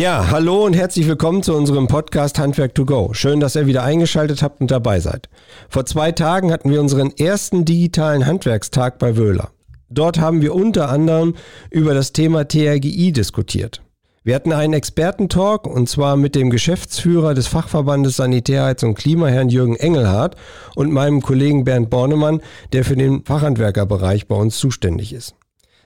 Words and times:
Ja, 0.00 0.30
hallo 0.30 0.64
und 0.64 0.72
herzlich 0.72 1.06
willkommen 1.06 1.42
zu 1.42 1.54
unserem 1.54 1.86
Podcast 1.86 2.38
Handwerk 2.38 2.74
to 2.74 2.86
Go. 2.86 3.10
Schön, 3.12 3.38
dass 3.38 3.54
ihr 3.54 3.66
wieder 3.66 3.82
eingeschaltet 3.82 4.42
habt 4.42 4.62
und 4.62 4.70
dabei 4.70 4.98
seid. 4.98 5.28
Vor 5.68 5.84
zwei 5.84 6.10
Tagen 6.10 6.50
hatten 6.50 6.70
wir 6.70 6.80
unseren 6.80 7.10
ersten 7.18 7.66
digitalen 7.66 8.24
Handwerkstag 8.24 8.98
bei 8.98 9.18
Wöhler. 9.18 9.50
Dort 9.90 10.18
haben 10.18 10.40
wir 10.40 10.54
unter 10.54 10.88
anderem 10.88 11.34
über 11.68 11.92
das 11.92 12.14
Thema 12.14 12.48
TRGI 12.48 13.12
diskutiert. 13.12 13.82
Wir 14.24 14.36
hatten 14.36 14.54
einen 14.54 14.72
Expertentalk 14.72 15.66
und 15.66 15.86
zwar 15.86 16.16
mit 16.16 16.34
dem 16.34 16.48
Geschäftsführer 16.48 17.34
des 17.34 17.46
Fachverbandes 17.46 18.16
Sanitärheits 18.16 18.82
und 18.82 18.94
Klima, 18.94 19.26
Herrn 19.26 19.50
Jürgen 19.50 19.76
Engelhardt 19.76 20.34
und 20.76 20.90
meinem 20.90 21.20
Kollegen 21.20 21.64
Bernd 21.64 21.90
Bornemann, 21.90 22.40
der 22.72 22.86
für 22.86 22.96
den 22.96 23.26
Fachhandwerkerbereich 23.26 24.28
bei 24.28 24.36
uns 24.36 24.56
zuständig 24.56 25.12
ist. 25.12 25.34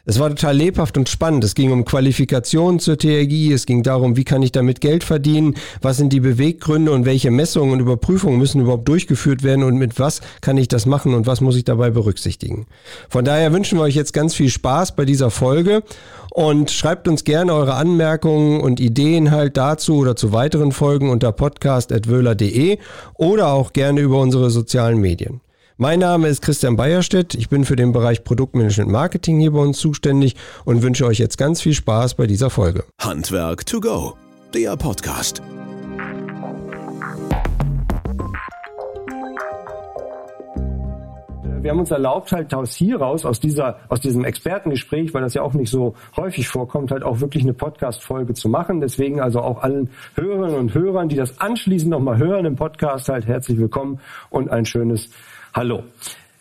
Es 0.07 0.19
war 0.19 0.29
total 0.29 0.57
lebhaft 0.57 0.99
und 0.99 1.09
spannend. 1.09 1.45
Es 1.45 1.55
ging 1.55 1.73
um 1.73 1.87
Qualifikationen 1.87 2.79
zur 2.79 2.99
TRGI, 2.99 3.53
es 3.53 3.65
ging 3.65 3.83
darum, 3.83 4.17
wie 4.17 4.25
kann 4.25 4.43
ich 4.43 4.53
damit 4.53 4.83
Geld 4.83 5.03
verdienen, 5.03 5.55
was 5.81 5.97
sind 5.97 6.13
die 6.13 6.21
Beweggründe 6.21 6.93
und 6.93 7.07
welche 7.07 7.31
Messungen 7.31 7.73
und 7.73 7.81
Überprüfungen 7.81 8.39
müssen 8.39 8.61
überhaupt 8.61 8.87
durchgeführt 8.87 9.43
werden 9.43 9.65
und 9.65 9.77
mit 9.79 9.99
was 9.99 10.21
kann 10.43 10.59
ich 10.59 10.69
das 10.69 10.85
machen 10.85 11.15
und 11.15 11.27
was 11.27 11.41
muss 11.41 11.57
ich 11.57 11.65
dabei 11.65 11.91
berücksichtigen. 11.91 12.67
Von 13.09 13.25
daher 13.25 13.53
wünschen 13.55 13.79
wir 13.79 13.83
euch 13.83 13.95
jetzt 13.95 14.13
ganz 14.13 14.35
viel 14.35 14.51
Spaß 14.51 14.95
bei 14.95 15.07
dieser 15.07 15.31
Folge 15.31 15.83
und 16.31 16.71
schreibt 16.71 17.09
uns 17.09 17.25
gerne 17.25 17.55
eure 17.55 17.75
Anmerkungen 17.75 18.61
und 18.61 18.81
Ideen 18.81 19.31
halt 19.31 19.57
dazu 19.57 19.97
oder 19.97 20.17
zu 20.17 20.33
weiteren 20.33 20.73
Folgen 20.73 21.09
unter 21.09 21.33
podcast.wöhler.de 21.33 22.79
oder 23.15 23.49
auch 23.49 23.73
gerne 23.73 24.01
über 24.01 24.21
unsere 24.21 24.51
sozialen 24.51 24.99
Medien. 24.99 25.41
Mein 25.77 25.99
Name 25.99 26.29
ist 26.29 26.41
Christian 26.41 26.77
Beierstedt. 26.77 27.35
Ich 27.35 27.49
bin 27.49 27.65
für 27.65 27.75
den 27.75 27.91
Bereich 27.91 28.23
Produktmanagement 28.23 28.93
Marketing 28.93 29.41
hier 29.41 29.51
bei 29.51 29.59
uns 29.59 29.79
zuständig 29.79 30.37
und 30.65 30.83
wünsche 30.83 31.05
euch 31.05 31.19
jetzt 31.19 31.37
ganz 31.37 31.61
viel 31.61 31.75
Spaß 31.75 32.15
bei 32.15 32.29
dieser 32.29 32.49
Folge. 32.49 32.85
Handwerk 33.01 33.67
to 33.67 33.81
go, 33.81 34.17
der 34.55 34.77
Podcast. 34.77 35.43
wir 41.65 41.71
haben 41.71 41.81
uns 41.81 41.91
erlaubt, 41.91 42.31
halt 42.31 42.53
aus 42.53 42.75
hier 42.75 42.99
raus, 42.99 43.25
aus 43.25 43.41
dieser, 43.41 43.79
aus 43.89 43.99
diesem 43.99 44.23
Expertengespräch, 44.25 45.15
weil 45.15 45.23
das 45.23 45.33
ja 45.33 45.41
auch 45.41 45.55
nicht 45.55 45.71
so 45.71 45.95
häufig 46.15 46.47
vorkommt, 46.47 46.91
halt 46.91 47.03
auch 47.03 47.21
wirklich 47.21 47.43
eine 47.43 47.55
Podcast-Folge 47.55 48.35
zu 48.35 48.51
machen. 48.51 48.83
Deswegen 48.83 49.19
also 49.19 49.41
auch 49.41 49.63
allen 49.63 49.89
Hörerinnen 50.15 50.57
und 50.57 50.75
Hörern, 50.75 51.09
die 51.09 51.17
das 51.17 51.41
anschließend 51.41 51.91
nochmal 51.91 52.19
hören 52.19 52.45
im 52.45 52.57
Podcast, 52.57 53.09
halt 53.09 53.27
herzlich 53.27 53.59
willkommen 53.59 53.99
und 54.29 54.51
ein 54.51 54.67
schönes 54.67 55.09
Hallo. 55.55 55.85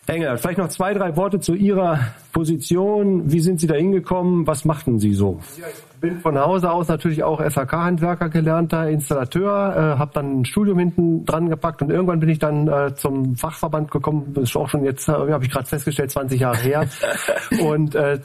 Engel, 0.06 0.36
vielleicht 0.38 0.58
noch 0.58 0.68
zwei, 0.68 0.92
drei 0.92 1.16
Worte 1.16 1.38
zu 1.38 1.54
Ihrer 1.54 1.98
Position. 2.32 3.30
Wie 3.30 3.38
sind 3.38 3.60
Sie 3.60 3.68
da 3.68 3.74
hingekommen? 3.74 4.44
Was 4.46 4.64
machten 4.64 4.98
Sie 4.98 5.14
so? 5.14 5.40
Ja, 5.56 5.66
bin 6.04 6.20
von 6.20 6.38
Hause 6.38 6.70
aus 6.70 6.88
natürlich 6.88 7.22
auch 7.22 7.40
SHK-Handwerker 7.40 8.28
gelernter 8.28 8.90
Installateur, 8.90 9.94
äh, 9.94 9.98
habe 9.98 10.10
dann 10.12 10.40
ein 10.40 10.44
Studium 10.44 10.78
hinten 10.78 11.24
dran 11.24 11.48
gepackt 11.48 11.80
und 11.80 11.90
irgendwann 11.90 12.20
bin 12.20 12.28
ich 12.28 12.38
dann 12.38 12.68
äh, 12.68 12.94
zum 12.94 13.36
Fachverband 13.36 13.90
gekommen. 13.90 14.32
Das 14.34 14.44
ist 14.44 14.56
auch 14.56 14.68
schon 14.68 14.84
jetzt, 14.84 15.08
äh, 15.08 15.12
habe 15.12 15.44
ich 15.44 15.50
gerade 15.50 15.66
festgestellt, 15.66 16.10
20 16.10 16.40
Jahre 16.40 16.58
her. 16.58 16.86
und 17.66 17.94
äh, 17.94 18.18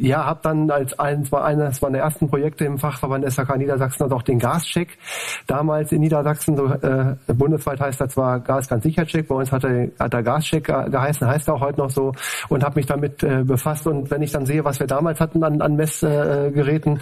ja, 0.00 0.24
habe 0.24 0.40
dann 0.42 0.70
als 0.70 0.98
eines 0.98 1.30
war 1.30 1.44
eines 1.44 1.80
meiner 1.80 1.98
ersten 1.98 2.28
Projekte 2.28 2.64
im 2.64 2.78
Fachverband 2.78 3.24
SHK 3.30 3.58
Niedersachsen 3.58 4.02
also 4.02 4.16
auch 4.16 4.22
den 4.22 4.40
Gascheck 4.40 4.98
damals 5.46 5.92
in 5.92 6.00
Niedersachsen. 6.00 6.56
So, 6.56 6.66
äh, 6.66 7.14
bundesweit 7.32 7.80
heißt 7.80 8.00
er 8.00 8.08
zwar 8.08 8.40
Gas 8.40 8.68
ganz 8.68 8.82
sicher 8.82 9.06
Check, 9.06 9.28
bei 9.28 9.36
uns 9.36 9.52
hat 9.52 9.62
er, 9.62 9.88
hat 10.00 10.14
er 10.14 10.22
Gascheck 10.24 10.64
geheißen, 10.64 11.26
heißt 11.26 11.46
er 11.46 11.54
auch 11.54 11.60
heute 11.60 11.78
noch 11.78 11.90
so 11.90 12.12
und 12.48 12.64
habe 12.64 12.76
mich 12.76 12.86
damit 12.86 13.22
äh, 13.22 13.44
befasst. 13.44 13.86
Und 13.86 14.10
wenn 14.10 14.22
ich 14.22 14.32
dann 14.32 14.46
sehe, 14.46 14.64
was 14.64 14.80
wir 14.80 14.88
damals 14.88 15.20
hatten 15.20 15.44
an, 15.44 15.60
an 15.60 15.76
Messgeräten, 15.76 16.98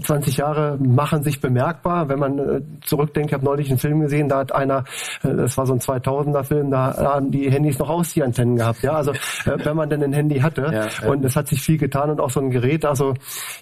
20 0.00 0.36
Jahre 0.36 0.78
machen 0.78 1.22
sich 1.22 1.40
bemerkbar. 1.40 2.08
Wenn 2.08 2.18
man 2.18 2.38
äh, 2.38 2.60
zurückdenkt, 2.84 3.30
ich 3.30 3.34
habe 3.34 3.44
neulich 3.44 3.68
einen 3.68 3.78
Film 3.78 4.00
gesehen, 4.00 4.28
da 4.28 4.38
hat 4.38 4.54
einer, 4.54 4.84
äh, 5.22 5.34
das 5.34 5.56
war 5.56 5.66
so 5.66 5.74
ein 5.74 5.80
2000er 5.80 6.44
Film, 6.44 6.70
da 6.70 6.96
haben 6.96 7.30
die 7.30 7.50
Handys 7.50 7.78
noch 7.78 7.88
Ausziehantennen 7.88 8.56
gehabt. 8.56 8.82
Ja, 8.82 8.92
also 8.92 9.12
äh, 9.12 9.64
wenn 9.64 9.76
man 9.76 9.88
denn 9.90 10.02
ein 10.02 10.12
Handy 10.12 10.40
hatte. 10.40 10.62
Ja, 10.72 10.86
ja. 10.86 11.10
Und 11.10 11.24
es 11.24 11.36
hat 11.36 11.48
sich 11.48 11.60
viel 11.60 11.78
getan 11.78 12.10
und 12.10 12.20
auch 12.20 12.30
so 12.30 12.40
ein 12.40 12.50
Gerät. 12.50 12.84
Also 12.84 13.14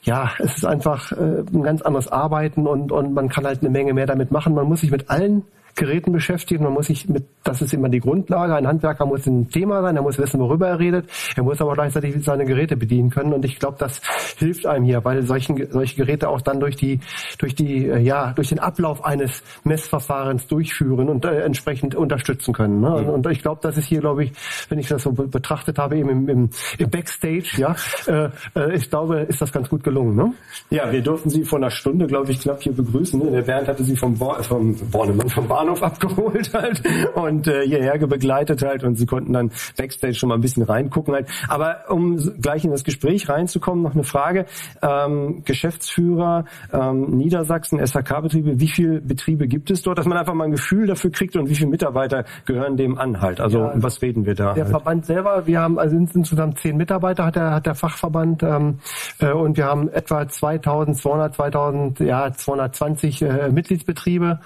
ja, 0.03 0.31
es 0.39 0.59
ist 0.59 0.65
einfach 0.65 1.13
ein 1.13 1.63
ganz 1.63 1.83
anderes 1.83 2.09
Arbeiten 2.09 2.67
und, 2.67 2.93
und 2.93 3.15
man 3.15 3.29
kann 3.29 3.45
halt 3.45 3.61
eine 3.61 3.71
Menge 3.71 3.95
mehr 3.95 4.07
damit 4.07 4.31
machen. 4.31 4.55
Man 4.55 4.67
muss 4.67 4.81
sich 4.81 4.91
mit 4.91 5.11
allen 5.11 5.45
Geräten 5.75 6.13
beschäftigen. 6.13 6.65
Man 6.65 6.75
muss 6.75 6.87
sich 6.87 7.09
mit, 7.09 7.25
das 7.45 7.63
ist 7.63 7.73
immer 7.73 7.89
die 7.89 8.01
Grundlage. 8.01 8.55
Ein 8.55 8.67
Handwerker 8.67 9.07
muss 9.07 9.27
ein 9.27 9.49
Thema 9.49 9.83
sein, 9.83 9.97
er 9.97 10.03
muss 10.03 10.19
wissen, 10.19 10.39
worüber 10.41 10.69
er 10.69 10.79
redet. 10.79 11.09
Er 11.37 11.43
muss 11.43 11.61
aber 11.61 11.75
gleichzeitig 11.75 12.23
seine 12.25 12.45
Geräte 12.45 12.77
bedienen 12.77 13.11
können. 13.11 13.33
Und 13.33 13.45
ich 13.45 13.59
glaube, 13.59 13.77
das 13.79 14.01
hilft 14.39 14.67
einem 14.67 14.85
hier, 14.85 15.05
weil 15.05 15.23
solchen, 15.23 15.71
solche 15.71 15.97
Geräte 15.97 16.29
auch 16.29 16.41
dann 16.41 16.61
durch 16.61 16.77
die, 16.77 17.01
durch 17.39 17.55
die, 17.55 17.87
äh, 17.87 17.99
ja, 17.99 18.33
durch 18.33 18.51
den 18.51 18.59
Ablauf 18.59 19.05
eines 19.05 19.43
Messverfahrens 19.65 20.47
durchführen 20.47 21.09
und 21.09 21.25
äh, 21.25 21.41
entsprechend 21.41 21.95
unterstützen 21.95 22.53
können. 22.53 22.81
Ne? 22.81 22.95
Und, 22.95 23.09
und, 23.09 23.27
ich 23.33 23.41
glaube, 23.41 23.61
das 23.63 23.79
ist 23.79 23.87
hier, 23.87 24.01
glaube 24.01 24.25
ich, 24.25 24.33
wenn 24.69 24.79
ich 24.79 24.89
das 24.89 25.03
so 25.03 25.13
betrachtet 25.13 25.79
habe, 25.79 25.97
eben 25.97 26.11
im, 26.11 26.29
im, 26.29 26.51
im 26.79 26.91
Backstage, 26.91 27.49
ja, 27.57 27.75
äh, 28.07 28.29
äh, 28.55 28.77
ich 28.77 28.91
glaube, 28.91 29.21
ist 29.21 29.41
das 29.41 29.53
ganz 29.53 29.69
gut 29.69 29.83
gelungen. 29.83 30.17
Ne? 30.17 30.33
Ja, 30.71 30.93
wir 30.93 31.03
durften 31.03 31.31
Sie 31.31 31.45
vor 31.45 31.59
einer 31.59 31.71
Stunde, 31.71 32.07
glaube 32.07 32.31
ich, 32.31 32.41
knapp 32.41 32.63
hier 32.63 32.73
begrüßen. 32.73 33.19
Ne? 33.19 33.31
Der 33.31 33.43
Bernd 33.43 33.69
hatte 33.69 33.85
Sie 33.85 33.97
vom, 33.97 34.19
Bo 34.19 34.35
vom 34.43 34.77
Bornemann, 34.91 35.29
vom 35.29 35.49
Bar 35.49 35.62
Bahnhof 35.63 35.83
abgeholt 35.83 36.53
halt 36.55 36.83
und 37.15 37.47
äh, 37.47 37.67
hierher 37.67 37.99
begleitet 37.99 38.63
halt 38.63 38.85
und 38.85 38.97
sie 38.97 39.07
konnten 39.07 39.33
dann 39.33 39.51
Backstage 39.77 40.15
schon 40.15 40.29
mal 40.29 40.37
ein 40.37 40.41
bisschen 40.41 40.63
reingucken 40.63 41.15
halt. 41.15 41.29
Aber 41.49 41.85
um 41.89 42.17
gleich 42.41 42.65
in 42.65 42.71
das 42.71 42.85
Gespräch 42.85 43.29
reinzukommen, 43.29 43.83
noch 43.83 43.95
eine 43.95 44.05
Frage. 44.05 44.47
Ähm, 44.83 45.43
Geschäftsführer 45.45 46.45
ähm, 46.73 47.17
Niedersachsen, 47.17 47.85
SHK-Betriebe, 47.85 48.59
wie 48.59 48.69
viele 48.69 49.01
Betriebe 49.01 49.47
gibt 49.47 49.71
es 49.71 49.83
dort, 49.83 49.99
dass 49.99 50.07
man 50.07 50.19
einfach 50.19 50.35
mal 50.35 50.45
ein 50.45 50.53
Gefühl 50.53 50.87
dafür 50.87 51.11
kriegt 51.11 51.37
und 51.37 51.49
wie 51.49 51.55
viele 51.55 51.71
Mitarbeiter 51.71 52.25
gehören 52.45 52.77
dem 52.77 52.99
an 52.99 53.21
halt? 53.21 53.41
Also 53.41 53.59
ja, 53.59 53.73
was 53.77 54.03
reden 54.03 54.27
wir 54.27 54.35
da? 54.35 54.55
Der 54.55 54.65
halt? 54.65 54.71
Verband 54.71 55.07
selber, 55.07 55.47
wir 55.47 55.61
haben 55.61 55.79
also 55.79 55.97
insgesamt 55.97 56.59
zehn 56.59 56.77
Mitarbeiter 56.77 57.25
hat 57.25 57.37
der, 57.37 57.53
hat 57.53 57.67
der 57.67 57.75
Fachverband 57.75 58.43
ähm, 58.43 58.79
äh, 59.21 59.31
und 59.31 59.57
wir 59.57 59.67
haben 59.67 59.89
etwa 59.89 60.27
2200, 60.27 61.35
2000, 61.35 62.01
ja 62.01 62.33
220 62.33 63.23
äh, 63.23 63.49
Mitgliedsbetriebe. 63.51 64.41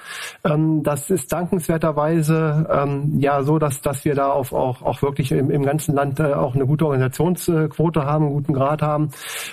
Ähm, 0.44 0.82
das 0.82 1.05
ist 1.10 1.32
dankenswerterweise 1.32 2.66
ähm, 2.70 3.18
ja 3.18 3.42
so, 3.42 3.58
dass 3.58 3.80
dass 3.80 4.04
wir 4.04 4.14
da 4.14 4.30
auf, 4.30 4.52
auch 4.52 4.82
auch 4.82 5.02
wirklich 5.02 5.32
im, 5.32 5.50
im 5.50 5.64
ganzen 5.64 5.94
Land 5.94 6.20
äh, 6.20 6.32
auch 6.34 6.54
eine 6.54 6.66
gute 6.66 6.86
Organisationsquote 6.86 8.04
haben, 8.04 8.26
einen 8.26 8.34
guten 8.34 8.52
Grad 8.52 8.82
haben 8.82 9.10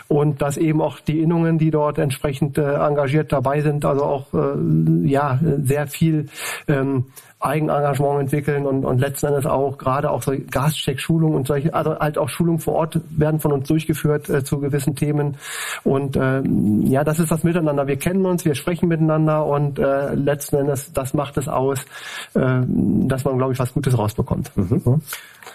und 0.08 0.42
dass 0.42 0.58
eben 0.58 0.82
auch 0.82 1.00
die 1.00 1.20
Innungen, 1.20 1.58
die 1.58 1.72
dort 1.72 1.98
entsprechend 1.98 2.58
äh, 2.58 2.76
engagiert 2.76 3.32
dabei 3.32 3.62
sind, 3.62 3.86
also 3.86 4.04
auch 4.04 4.34
äh, 4.34 5.08
ja 5.08 5.40
sehr 5.64 5.88
viel 5.88 6.28
ähm, 6.68 7.06
Eigenengagement 7.44 8.22
entwickeln 8.22 8.66
und, 8.66 8.86
und 8.86 9.00
letzten 9.00 9.28
Endes 9.28 9.46
auch 9.46 9.78
gerade 9.78 10.10
auch 10.10 10.22
so 10.22 10.34
Gascheck-Schulungen 10.50 11.36
und 11.36 11.48
solche, 11.48 11.74
also 11.74 11.98
halt 12.00 12.18
auch 12.18 12.30
Schulungen 12.30 12.60
vor 12.60 12.76
Ort 12.76 13.02
werden 13.10 13.40
von 13.40 13.52
uns 13.52 13.68
durchgeführt 13.68 14.30
äh, 14.30 14.44
zu 14.44 14.60
gewissen 14.60 14.96
Themen. 14.96 15.38
Und 15.84 16.16
ähm, 16.16 16.84
ja, 16.84 17.04
das 17.04 17.20
ist 17.20 17.32
das 17.32 17.44
Miteinander. 17.44 17.88
Wir 17.88 17.98
kennen 17.98 18.26
uns, 18.26 18.46
wir 18.46 18.56
sprechen 18.56 18.88
miteinander 18.88 19.46
und 19.46 19.80
äh, 19.80 20.14
letzten 20.16 20.58
Endes, 20.58 20.94
das 20.94 21.14
macht 21.14 21.38
es 21.38 21.48
aus, 21.48 21.82
äh, 22.34 22.62
dass 22.66 23.26
man, 23.26 23.38
glaube 23.38 23.54
ich, 23.54 23.60
was 23.60 23.74
Gutes 23.74 23.98
rausbekommt. 23.98 24.56
Mhm. 24.56 25.02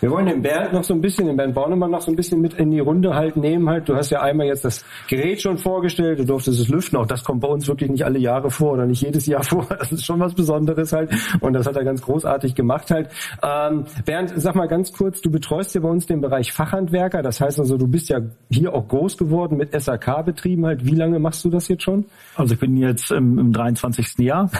Wir 0.00 0.10
wollen 0.10 0.26
den 0.26 0.42
Bernd 0.42 0.72
noch 0.72 0.84
so 0.84 0.94
ein 0.94 1.00
bisschen, 1.00 1.26
den 1.26 1.36
Bernd 1.36 1.54
Bornemann 1.54 1.90
noch 1.90 2.00
so 2.00 2.12
ein 2.12 2.16
bisschen 2.16 2.40
mit 2.40 2.54
in 2.54 2.70
die 2.70 2.80
Runde 2.80 3.14
halt 3.14 3.36
nehmen 3.36 3.68
halt. 3.68 3.88
Du 3.88 3.96
hast 3.96 4.10
ja 4.10 4.20
einmal 4.20 4.46
jetzt 4.46 4.64
das 4.64 4.84
Gerät 5.08 5.40
schon 5.42 5.58
vorgestellt, 5.58 6.20
du 6.20 6.24
durftest 6.24 6.60
es 6.60 6.68
lüften. 6.68 6.96
Auch 6.96 7.06
das 7.06 7.24
kommt 7.24 7.40
bei 7.40 7.48
uns 7.48 7.66
wirklich 7.66 7.90
nicht 7.90 8.04
alle 8.04 8.18
Jahre 8.18 8.50
vor 8.50 8.72
oder 8.72 8.86
nicht 8.86 9.02
jedes 9.02 9.26
Jahr 9.26 9.42
vor. 9.44 9.66
Das 9.68 9.90
ist 9.90 10.04
schon 10.04 10.20
was 10.20 10.34
Besonderes 10.34 10.92
halt. 10.92 11.10
Und 11.40 11.54
das 11.54 11.66
hat 11.66 11.76
er 11.76 11.84
ganz 11.84 12.02
großartig 12.02 12.54
gemacht 12.54 12.90
halt. 12.90 13.10
Ähm, 13.42 13.84
Bernd, 14.04 14.32
sag 14.36 14.54
mal 14.54 14.68
ganz 14.68 14.92
kurz, 14.92 15.20
du 15.20 15.30
betreust 15.30 15.74
ja 15.74 15.80
bei 15.80 15.88
uns 15.88 16.06
den 16.06 16.20
Bereich 16.20 16.52
Fachhandwerker. 16.52 17.22
Das 17.22 17.40
heißt 17.40 17.58
also, 17.58 17.76
du 17.76 17.88
bist 17.88 18.08
ja 18.08 18.20
hier 18.50 18.72
auch 18.74 18.86
groß 18.86 19.16
geworden 19.16 19.56
mit 19.56 19.72
SAK-Betrieben 19.72 20.64
halt. 20.66 20.86
Wie 20.86 20.94
lange 20.94 21.18
machst 21.18 21.44
du 21.44 21.50
das 21.50 21.68
jetzt 21.68 21.82
schon? 21.82 22.04
Also 22.36 22.54
ich 22.54 22.60
bin 22.60 22.76
jetzt 22.76 23.10
im, 23.10 23.38
im 23.38 23.52
23. 23.52 24.18
Jahr 24.18 24.50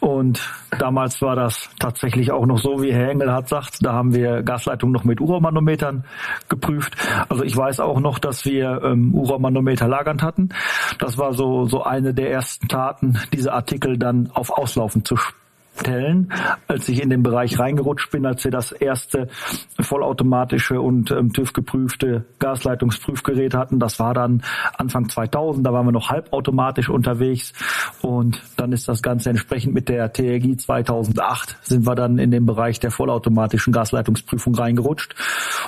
und 0.00 0.40
damals 0.78 1.20
war 1.22 1.34
das 1.34 1.68
tatsächlich 1.80 2.30
auch 2.30 2.46
noch 2.46 2.58
so, 2.58 2.82
wie 2.82 2.92
Herr 2.92 3.10
Engelhardt 3.10 3.48
sagt, 3.48 3.84
da 3.84 3.92
haben 3.92 4.14
wir 4.14 4.42
Gas 4.42 4.57
Gasleitung 4.58 4.90
noch 4.90 5.04
mit 5.04 5.20
Uromanometern 5.20 6.04
geprüft. 6.48 6.96
Also 7.28 7.44
ich 7.44 7.56
weiß 7.56 7.78
auch 7.78 8.00
noch, 8.00 8.18
dass 8.18 8.44
wir 8.44 8.82
ähm, 8.82 9.14
Uromanometer 9.14 9.86
lagernd 9.86 10.22
hatten. 10.22 10.48
Das 10.98 11.16
war 11.16 11.32
so, 11.32 11.66
so 11.66 11.84
eine 11.84 12.12
der 12.12 12.32
ersten 12.32 12.66
Taten, 12.66 13.18
diese 13.32 13.52
Artikel 13.52 13.98
dann 13.98 14.30
auf 14.34 14.50
Auslaufen 14.50 15.04
zu 15.04 15.16
stellen, 15.80 16.32
als 16.66 16.88
ich 16.88 17.02
in 17.02 17.10
den 17.10 17.22
Bereich 17.22 17.58
reingerutscht 17.58 18.10
bin, 18.10 18.26
als 18.26 18.44
wir 18.44 18.50
das 18.50 18.72
erste 18.72 19.28
vollautomatische 19.80 20.80
und 20.80 21.10
ähm, 21.10 21.32
TÜV 21.32 21.52
geprüfte 21.52 22.24
Gasleitungsprüfgerät 22.38 23.54
hatten. 23.54 23.78
Das 23.78 23.98
war 23.98 24.14
dann 24.14 24.42
Anfang 24.76 25.08
2000, 25.08 25.66
da 25.66 25.72
waren 25.72 25.86
wir 25.86 25.92
noch 25.92 26.10
halbautomatisch 26.10 26.88
unterwegs 26.88 27.52
und 28.02 28.42
dann 28.56 28.72
ist 28.72 28.88
das 28.88 29.02
Ganze 29.02 29.30
entsprechend 29.30 29.74
mit 29.74 29.88
der 29.88 30.12
TRG 30.12 30.56
2008 30.58 31.58
sind 31.62 31.86
wir 31.86 31.94
dann 31.94 32.18
in 32.18 32.30
den 32.30 32.46
Bereich 32.46 32.80
der 32.80 32.90
vollautomatischen 32.90 33.72
Gasleitungsprüfung 33.72 34.54
reingerutscht 34.54 35.14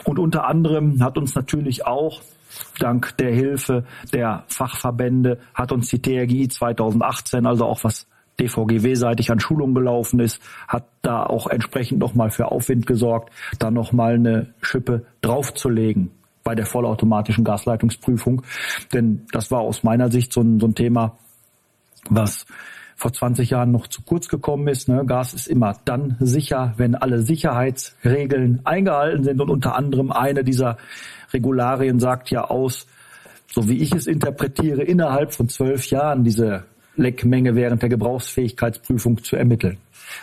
und 0.05 0.19
unter 0.19 0.47
anderem 0.47 1.03
hat 1.03 1.19
uns 1.19 1.35
natürlich 1.35 1.87
auch 1.87 2.21
dank 2.79 3.17
der 3.19 3.33
Hilfe 3.33 3.85
der 4.13 4.45
Fachverbände 4.49 5.39
hat 5.55 5.73
uns 5.73 5.89
die 5.89 6.03
TRGI 6.03 6.49
2018, 6.49 7.47
also 7.47 7.65
auch 7.67 7.85
was 7.85 8.07
DVGW-seitig 8.41 9.31
an 9.31 9.41
Schulungen 9.41 9.75
gelaufen 9.75 10.21
ist, 10.21 10.41
hat 10.67 10.85
da 11.03 11.25
auch 11.25 11.47
entsprechend 11.47 11.99
nochmal 11.99 12.31
für 12.31 12.51
Aufwind 12.51 12.87
gesorgt, 12.87 13.31
da 13.59 13.71
nochmal 13.71 14.15
eine 14.15 14.55
Schippe 14.63 15.05
draufzulegen 15.21 16.11
bei 16.43 16.55
der 16.55 16.67
vollautomatischen 16.67 17.45
Gasleitungsprüfung. 17.45 18.43
Denn 18.93 19.27
das 19.33 19.51
war 19.51 19.61
aus 19.61 19.83
meiner 19.83 20.11
Sicht 20.11 20.33
so 20.33 20.41
ein, 20.41 20.59
so 20.59 20.67
ein 20.67 20.75
Thema, 20.75 21.17
was 22.09 22.47
vor 22.97 23.13
20 23.13 23.51
Jahren 23.51 23.73
noch 23.73 23.87
zu 23.87 24.03
kurz 24.03 24.29
gekommen 24.29 24.69
ist. 24.69 24.89
Ne? 24.89 25.05
Gas 25.07 25.33
ist 25.33 25.47
immer 25.47 25.77
dann 25.87 26.17
sicher, 26.21 26.75
wenn 26.77 26.95
alle 26.95 27.23
Sicherheitsregeln 27.23 28.61
eingehalten 28.65 29.25
sind 29.25 29.41
und 29.41 29.49
unter 29.49 29.75
anderem 29.75 30.13
eine 30.13 30.45
dieser 30.45 30.77
Regularien 31.33 31.99
sagt 31.99 32.31
ja 32.31 32.45
aus, 32.45 32.87
so 33.53 33.69
wie 33.69 33.79
ich 33.79 33.93
es 33.93 34.07
interpretiere, 34.07 34.83
innerhalb 34.83 35.33
von 35.33 35.49
zwölf 35.49 35.87
Jahren 35.91 36.25
diese 36.25 36.65
Leckmenge 37.01 37.55
während 37.55 37.83
der 37.83 37.89
Gebrauchsfähigkeitsprüfung 37.89 39.23
zu 39.25 39.37
ermitteln. 39.37 39.79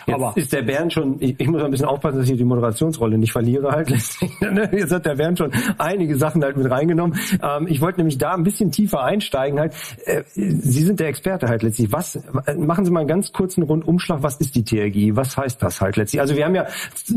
Jetzt 0.06 0.14
aber 0.14 0.32
ist 0.36 0.52
der 0.52 0.62
Bernd 0.62 0.92
schon, 0.92 1.16
ich, 1.20 1.38
ich 1.38 1.48
muss 1.48 1.62
ein 1.62 1.70
bisschen 1.70 1.86
aufpassen, 1.86 2.18
dass 2.18 2.28
ich 2.28 2.36
die 2.36 2.44
Moderationsrolle 2.44 3.18
nicht 3.18 3.32
verliere 3.32 3.70
halt. 3.70 3.90
Jetzt 4.72 4.92
hat 4.92 5.06
der 5.06 5.14
Bernd 5.14 5.38
schon 5.38 5.50
einige 5.78 6.16
Sachen 6.16 6.42
halt 6.42 6.56
mit 6.56 6.70
reingenommen. 6.70 7.18
Ähm, 7.42 7.66
ich 7.68 7.80
wollte 7.80 8.00
nämlich 8.00 8.18
da 8.18 8.34
ein 8.34 8.42
bisschen 8.42 8.70
tiefer 8.70 9.02
einsteigen 9.02 9.58
halt. 9.58 9.74
Äh, 10.04 10.22
Sie 10.34 10.82
sind 10.82 11.00
der 11.00 11.08
Experte 11.08 11.48
halt 11.48 11.62
letztlich. 11.62 11.92
Was, 11.92 12.18
machen 12.56 12.84
Sie 12.84 12.90
mal 12.90 13.00
einen 13.00 13.08
ganz 13.08 13.32
kurzen 13.32 13.62
Rundumschlag. 13.62 14.22
Was 14.22 14.36
ist 14.36 14.54
die 14.54 14.64
TRG? 14.64 15.16
Was 15.16 15.36
heißt 15.36 15.62
das 15.62 15.80
halt 15.80 15.96
letztlich? 15.96 16.20
Also 16.20 16.36
wir 16.36 16.44
haben 16.44 16.54
ja 16.54 16.66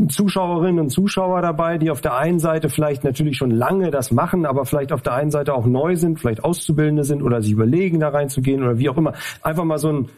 Zuschauerinnen 0.08 0.80
und 0.80 0.90
Zuschauer 0.90 1.42
dabei, 1.42 1.78
die 1.78 1.90
auf 1.90 2.00
der 2.00 2.16
einen 2.16 2.38
Seite 2.38 2.68
vielleicht 2.68 3.04
natürlich 3.04 3.36
schon 3.36 3.50
lange 3.50 3.90
das 3.90 4.10
machen, 4.10 4.46
aber 4.46 4.64
vielleicht 4.64 4.92
auf 4.92 5.02
der 5.02 5.14
einen 5.14 5.30
Seite 5.30 5.54
auch 5.54 5.66
neu 5.66 5.96
sind, 5.96 6.20
vielleicht 6.20 6.44
Auszubildende 6.44 7.04
sind 7.04 7.22
oder 7.22 7.42
sich 7.42 7.52
überlegen, 7.52 8.00
da 8.00 8.08
reinzugehen 8.08 8.62
oder 8.62 8.78
wie 8.78 8.88
auch 8.88 8.96
immer. 8.96 9.12
Einfach 9.42 9.64
mal 9.64 9.78
so 9.78 9.92
ein 9.92 10.08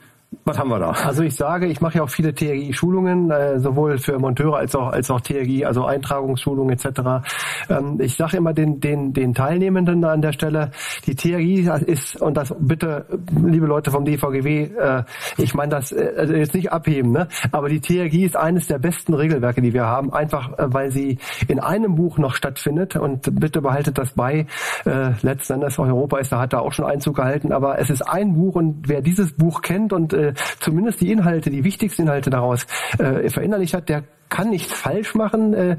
was 0.44 0.58
haben 0.58 0.70
wir 0.70 0.78
da? 0.78 0.90
Also 0.90 1.22
ich 1.22 1.34
sage, 1.34 1.66
ich 1.66 1.80
mache 1.80 1.98
ja 1.98 2.04
auch 2.04 2.10
viele 2.10 2.34
TRI-Schulungen, 2.34 3.30
äh, 3.30 3.58
sowohl 3.58 3.98
für 3.98 4.18
Monteure 4.18 4.56
als 4.56 4.74
auch 4.74 4.88
als 4.88 5.10
auch 5.10 5.20
TRI, 5.20 5.64
also 5.64 5.84
Eintragungsschulungen 5.84 6.74
etc. 6.74 7.26
Ähm, 7.68 8.00
ich 8.00 8.16
sage 8.16 8.36
immer 8.36 8.52
den, 8.52 8.80
den, 8.80 9.12
den 9.12 9.34
Teilnehmenden 9.34 10.04
an 10.04 10.22
der 10.22 10.32
Stelle, 10.32 10.70
die 11.06 11.14
TRI 11.14 11.68
ist, 11.86 12.20
und 12.20 12.36
das 12.36 12.54
bitte, 12.58 13.06
liebe 13.44 13.66
Leute 13.66 13.90
vom 13.90 14.04
DVGW, 14.04 14.62
äh, 14.62 15.02
ich 15.36 15.54
meine 15.54 15.70
das 15.70 15.92
äh, 15.92 16.12
also 16.16 16.34
jetzt 16.34 16.54
nicht 16.54 16.72
abheben, 16.72 17.12
ne? 17.12 17.28
aber 17.52 17.68
die 17.68 17.80
TRI 17.80 18.24
ist 18.24 18.36
eines 18.36 18.66
der 18.66 18.78
besten 18.78 19.14
Regelwerke, 19.14 19.62
die 19.62 19.72
wir 19.72 19.86
haben, 19.86 20.12
einfach 20.12 20.52
weil 20.56 20.90
sie 20.90 21.18
in 21.48 21.60
einem 21.60 21.94
Buch 21.94 22.18
noch 22.18 22.34
stattfindet 22.34 22.96
und 22.96 23.40
bitte 23.40 23.60
behaltet 23.60 23.98
das 23.98 24.12
bei. 24.12 24.46
Äh, 24.84 25.12
letzten 25.22 25.54
Endes 25.54 25.78
Europa 25.78 26.18
ist 26.18 26.32
da 26.32 26.40
hat 26.40 26.52
da 26.52 26.60
auch 26.60 26.72
schon 26.72 26.84
Einzug 26.84 27.16
gehalten, 27.16 27.52
aber 27.52 27.78
es 27.78 27.90
ist 27.90 28.02
ein 28.02 28.34
Buch 28.34 28.54
und 28.56 28.88
wer 28.88 29.02
dieses 29.02 29.32
Buch 29.32 29.62
kennt 29.62 29.92
und 29.92 30.12
zumindest 30.60 31.00
die 31.00 31.10
Inhalte, 31.10 31.50
die 31.50 31.64
wichtigsten 31.64 32.02
Inhalte 32.02 32.30
daraus 32.30 32.66
äh, 32.98 33.28
verinnerlicht 33.28 33.74
hat, 33.74 33.88
der 33.88 34.04
kann 34.34 34.50
nichts 34.50 34.72
falsch 34.72 35.14
machen. 35.14 35.54
Äh, 35.54 35.76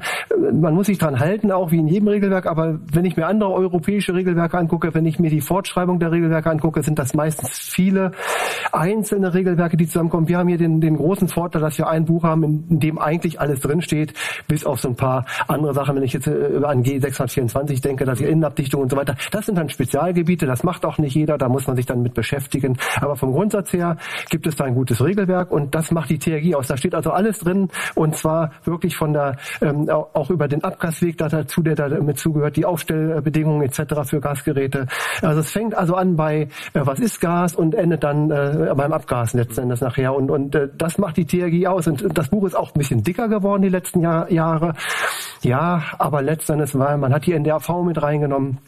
man 0.50 0.72
muss 0.72 0.86
sich 0.86 0.96
dran 0.96 1.20
halten, 1.20 1.52
auch 1.52 1.72
wie 1.72 1.78
in 1.78 1.88
jedem 1.88 2.08
Regelwerk. 2.08 2.46
Aber 2.46 2.78
wenn 2.90 3.04
ich 3.04 3.14
mir 3.14 3.26
andere 3.26 3.52
europäische 3.52 4.14
Regelwerke 4.14 4.56
angucke, 4.56 4.94
wenn 4.94 5.04
ich 5.04 5.18
mir 5.18 5.28
die 5.28 5.42
Fortschreibung 5.42 5.98
der 5.98 6.10
Regelwerke 6.10 6.48
angucke, 6.48 6.82
sind 6.82 6.98
das 6.98 7.12
meistens 7.12 7.50
viele 7.50 8.12
einzelne 8.72 9.34
Regelwerke, 9.34 9.76
die 9.76 9.86
zusammenkommen. 9.86 10.28
Wir 10.28 10.38
haben 10.38 10.48
hier 10.48 10.56
den, 10.56 10.80
den 10.80 10.96
großen 10.96 11.28
Vorteil, 11.28 11.60
dass 11.60 11.76
wir 11.76 11.88
ein 11.88 12.06
Buch 12.06 12.22
haben, 12.22 12.44
in, 12.44 12.80
dem 12.80 12.98
eigentlich 12.98 13.38
alles 13.40 13.60
drinsteht, 13.60 14.14
bis 14.48 14.64
auf 14.64 14.80
so 14.80 14.88
ein 14.88 14.96
paar 14.96 15.26
andere 15.48 15.74
Sachen. 15.74 15.94
Wenn 15.94 16.02
ich 16.02 16.14
jetzt 16.14 16.26
äh, 16.26 16.62
an 16.64 16.82
G624 16.82 17.82
denke, 17.82 18.06
dass 18.06 18.20
hier 18.20 18.30
Innenabdichtung 18.30 18.80
und 18.80 18.90
so 18.90 18.96
weiter, 18.96 19.16
das 19.32 19.44
sind 19.44 19.58
dann 19.58 19.68
Spezialgebiete. 19.68 20.46
Das 20.46 20.62
macht 20.62 20.86
auch 20.86 20.96
nicht 20.96 21.14
jeder. 21.14 21.36
Da 21.36 21.50
muss 21.50 21.66
man 21.66 21.76
sich 21.76 21.84
dann 21.84 22.00
mit 22.00 22.14
beschäftigen. 22.14 22.78
Aber 23.02 23.16
vom 23.16 23.32
Grundsatz 23.32 23.74
her 23.74 23.98
gibt 24.30 24.46
es 24.46 24.56
da 24.56 24.64
ein 24.64 24.74
gutes 24.74 25.04
Regelwerk 25.04 25.50
und 25.50 25.74
das 25.74 25.90
macht 25.90 26.08
die 26.08 26.18
TRG 26.18 26.54
aus. 26.54 26.68
Da 26.68 26.78
steht 26.78 26.94
also 26.94 27.10
alles 27.10 27.40
drin 27.40 27.68
und 27.94 28.16
zwar 28.16 28.45
wirklich 28.64 28.96
von 28.96 29.12
der 29.12 29.36
ähm, 29.60 29.88
auch 29.88 30.30
über 30.30 30.48
den 30.48 30.64
Abgasweg 30.64 31.18
da 31.18 31.28
dazu, 31.28 31.62
der 31.62 31.74
da 31.74 31.88
mit 31.88 32.18
zugehört, 32.18 32.56
die 32.56 32.64
Aufstellbedingungen 32.64 33.62
etc. 33.62 34.08
für 34.08 34.20
Gasgeräte. 34.20 34.86
Also 35.22 35.40
es 35.40 35.50
fängt 35.50 35.74
also 35.74 35.94
an 35.94 36.16
bei 36.16 36.42
äh, 36.42 36.48
was 36.74 36.98
ist 37.00 37.20
Gas 37.20 37.54
und 37.54 37.74
endet 37.74 38.04
dann 38.04 38.30
äh, 38.30 38.72
beim 38.74 38.92
Abgas 38.92 39.34
letzten 39.34 39.62
Endes 39.62 39.80
nachher 39.80 40.14
und 40.14 40.30
und 40.30 40.54
äh, 40.54 40.68
das 40.76 40.98
macht 40.98 41.16
die 41.16 41.26
TRG 41.26 41.66
aus 41.66 41.86
und 41.86 42.16
das 42.16 42.28
Buch 42.28 42.46
ist 42.46 42.54
auch 42.54 42.74
ein 42.74 42.78
bisschen 42.78 43.02
dicker 43.02 43.28
geworden 43.28 43.62
die 43.62 43.68
letzten 43.68 44.00
Jahr, 44.00 44.30
Jahre. 44.30 44.74
Ja, 45.42 45.82
aber 45.98 46.22
letzten 46.22 46.54
Endes 46.54 46.76
weil 46.78 46.98
man 46.98 47.12
hat 47.12 47.26
die 47.26 47.38
NDAV 47.38 47.82
mit 47.84 48.02
reingenommen. 48.02 48.58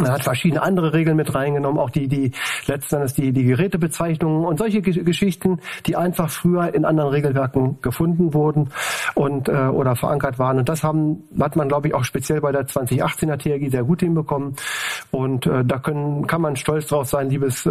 Man 0.00 0.12
hat 0.12 0.24
verschiedene 0.24 0.62
andere 0.62 0.92
Regeln 0.92 1.16
mit 1.16 1.34
reingenommen, 1.34 1.78
auch 1.80 1.90
die, 1.90 2.08
die 2.08 2.32
letzten 2.66 2.96
Endes 2.96 3.14
die, 3.14 3.32
die 3.32 3.44
Gerätebezeichnungen 3.44 4.44
und 4.44 4.58
solche 4.58 4.82
Geschichten, 4.82 5.60
die 5.86 5.96
einfach 5.96 6.30
früher 6.30 6.74
in 6.74 6.84
anderen 6.84 7.10
Regelwerken 7.10 7.80
gefunden 7.82 8.32
wurden 8.34 8.70
und 9.14 9.48
äh, 9.48 9.52
oder 9.52 9.96
verankert 9.96 10.38
waren. 10.38 10.58
Und 10.58 10.68
das 10.68 10.82
haben, 10.82 11.24
hat 11.40 11.56
man, 11.56 11.68
glaube 11.68 11.88
ich, 11.88 11.94
auch 11.94 12.04
speziell 12.04 12.40
bei 12.40 12.52
der 12.52 12.66
2018er 12.66 13.36
TRG 13.36 13.70
sehr 13.70 13.84
gut 13.84 14.00
hinbekommen. 14.00 14.54
Und 15.10 15.46
äh, 15.46 15.64
da 15.64 15.78
können, 15.78 16.26
kann 16.26 16.42
man 16.42 16.54
stolz 16.56 16.88
drauf 16.88 17.08
sein, 17.08 17.30
liebes, 17.30 17.64
äh, 17.64 17.70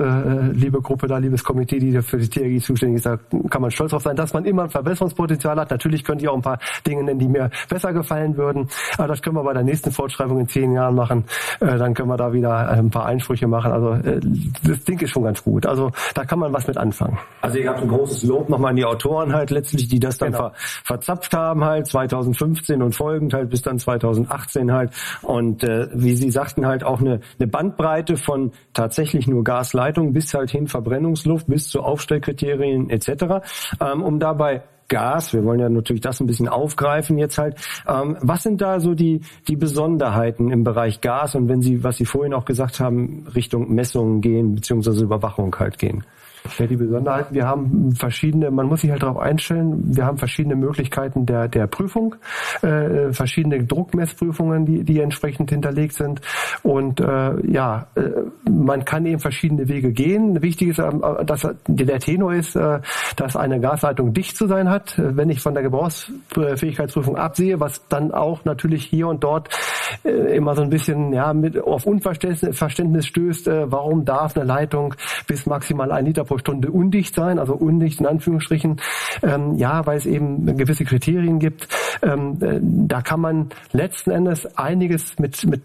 liebe 0.51 0.81
Gruppe 0.81 1.07
da, 1.07 1.17
liebes 1.17 1.43
Komitee, 1.43 1.79
die 1.79 2.01
für 2.01 2.17
die 2.17 2.29
TRG 2.29 2.63
zuständig 2.63 2.97
ist, 2.97 3.05
da 3.05 3.17
kann 3.49 3.61
man 3.61 3.69
stolz 3.69 3.91
drauf 3.91 4.01
sein, 4.01 4.15
dass 4.15 4.33
man 4.33 4.45
immer 4.45 4.63
ein 4.63 4.69
Verbesserungspotenzial 4.69 5.59
hat. 5.59 5.69
Natürlich 5.69 6.03
könnt 6.03 6.21
ihr 6.21 6.31
auch 6.31 6.35
ein 6.35 6.41
paar 6.41 6.59
Dinge 6.85 7.03
nennen, 7.03 7.19
die 7.19 7.27
mir 7.27 7.49
besser 7.69 7.93
gefallen 7.93 8.35
würden. 8.37 8.67
Aber 8.97 9.07
das 9.07 9.21
können 9.21 9.35
wir 9.35 9.43
bei 9.43 9.53
der 9.53 9.63
nächsten 9.63 9.91
Fortschreibung 9.91 10.39
in 10.39 10.47
zehn 10.47 10.73
Jahren 10.73 10.95
machen. 10.95 11.25
Äh, 11.59 11.77
dann 11.77 11.93
können 11.93 12.09
wir 12.09 12.17
da 12.17 12.33
wieder 12.33 12.69
ein 12.69 12.89
paar 12.89 13.05
Einsprüche 13.05 13.47
machen. 13.47 13.71
Also 13.71 13.91
äh, 13.93 14.19
das 14.63 14.83
Ding 14.83 14.99
ist 14.99 15.11
schon 15.11 15.23
ganz 15.23 15.43
gut. 15.43 15.65
Also 15.65 15.91
da 16.15 16.25
kann 16.25 16.39
man 16.39 16.51
was 16.53 16.65
mit 16.67 16.77
anfangen. 16.77 17.17
Also 17.41 17.59
ihr 17.59 17.69
habt 17.69 17.81
ein 17.81 17.87
großes 17.87 18.23
Lob 18.23 18.49
nochmal 18.49 18.71
an 18.71 18.75
die 18.75 18.85
Autoren 18.85 19.33
halt 19.33 19.51
letztlich, 19.51 19.87
die 19.87 19.99
das 19.99 20.17
dann 20.17 20.31
genau. 20.31 20.49
ver 20.83 20.97
verzapft 20.97 21.33
haben 21.33 21.63
halt 21.63 21.87
2015 21.87 22.81
und 22.81 22.95
folgend 22.95 23.33
halt 23.33 23.49
bis 23.49 23.61
dann 23.61 23.77
2018 23.77 24.71
halt. 24.71 24.91
Und 25.21 25.63
äh, 25.63 25.87
wie 25.93 26.15
Sie 26.15 26.31
sagten 26.31 26.65
halt 26.65 26.83
auch 26.83 26.99
eine, 26.99 27.19
eine 27.39 27.47
Bandbreite 27.47 28.17
von 28.17 28.51
tatsächlich 28.73 29.27
nur 29.27 29.43
Gasleitung 29.43 30.13
bis 30.13 30.33
halt 30.33 30.51
hin 30.51 30.67
Verbrennungsluft 30.67 31.47
bis 31.47 31.69
zu 31.69 31.81
Aufstellkriterien 31.81 32.89
etc. 32.89 33.45
Ähm, 33.81 34.03
um 34.03 34.19
dabei 34.19 34.63
Gas. 34.87 35.33
Wir 35.33 35.43
wollen 35.43 35.59
ja 35.59 35.69
natürlich 35.69 36.01
das 36.01 36.19
ein 36.19 36.27
bisschen 36.27 36.47
aufgreifen 36.47 37.17
jetzt 37.17 37.37
halt. 37.37 37.57
Ähm, 37.87 38.17
was 38.21 38.43
sind 38.43 38.61
da 38.61 38.79
so 38.79 38.93
die, 38.93 39.21
die 39.47 39.55
Besonderheiten 39.55 40.49
im 40.49 40.63
Bereich 40.63 41.01
Gas 41.01 41.35
und 41.35 41.49
wenn 41.49 41.61
Sie, 41.61 41.83
was 41.83 41.97
Sie 41.97 42.05
vorhin 42.05 42.33
auch 42.33 42.45
gesagt 42.45 42.79
haben, 42.79 43.27
Richtung 43.35 43.73
Messungen 43.73 44.21
gehen, 44.21 44.55
beziehungsweise 44.55 45.03
Überwachung 45.03 45.55
halt 45.59 45.77
gehen? 45.77 46.05
Ja, 46.57 46.67
die 46.67 46.75
Besonderheit, 46.75 47.27
wir 47.31 47.45
haben 47.45 47.91
verschiedene, 47.95 48.51
man 48.51 48.67
muss 48.67 48.81
sich 48.81 48.91
halt 48.91 49.03
darauf 49.03 49.17
einstellen, 49.17 49.95
wir 49.95 50.05
haben 50.05 50.17
verschiedene 50.17 50.55
Möglichkeiten 50.55 51.25
der, 51.25 51.47
der 51.47 51.67
Prüfung, 51.67 52.15
äh, 52.61 53.11
verschiedene 53.11 53.63
Druckmessprüfungen, 53.63 54.65
die, 54.65 54.83
die 54.83 54.99
entsprechend 54.99 55.49
hinterlegt 55.49 55.93
sind. 55.93 56.21
Und 56.63 56.99
äh, 56.99 57.47
ja, 57.51 57.87
äh, 57.95 58.01
man 58.49 58.85
kann 58.85 59.05
eben 59.05 59.19
verschiedene 59.19 59.67
Wege 59.67 59.91
gehen. 59.91 60.41
Wichtig 60.41 60.69
ist, 60.69 60.79
äh, 60.79 61.25
dass 61.25 61.47
der 61.67 61.99
Tenor 61.99 62.33
ist, 62.33 62.55
äh, 62.55 62.79
dass 63.15 63.35
eine 63.35 63.59
Gasleitung 63.59 64.13
dicht 64.13 64.37
zu 64.37 64.47
sein 64.47 64.69
hat. 64.69 64.95
Wenn 64.97 65.29
ich 65.29 65.41
von 65.41 65.53
der 65.53 65.63
Gebrauchsfähigkeitsprüfung 65.63 67.17
absehe, 67.17 67.59
was 67.59 67.87
dann 67.87 68.11
auch 68.11 68.45
natürlich 68.45 68.85
hier 68.85 69.07
und 69.07 69.23
dort 69.23 69.49
äh, 70.03 70.35
immer 70.35 70.55
so 70.55 70.61
ein 70.61 70.69
bisschen 70.69 71.13
ja, 71.13 71.33
mit 71.33 71.57
auf 71.59 71.85
Unverständnis 71.85 73.05
stößt, 73.05 73.47
äh, 73.47 73.71
warum 73.71 74.05
darf 74.05 74.35
eine 74.35 74.45
Leitung 74.45 74.95
bis 75.27 75.45
maximal 75.45 75.91
ein 75.91 76.05
Liter 76.05 76.23
pro 76.23 76.36
Stunde 76.37 76.71
undicht 76.71 77.15
sein, 77.15 77.39
also 77.39 77.53
undicht 77.53 77.99
in 77.99 78.05
Anführungsstrichen, 78.05 78.81
ähm, 79.23 79.55
ja, 79.55 79.85
weil 79.85 79.97
es 79.97 80.05
eben 80.05 80.57
gewisse 80.57 80.85
Kriterien 80.85 81.39
gibt. 81.39 81.67
Ähm, 82.01 82.37
äh, 82.41 82.59
da 82.61 83.01
kann 83.01 83.19
man 83.19 83.49
letzten 83.71 84.11
Endes 84.11 84.57
einiges 84.57 85.17
mit, 85.19 85.45
mit 85.45 85.61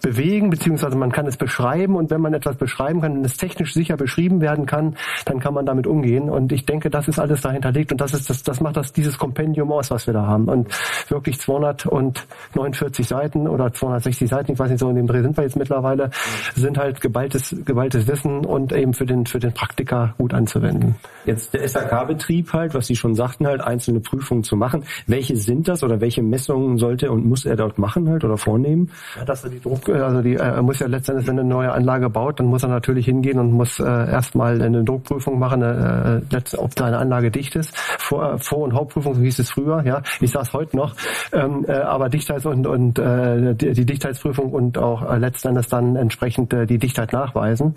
bewegen, 0.00 0.50
beziehungsweise 0.50 0.96
man 0.96 1.12
kann 1.12 1.26
es 1.26 1.36
beschreiben 1.36 1.96
und 1.96 2.10
wenn 2.10 2.20
man 2.20 2.34
etwas 2.34 2.56
beschreiben 2.56 3.00
kann 3.00 3.18
und 3.18 3.24
es 3.24 3.36
technisch 3.36 3.74
sicher 3.74 3.96
beschrieben 3.96 4.40
werden 4.40 4.66
kann, 4.66 4.96
dann 5.24 5.40
kann 5.40 5.54
man 5.54 5.66
damit 5.66 5.86
umgehen. 5.86 6.28
Und 6.28 6.52
ich 6.52 6.66
denke, 6.66 6.90
das 6.90 7.08
ist 7.08 7.18
alles 7.18 7.40
dahinter 7.40 7.72
liegt 7.72 7.92
und 7.92 8.00
das 8.00 8.14
ist 8.14 8.30
das, 8.30 8.42
das 8.42 8.60
macht 8.60 8.76
das 8.76 8.92
dieses 8.92 9.18
Kompendium 9.18 9.72
aus, 9.72 9.90
was 9.90 10.06
wir 10.06 10.14
da 10.14 10.26
haben. 10.26 10.48
Und 10.48 10.68
wirklich 11.08 11.40
249 11.40 13.06
Seiten 13.06 13.46
oder 13.48 13.72
260 13.72 14.28
Seiten, 14.28 14.52
ich 14.52 14.58
weiß 14.58 14.70
nicht 14.70 14.80
so 14.80 14.88
in 14.90 14.96
dem 14.96 15.06
Dreh 15.06 15.22
sind 15.22 15.36
wir 15.36 15.44
jetzt 15.44 15.56
mittlerweile, 15.56 16.10
sind 16.54 16.78
halt 16.78 17.00
geballtes, 17.00 17.54
geballtes 17.64 18.06
Wissen 18.06 18.44
und 18.44 18.72
eben 18.72 18.94
für 18.94 19.06
den 19.06 19.26
für 19.26 19.38
den 19.38 19.52
Praktiker 19.52 20.14
gut 20.18 20.34
anzuwenden. 20.34 20.96
Jetzt 21.26 21.54
der 21.54 21.68
SAK-Betrieb 21.68 22.52
halt, 22.52 22.74
was 22.74 22.86
Sie 22.86 22.96
schon 22.96 23.14
sagten, 23.14 23.46
halt 23.46 23.60
einzelne 23.60 24.00
Prüfungen 24.00 24.42
zu 24.42 24.56
machen. 24.56 24.84
Welche 25.06 25.36
sind 25.36 25.68
das 25.68 25.82
oder 25.82 26.00
welche 26.00 26.22
Messungen 26.22 26.78
sollte 26.78 27.10
und 27.10 27.26
muss 27.26 27.44
er 27.44 27.56
dort 27.56 27.78
machen 27.78 28.08
halt 28.08 28.24
oder 28.24 28.36
vornehmen? 28.36 28.90
Ja, 29.16 29.24
dass 29.24 29.44
er 29.44 29.50
die 29.50 29.60
Druck 29.60 29.89
also 29.92 30.22
die, 30.22 30.36
er 30.36 30.62
muss 30.62 30.78
ja 30.78 30.86
letztendlich, 30.86 31.26
wenn 31.26 31.38
er 31.38 31.40
eine 31.40 31.48
neue 31.48 31.72
Anlage 31.72 32.10
baut, 32.10 32.40
dann 32.40 32.46
muss 32.46 32.62
er 32.62 32.68
natürlich 32.68 33.06
hingehen 33.06 33.38
und 33.38 33.52
muss 33.52 33.78
äh, 33.78 33.84
erstmal 33.84 34.60
eine 34.60 34.84
Druckprüfung 34.84 35.38
machen, 35.38 35.62
äh, 35.62 36.20
ob 36.56 36.78
seine 36.78 36.98
Anlage 36.98 37.30
dicht 37.30 37.56
ist. 37.56 37.76
Vor, 37.76 38.38
Vor- 38.38 38.64
und 38.64 38.74
Hauptprüfung, 38.74 39.14
so 39.14 39.20
hieß 39.20 39.38
es 39.38 39.50
früher, 39.50 39.82
ja. 39.84 40.02
Ich 40.20 40.30
sage 40.30 40.46
es 40.46 40.52
heute 40.52 40.76
noch. 40.76 40.94
Ähm, 41.32 41.64
äh, 41.68 41.72
aber 41.72 42.08
Dichtheits- 42.08 42.46
und, 42.46 42.66
und 42.66 42.98
äh, 42.98 43.54
die, 43.54 43.72
die 43.72 43.86
Dichtheitsprüfung 43.86 44.50
und 44.52 44.78
auch 44.78 45.10
äh, 45.10 45.18
letzten 45.18 45.48
Endes 45.48 45.68
dann 45.68 45.96
entsprechend 45.96 46.52
äh, 46.52 46.66
die 46.66 46.78
Dichtheit 46.78 47.12
nachweisen. 47.12 47.74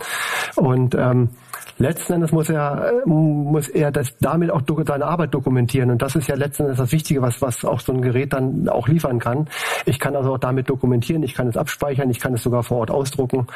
Und 0.56 0.96
ähm, 0.96 1.30
letzten 1.78 2.14
Endes 2.14 2.32
muss 2.32 2.50
er 2.50 2.92
äh, 3.06 3.10
muss 3.10 3.70
er 3.70 3.92
das 3.92 4.16
damit 4.20 4.52
auch 4.52 4.62
seine 4.86 5.06
Arbeit 5.06 5.34
dokumentieren 5.34 5.92
und 5.92 6.02
das 6.02 6.16
ist 6.16 6.28
ja 6.28 6.36
letzten 6.36 6.64
Endes 6.64 6.78
das 6.78 6.92
Wichtige, 6.92 7.22
was 7.22 7.42
was 7.42 7.64
auch 7.66 7.80
so 7.80 7.94
ein 7.94 8.02
Gerät 8.02 8.34
dann 8.34 8.68
auch 8.70 8.88
liefern 8.88 9.20
kann. 9.20 9.48
Ich 9.86 10.00
kann 10.00 10.16
also 10.16 10.34
auch 10.34 10.38
damit 10.38 10.70
dokumentieren, 10.70 11.24
ich 11.24 11.34
kann 11.34 11.48
es 11.48 11.58
abspeichern, 11.58 12.10
ich 12.10 12.20
kann 12.20 12.34
es 12.34 12.44
sogar 12.44 12.64
vor 12.64 12.80
Ort 12.80 12.92
ausdrucken 12.92 13.48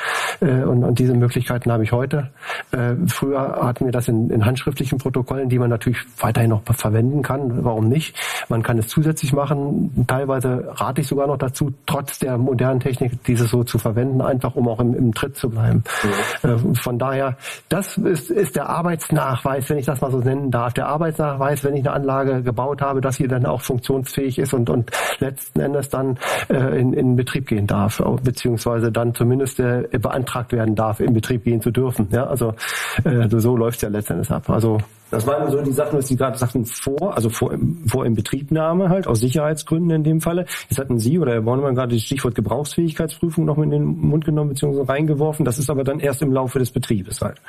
äh, 0.42 0.63
und, 0.63 0.84
und 0.84 1.00
diese 1.00 1.13
Möglichkeiten 1.13 1.72
habe 1.72 1.84
ich 1.84 1.92
heute. 1.92 2.30
Äh, 2.72 2.96
früher 3.08 3.60
hatten 3.62 3.86
wir 3.86 3.92
das 3.92 4.08
in, 4.08 4.30
in 4.30 4.46
handschriftlichen 4.46 4.98
Protokollen, 4.98 5.50
die 5.50 5.60
man 5.60 5.70
natürlich 5.70 6.00
weiterhin 6.20 6.50
noch 6.50 6.62
verwenden 6.63 7.22
kann. 7.22 7.63
Warum 7.63 7.89
nicht? 7.89 8.16
Man 8.50 8.63
kann 8.63 8.77
es 8.77 8.88
zusätzlich 8.88 9.34
machen. 9.34 10.06
Teilweise 10.08 10.72
rate 10.75 11.01
ich 11.01 11.08
sogar 11.08 11.27
noch 11.27 11.38
dazu, 11.38 11.74
trotz 11.86 12.20
der 12.20 12.38
modernen 12.38 12.80
Technik 12.80 13.24
dieses 13.24 13.50
so 13.50 13.63
zu 13.63 13.77
verwenden, 13.77 14.22
einfach 14.22 14.56
um 14.56 14.68
auch 14.68 14.80
im, 14.80 14.94
im 14.94 15.13
Tritt 15.13 15.36
zu 15.36 15.50
bleiben. 15.50 15.84
Äh, 16.44 16.58
von 16.75 17.00
daher, 17.00 17.38
das 17.70 17.87
ist, 17.98 18.32
ist 18.32 18.56
der 18.56 18.70
Arbeitsnachweis, 18.70 19.70
wenn 19.70 19.77
ich 19.77 19.86
das 19.86 20.01
mal 20.01 20.12
so 20.12 20.20
nennen 20.20 20.51
darf. 20.51 20.74
Der 20.74 20.88
Arbeitsnachweis, 20.88 21.63
wenn 21.63 21.75
ich 21.75 21.86
eine 21.86 21.94
Anlage 21.94 22.41
gebaut 22.41 22.82
habe, 22.82 23.01
dass 23.01 23.15
sie 23.15 23.27
dann 23.27 23.46
auch 23.46 23.62
funktionsfähig 23.62 24.39
ist 24.39 24.53
und, 24.53 24.70
und 24.70 24.91
letzten 25.20 25.60
Endes 25.60 25.89
dann 25.89 26.17
äh, 26.50 26.79
in, 26.79 26.94
in 26.94 27.15
Betrieb 27.15 27.48
gehen 27.48 27.67
darf, 27.67 28.01
beziehungsweise 28.24 28.91
dann 28.91 29.13
zumindest 29.13 29.60
äh, 29.60 29.88
beantragt 29.91 30.51
werden 30.51 30.75
darf, 30.75 31.00
in 31.00 31.13
Betrieb 31.13 31.44
gehen 31.44 31.62
zu 31.62 31.72
dürfen. 31.72 32.08
Ja, 32.12 32.25
also 32.25 32.53
äh, 33.03 33.27
so 33.29 33.56
läuft 33.56 33.82
ja 33.82 33.89
letzten 33.89 34.13
Endes 34.13 34.32
ab. 34.32 34.50
Also 34.50 34.79
das 35.11 35.25
waren 35.25 35.49
so 35.49 35.61
die 35.61 35.71
Sachen, 35.71 35.97
was 35.97 36.07
Sie 36.07 36.15
gerade 36.15 36.37
sagten, 36.37 36.65
vor, 36.65 37.15
also 37.15 37.29
vor, 37.29 37.53
vor 37.87 38.05
Inbetriebnahme 38.05 38.89
halt, 38.89 39.07
aus 39.07 39.19
Sicherheitsgründen 39.21 39.91
in 39.91 40.03
dem 40.03 40.21
Falle. 40.21 40.45
Jetzt 40.69 40.79
hatten 40.79 40.99
Sie 40.99 41.17
oder 41.19 41.33
Herr 41.33 41.41
Bornemann 41.41 41.75
gerade 41.75 41.95
das 41.95 42.03
Stichwort 42.03 42.35
Gebrauchsfähigkeitsprüfung 42.35 43.45
noch 43.45 43.57
in 43.57 43.71
den 43.71 43.85
Mund 43.85 44.25
genommen 44.25 44.49
bzw. 44.49 44.83
reingeworfen. 44.83 45.45
Das 45.45 45.59
ist 45.59 45.69
aber 45.69 45.83
dann 45.83 45.99
erst 45.99 46.21
im 46.21 46.33
Laufe 46.33 46.59
des 46.59 46.71
Betriebes 46.71 47.21
halt. 47.21 47.41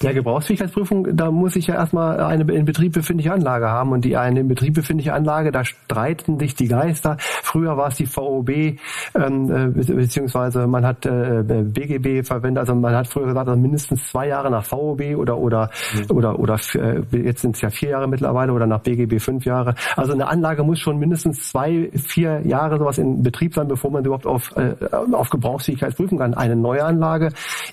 Ja, 0.00 0.12
Gebrauchsfähigkeitsprüfung, 0.12 1.16
da 1.16 1.30
muss 1.30 1.54
ich 1.54 1.68
ja 1.68 1.74
erstmal 1.74 2.18
eine 2.20 2.50
in 2.52 2.64
Betrieb 2.64 2.92
befindliche 2.94 3.32
Anlage 3.32 3.68
haben 3.68 3.92
und 3.92 4.04
die 4.04 4.16
eine 4.16 4.40
in 4.40 4.48
Betrieb 4.48 4.74
befindliche 4.74 5.12
Anlage, 5.12 5.52
da 5.52 5.64
streiten 5.64 6.38
sich 6.38 6.54
die 6.54 6.66
Geister. 6.66 7.16
Früher 7.18 7.76
war 7.76 7.88
es 7.88 7.96
die 7.96 8.06
VOB, 8.06 8.50
ähm, 8.50 8.76
äh, 9.14 9.66
beziehungsweise 9.68 10.66
man 10.66 10.84
hat 10.84 11.06
äh, 11.06 11.42
BGB 11.44 12.26
verwendet, 12.26 12.60
also 12.60 12.74
man 12.74 12.94
hat 12.96 13.06
früher 13.06 13.26
gesagt, 13.26 13.48
also 13.48 13.60
mindestens 13.60 14.08
zwei 14.08 14.28
Jahre 14.28 14.50
nach 14.50 14.64
VOB 14.64 15.16
oder 15.16 15.38
oder 15.38 15.70
mhm. 15.94 16.16
oder 16.16 16.38
oder 16.38 16.58
äh, 16.74 17.01
jetzt 17.10 17.42
sind 17.42 17.56
es 17.56 17.62
ja 17.62 17.70
vier 17.70 17.90
Jahre 17.90 18.08
mittlerweile 18.08 18.52
oder 18.52 18.66
nach 18.66 18.80
BGB 18.80 19.20
fünf 19.20 19.44
Jahre. 19.44 19.74
Also 19.96 20.12
eine 20.12 20.28
Anlage 20.28 20.62
muss 20.62 20.78
schon 20.78 20.98
mindestens 20.98 21.48
zwei, 21.48 21.90
vier 21.94 22.40
Jahre 22.46 22.78
sowas 22.78 22.98
in 22.98 23.22
Betrieb 23.22 23.54
sein, 23.54 23.68
bevor 23.68 23.90
man 23.90 24.04
überhaupt 24.04 24.26
auf, 24.26 24.54
äh, 24.56 24.74
auf 25.12 25.30
Gebrauchsfähigkeit 25.30 25.96
prüfen 25.96 26.18
kann. 26.18 26.34
Eine 26.34 26.56
neue 26.56 26.84
Anlage 26.84 27.30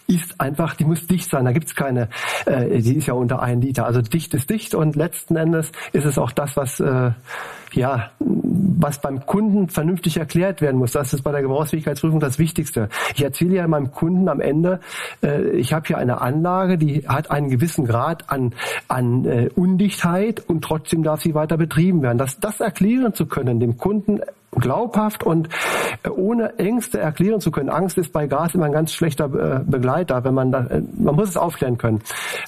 ist 0.08 0.40
einfach, 0.40 0.76
die 0.76 0.86
muss 0.86 1.08
dicht 1.08 1.30
sein. 1.30 1.46
Da 1.46 1.52
gibt's 1.52 1.76
keine 1.76 2.10
äh, 2.46 2.82
die 2.82 2.98
ist 2.98 3.08
ja 3.08 3.14
unter 3.14 3.42
ein 3.42 3.62
Liter. 3.62 3.86
Also 3.86 4.02
dicht 4.02 4.34
ist 4.34 4.50
dicht 4.50 4.76
und 4.76 4.96
letzten 4.96 5.36
Endes 5.36 5.72
ist 5.94 6.06
es 6.06 6.18
auch 6.18 6.32
das, 6.32 6.56
was 6.58 6.80
äh, 6.80 7.12
ja, 7.74 8.12
was 8.60 9.00
beim 9.00 9.26
Kunden 9.26 9.70
vernünftig 9.70 10.18
erklärt 10.18 10.62
werden 10.62 10.78
muss. 10.78 10.92
Das 10.92 11.14
ist 11.14 11.24
bei 11.24 11.32
der 11.32 11.42
Gebrauchsfähigkeitsprüfung 11.42 12.20
das 12.20 12.40
Wichtigste. 12.40 12.90
Ich 13.16 13.24
erzähle 13.24 13.56
ja 13.56 13.68
meinem 13.68 13.92
Kunden 13.92 14.28
am 14.30 14.42
Ende, 14.42 14.80
äh, 15.24 15.50
ich 15.52 15.74
habe 15.74 15.88
hier 15.88 15.98
eine 15.98 16.22
Anlage, 16.22 16.78
die 16.78 17.08
hat 17.08 17.32
einen 17.32 17.50
gewissen 17.50 17.86
Grad 17.86 18.30
an, 18.30 18.54
an 18.88 19.26
äh, 19.26 19.50
Undichtheit 19.56 20.44
und 20.48 20.64
trotzdem 20.64 21.04
darf 21.04 21.22
sie 21.22 21.34
weiter 21.34 21.58
betrieben 21.58 22.02
werden. 22.02 22.18
Das, 22.18 22.40
das 22.40 22.60
erklären 22.60 23.14
zu 23.14 23.26
können, 23.26 23.60
dem 23.60 23.78
Kunden 23.78 24.22
glaubhaft 24.52 25.24
und 25.24 25.50
äh, 26.04 26.10
ohne 26.10 26.58
Ängste 26.58 27.00
erklären 27.00 27.40
zu 27.40 27.52
können. 27.52 27.70
Angst 27.70 27.98
ist 27.98 28.12
bei 28.12 28.28
Gas 28.28 28.56
immer 28.56 28.66
ein 28.66 28.72
ganz 28.72 28.94
schlechter 28.94 29.26
äh, 29.26 29.64
Begleiter, 29.64 30.24
wenn 30.24 30.34
man 30.34 30.52
da, 30.52 30.66
äh, 30.66 30.82
man 30.98 31.16
muss 31.16 31.30
es 31.30 31.38
aufklären 31.38 31.78
können. 31.78 32.02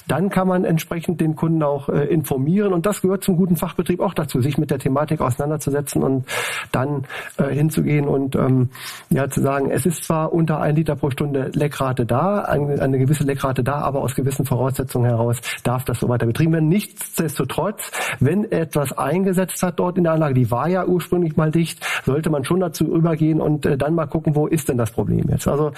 Dann 0.08 0.29
kann 0.29 0.48
man 0.48 0.65
entsprechend 0.65 1.22
den 1.22 1.36
Kunden 1.36 1.63
auch 1.63 1.89
informieren 1.89 2.74
und 2.74 2.86
das 2.86 3.01
gehört 3.01 3.24
zum 3.24 3.38
guten 3.38 3.55
Fachbetrieb 3.55 4.00
auch 4.00 4.13
dazu, 4.13 4.41
sich 4.41 4.58
mit 4.58 4.72
der 4.72 4.79
Thematik 4.79 5.22
auseinanderzusetzen 5.22 6.03
und 6.03 6.25
dann 6.72 7.05
hinzugehen 7.38 8.08
und 8.08 8.36
ähm, 8.36 8.70
ja 9.10 9.29
zu 9.29 9.41
sagen, 9.41 9.70
es 9.70 9.86
ist 9.86 10.03
zwar 10.03 10.34
unter 10.34 10.60
ein 10.60 10.75
Liter 10.75 10.96
pro 10.96 11.12
Stunde 11.12 11.51
Leckrate 11.53 12.05
da, 12.05 12.39
eine, 12.39 12.81
eine 12.81 13.00
gewisse 13.00 13.24
Leckrate 13.24 13.63
da, 13.63 13.79
aber 13.79 14.01
aus 14.01 14.15
gewissen 14.15 14.46
Voraussetzungen 14.46 15.10
heraus 15.10 15.38
darf 15.63 15.86
das 15.86 16.00
so 16.00 16.10
weiter 16.10 16.25
betrieben 16.25 16.53
werden. 16.53 16.70
Nichtsdestotrotz, 16.70 17.91
wenn 18.20 18.51
etwas 18.51 18.98
eingesetzt 18.98 19.62
hat 19.63 19.79
dort 19.79 19.98
in 19.98 20.03
der 20.03 20.13
Anlage, 20.13 20.34
die 20.34 20.51
war 20.51 20.67
ja 20.67 20.86
ursprünglich 20.86 21.38
mal 21.38 21.51
dicht, 21.51 21.86
sollte 22.05 22.29
man 22.29 22.43
schon 22.43 22.60
dazu 22.60 22.86
übergehen 22.86 23.41
und 23.41 23.65
äh, 23.65 23.77
dann 23.77 23.95
mal 23.95 24.07
gucken, 24.07 24.36
wo 24.36 24.48
ist 24.48 24.69
denn 24.69 24.77
das 24.77 24.91
Problem 24.91 25.25
jetzt. 25.29 25.48
Also 25.48 25.71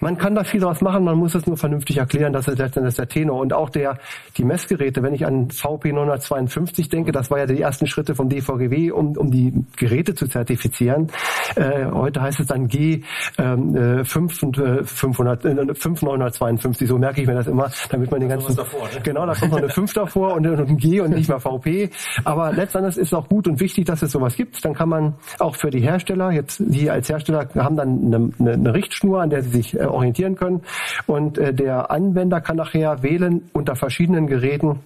man 0.00 0.18
kann 0.18 0.34
da 0.34 0.44
viel 0.44 0.60
draus 0.60 0.80
machen, 0.80 1.04
man 1.04 1.16
muss 1.16 1.34
es 1.34 1.46
nur 1.46 1.56
vernünftig 1.56 1.98
erklären, 1.98 2.32
das 2.32 2.48
ist 2.48 2.58
letztendlich 2.58 2.94
der 2.94 3.08
Tenor. 3.08 3.40
Und 3.40 3.52
auch 3.52 3.70
der, 3.70 3.98
die 4.36 4.44
Messgeräte, 4.44 5.02
wenn 5.02 5.14
ich 5.14 5.26
an 5.26 5.50
VP 5.50 5.92
952 5.92 6.88
denke, 6.88 7.12
das 7.12 7.30
war 7.30 7.38
ja 7.38 7.46
die 7.46 7.60
ersten 7.60 7.86
Schritte 7.86 8.14
vom 8.14 8.28
DVGW, 8.28 8.90
um, 8.90 9.16
um 9.16 9.30
die 9.30 9.52
Geräte 9.76 10.14
zu 10.14 10.28
zertifizieren. 10.28 11.08
Äh, 11.54 11.86
heute 11.86 12.22
heißt 12.22 12.40
es 12.40 12.46
dann 12.46 12.68
G 12.68 13.02
ähm, 13.38 14.04
5 14.04 14.42
äh, 14.42 14.46
und 14.46 14.58
äh, 14.58 14.84
500, 14.84 15.44
äh, 15.44 15.74
5952, 15.74 16.88
so 16.88 16.98
merke 16.98 17.22
ich 17.22 17.26
mir 17.26 17.34
das 17.34 17.46
immer, 17.46 17.70
damit 17.90 18.10
man 18.10 18.20
den 18.20 18.28
ganzen... 18.28 18.56
Davor, 18.56 18.82
ne? 18.82 19.00
Genau, 19.02 19.26
da 19.26 19.34
kommt 19.34 19.52
noch 19.52 19.58
eine 19.58 19.68
5 19.68 19.92
davor 19.92 20.34
und, 20.34 20.46
und 20.46 20.58
ein 20.58 20.76
G 20.76 21.00
und 21.00 21.10
nicht 21.10 21.28
mehr 21.28 21.40
VP. 21.40 21.90
Aber 22.24 22.52
letztendlich 22.52 22.96
ist 22.96 23.08
es 23.08 23.14
auch 23.14 23.28
gut 23.28 23.48
und 23.48 23.60
wichtig, 23.60 23.86
dass 23.86 24.02
es 24.02 24.12
sowas 24.12 24.36
gibt. 24.36 24.64
Dann 24.64 24.74
kann 24.74 24.88
man 24.88 25.14
auch 25.38 25.56
für 25.56 25.70
die 25.70 25.80
Hersteller, 25.80 26.30
jetzt 26.32 26.62
die 26.64 26.90
als 26.90 27.08
Hersteller 27.08 27.48
haben 27.56 27.76
dann 27.76 28.06
eine, 28.06 28.32
eine, 28.38 28.52
eine 28.52 28.74
Richtschnur, 28.74 29.22
an 29.22 29.30
der 29.30 29.42
sie 29.42 29.50
sich 29.50 29.78
äh, 29.78 29.85
orientieren 29.92 30.36
können. 30.36 30.62
Und 31.06 31.38
äh, 31.38 31.52
der 31.52 31.90
Anwender 31.90 32.40
kann 32.40 32.56
nachher 32.56 33.02
wählen 33.02 33.48
unter 33.52 33.76
verschiedenen 33.76 34.26
Geräten, 34.26 34.80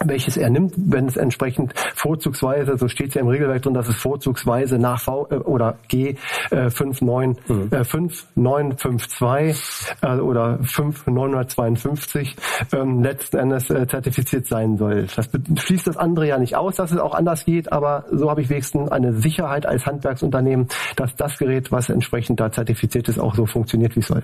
welches 0.00 0.36
er 0.36 0.50
nimmt, 0.50 0.74
wenn 0.76 1.06
es 1.06 1.16
entsprechend 1.16 1.72
vorzugsweise, 1.94 2.76
so 2.76 2.88
steht 2.88 3.10
es 3.10 3.14
ja 3.14 3.20
im 3.20 3.28
Regelwerk 3.28 3.62
drin, 3.62 3.74
dass 3.74 3.88
es 3.88 3.96
vorzugsweise 3.96 4.78
nach 4.78 5.00
V 5.00 5.28
äh, 5.30 5.36
oder 5.36 5.76
G 5.88 6.16
äh, 6.50 6.70
59, 6.70 7.48
mhm. 7.48 7.68
äh, 7.70 7.84
5952 7.84 9.96
äh, 10.02 10.16
oder 10.16 10.58
5952 10.62 12.36
ähm, 12.72 13.02
letzten 13.02 13.36
Endes 13.36 13.70
äh, 13.70 13.86
zertifiziert 13.86 14.46
sein 14.46 14.76
soll. 14.76 15.06
Das 15.14 15.28
schließt 15.56 15.86
das 15.86 15.96
andere 15.96 16.26
ja 16.26 16.38
nicht 16.38 16.56
aus, 16.56 16.76
dass 16.76 16.90
es 16.90 16.98
auch 16.98 17.14
anders 17.14 17.44
geht, 17.44 17.72
aber 17.72 18.04
so 18.10 18.30
habe 18.30 18.42
ich 18.42 18.50
wenigstens 18.50 18.90
eine 18.90 19.14
Sicherheit 19.14 19.66
als 19.66 19.86
Handwerksunternehmen, 19.86 20.68
dass 20.96 21.14
das 21.14 21.38
Gerät, 21.38 21.70
was 21.70 21.88
entsprechend 21.88 22.40
da 22.40 22.50
zertifiziert 22.50 23.08
ist, 23.08 23.18
auch 23.18 23.34
so 23.34 23.46
funktioniert, 23.46 23.94
wie 23.94 24.00
es 24.00 24.08
soll. 24.08 24.22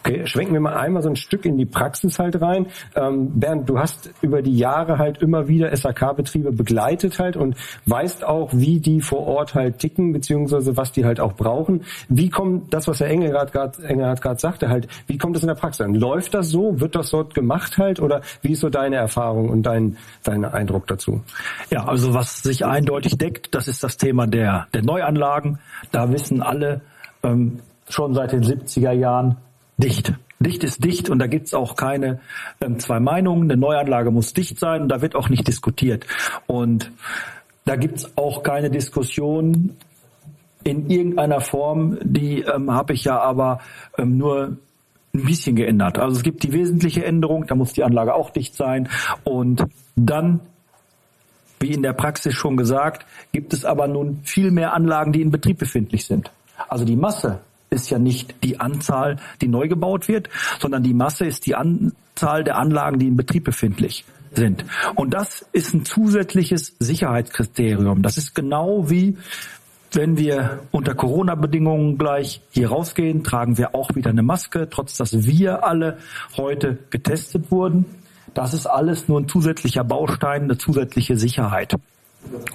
Okay, 0.00 0.26
schwenken 0.26 0.54
wir 0.54 0.60
mal 0.60 0.74
einmal 0.74 1.02
so 1.02 1.08
ein 1.08 1.16
Stück 1.16 1.44
in 1.44 1.56
die 1.56 1.66
Praxis 1.66 2.18
halt 2.18 2.40
rein. 2.40 2.66
Ähm, 2.94 3.38
Bernd, 3.38 3.68
du 3.68 3.78
hast 3.78 4.10
über 4.20 4.42
die 4.42 4.56
Jahre 4.56 4.98
halt 4.98 5.22
immer 5.22 5.48
wieder 5.48 5.74
SAK-Betriebe 5.74 6.52
begleitet 6.52 7.18
halt 7.18 7.36
und 7.36 7.56
weißt 7.86 8.24
auch, 8.24 8.50
wie 8.52 8.80
die 8.80 9.00
vor 9.00 9.26
Ort 9.26 9.54
halt 9.54 9.78
ticken, 9.78 10.12
beziehungsweise 10.12 10.76
was 10.76 10.92
die 10.92 11.04
halt 11.04 11.20
auch 11.20 11.34
brauchen. 11.34 11.84
Wie 12.08 12.30
kommt 12.30 12.72
das, 12.74 12.88
was 12.88 13.00
Herr 13.00 13.08
Engelhardt 13.08 13.52
gerade 13.52 14.38
sagte, 14.38 14.68
halt, 14.68 14.88
wie 15.06 15.18
kommt 15.18 15.36
das 15.36 15.42
in 15.42 15.48
der 15.48 15.54
Praxis 15.54 15.86
an? 15.86 15.94
Läuft 15.94 16.34
das 16.34 16.48
so? 16.48 16.80
Wird 16.80 16.94
das 16.94 17.10
dort 17.10 17.34
gemacht 17.34 17.78
halt? 17.78 18.00
Oder 18.00 18.22
wie 18.42 18.52
ist 18.52 18.60
so 18.60 18.70
deine 18.70 18.96
Erfahrung 18.96 19.48
und 19.48 19.64
dein, 19.64 19.96
dein 20.24 20.44
Eindruck 20.44 20.86
dazu? 20.86 21.22
Ja, 21.70 21.86
also 21.86 22.14
was 22.14 22.42
sich 22.42 22.64
eindeutig 22.64 23.18
deckt, 23.18 23.54
das 23.54 23.68
ist 23.68 23.82
das 23.82 23.96
Thema 23.96 24.26
der, 24.26 24.66
der 24.74 24.82
Neuanlagen. 24.82 25.58
Da 25.90 26.10
wissen 26.10 26.42
alle 26.42 26.80
ähm, 27.22 27.60
schon 27.88 28.14
seit 28.14 28.32
den 28.32 28.42
70er 28.42 28.92
Jahren, 28.92 29.36
dicht. 29.82 30.14
Dicht 30.40 30.64
ist 30.64 30.84
dicht 30.84 31.08
und 31.08 31.18
da 31.18 31.26
gibt's 31.26 31.54
auch 31.54 31.76
keine 31.76 32.20
ähm, 32.60 32.78
zwei 32.78 33.00
Meinungen. 33.00 33.50
Eine 33.50 33.60
Neuanlage 33.60 34.10
muss 34.10 34.32
dicht 34.32 34.58
sein 34.58 34.82
und 34.82 34.88
da 34.88 35.00
wird 35.00 35.14
auch 35.14 35.28
nicht 35.28 35.46
diskutiert. 35.46 36.06
Und 36.46 36.90
da 37.64 37.76
gibt's 37.76 38.16
auch 38.16 38.42
keine 38.42 38.70
Diskussion 38.70 39.76
in 40.64 40.90
irgendeiner 40.90 41.40
Form. 41.40 41.98
Die 42.02 42.40
ähm, 42.40 42.72
habe 42.72 42.92
ich 42.94 43.04
ja 43.04 43.20
aber 43.20 43.60
ähm, 43.98 44.18
nur 44.18 44.56
ein 45.14 45.24
bisschen 45.24 45.56
geändert. 45.56 45.98
Also 45.98 46.16
es 46.16 46.22
gibt 46.22 46.42
die 46.42 46.52
wesentliche 46.52 47.04
Änderung, 47.04 47.46
da 47.46 47.54
muss 47.54 47.72
die 47.72 47.84
Anlage 47.84 48.14
auch 48.14 48.30
dicht 48.30 48.54
sein. 48.54 48.88
Und 49.24 49.64
dann, 49.94 50.40
wie 51.60 51.72
in 51.72 51.82
der 51.82 51.92
Praxis 51.92 52.34
schon 52.34 52.56
gesagt, 52.56 53.06
gibt 53.30 53.52
es 53.52 53.64
aber 53.64 53.86
nun 53.88 54.20
viel 54.24 54.50
mehr 54.50 54.72
Anlagen, 54.72 55.12
die 55.12 55.22
in 55.22 55.30
Betrieb 55.30 55.58
befindlich 55.58 56.06
sind. 56.06 56.32
Also 56.68 56.84
die 56.84 56.96
Masse 56.96 57.40
ist 57.72 57.90
ja 57.90 57.98
nicht 57.98 58.34
die 58.44 58.60
Anzahl, 58.60 59.16
die 59.40 59.48
neu 59.48 59.68
gebaut 59.68 60.08
wird, 60.08 60.28
sondern 60.60 60.82
die 60.82 60.94
Masse 60.94 61.24
ist 61.24 61.46
die 61.46 61.54
Anzahl 61.54 62.44
der 62.44 62.58
Anlagen, 62.58 62.98
die 62.98 63.08
in 63.08 63.16
Betrieb 63.16 63.44
befindlich 63.44 64.04
sind. 64.34 64.64
Und 64.94 65.14
das 65.14 65.44
ist 65.52 65.74
ein 65.74 65.84
zusätzliches 65.84 66.74
Sicherheitskriterium. 66.78 68.02
Das 68.02 68.16
ist 68.16 68.34
genau 68.34 68.88
wie 68.90 69.16
wenn 69.94 70.16
wir 70.16 70.60
unter 70.70 70.94
Corona-Bedingungen 70.94 71.98
gleich 71.98 72.40
hier 72.50 72.68
rausgehen, 72.68 73.24
tragen 73.24 73.58
wir 73.58 73.74
auch 73.74 73.94
wieder 73.94 74.10
eine 74.10 74.22
Maske, 74.22 74.68
trotz 74.70 74.96
dass 74.96 75.26
wir 75.26 75.64
alle 75.64 75.98
heute 76.36 76.78
getestet 76.90 77.50
wurden. 77.50 77.84
Das 78.34 78.54
ist 78.54 78.66
alles 78.66 79.08
nur 79.08 79.20
ein 79.20 79.28
zusätzlicher 79.28 79.84
Baustein, 79.84 80.44
eine 80.44 80.56
zusätzliche 80.56 81.16
Sicherheit. 81.18 81.76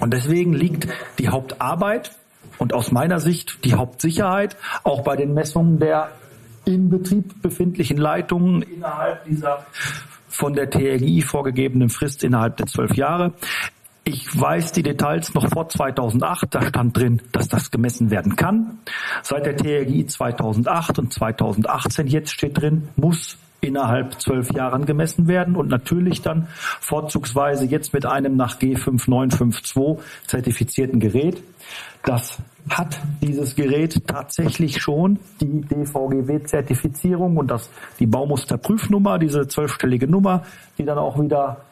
Und 0.00 0.12
deswegen 0.12 0.52
liegt 0.52 0.88
die 1.18 1.28
Hauptarbeit 1.28 2.10
und 2.58 2.74
aus 2.74 2.92
meiner 2.92 3.20
Sicht 3.20 3.64
die 3.64 3.74
Hauptsicherheit 3.74 4.56
auch 4.84 5.02
bei 5.02 5.16
den 5.16 5.34
Messungen 5.34 5.78
der 5.78 6.10
im 6.64 6.90
Betrieb 6.90 7.40
befindlichen 7.40 7.96
Leitungen 7.96 8.62
innerhalb 8.62 9.24
dieser 9.24 9.64
von 10.28 10.52
der 10.52 10.68
TRGI 10.68 11.22
vorgegebenen 11.22 11.88
Frist 11.88 12.22
innerhalb 12.22 12.58
der 12.58 12.66
zwölf 12.66 12.94
Jahre. 12.94 13.32
Ich 14.04 14.40
weiß 14.40 14.72
die 14.72 14.82
Details 14.82 15.34
noch 15.34 15.48
vor 15.48 15.68
2008. 15.68 16.54
Da 16.54 16.62
stand 16.62 16.96
drin, 16.96 17.22
dass 17.32 17.48
das 17.48 17.70
gemessen 17.70 18.10
werden 18.10 18.36
kann. 18.36 18.78
Seit 19.22 19.46
der 19.46 19.56
TRGI 19.56 20.06
2008 20.06 20.98
und 20.98 21.12
2018 21.12 22.06
jetzt 22.06 22.32
steht 22.32 22.58
drin, 22.58 22.88
muss 22.96 23.36
innerhalb 23.60 24.20
zwölf 24.20 24.52
Jahren 24.52 24.86
gemessen 24.86 25.26
werden 25.26 25.56
und 25.56 25.68
natürlich 25.68 26.22
dann 26.22 26.48
vorzugsweise 26.80 27.64
jetzt 27.64 27.92
mit 27.92 28.06
einem 28.06 28.36
nach 28.36 28.58
G5952 28.58 29.98
zertifizierten 30.26 31.00
Gerät. 31.00 31.42
Das 32.04 32.38
hat 32.70 33.00
dieses 33.20 33.56
Gerät 33.56 34.06
tatsächlich 34.06 34.80
schon 34.80 35.18
die 35.40 35.62
DVGW-Zertifizierung 35.62 37.36
und 37.36 37.50
das, 37.50 37.70
die 37.98 38.06
Baumusterprüfnummer, 38.06 39.18
diese 39.18 39.48
zwölfstellige 39.48 40.06
Nummer, 40.06 40.44
die 40.78 40.84
dann 40.84 40.98
auch 40.98 41.20
wieder 41.20 41.64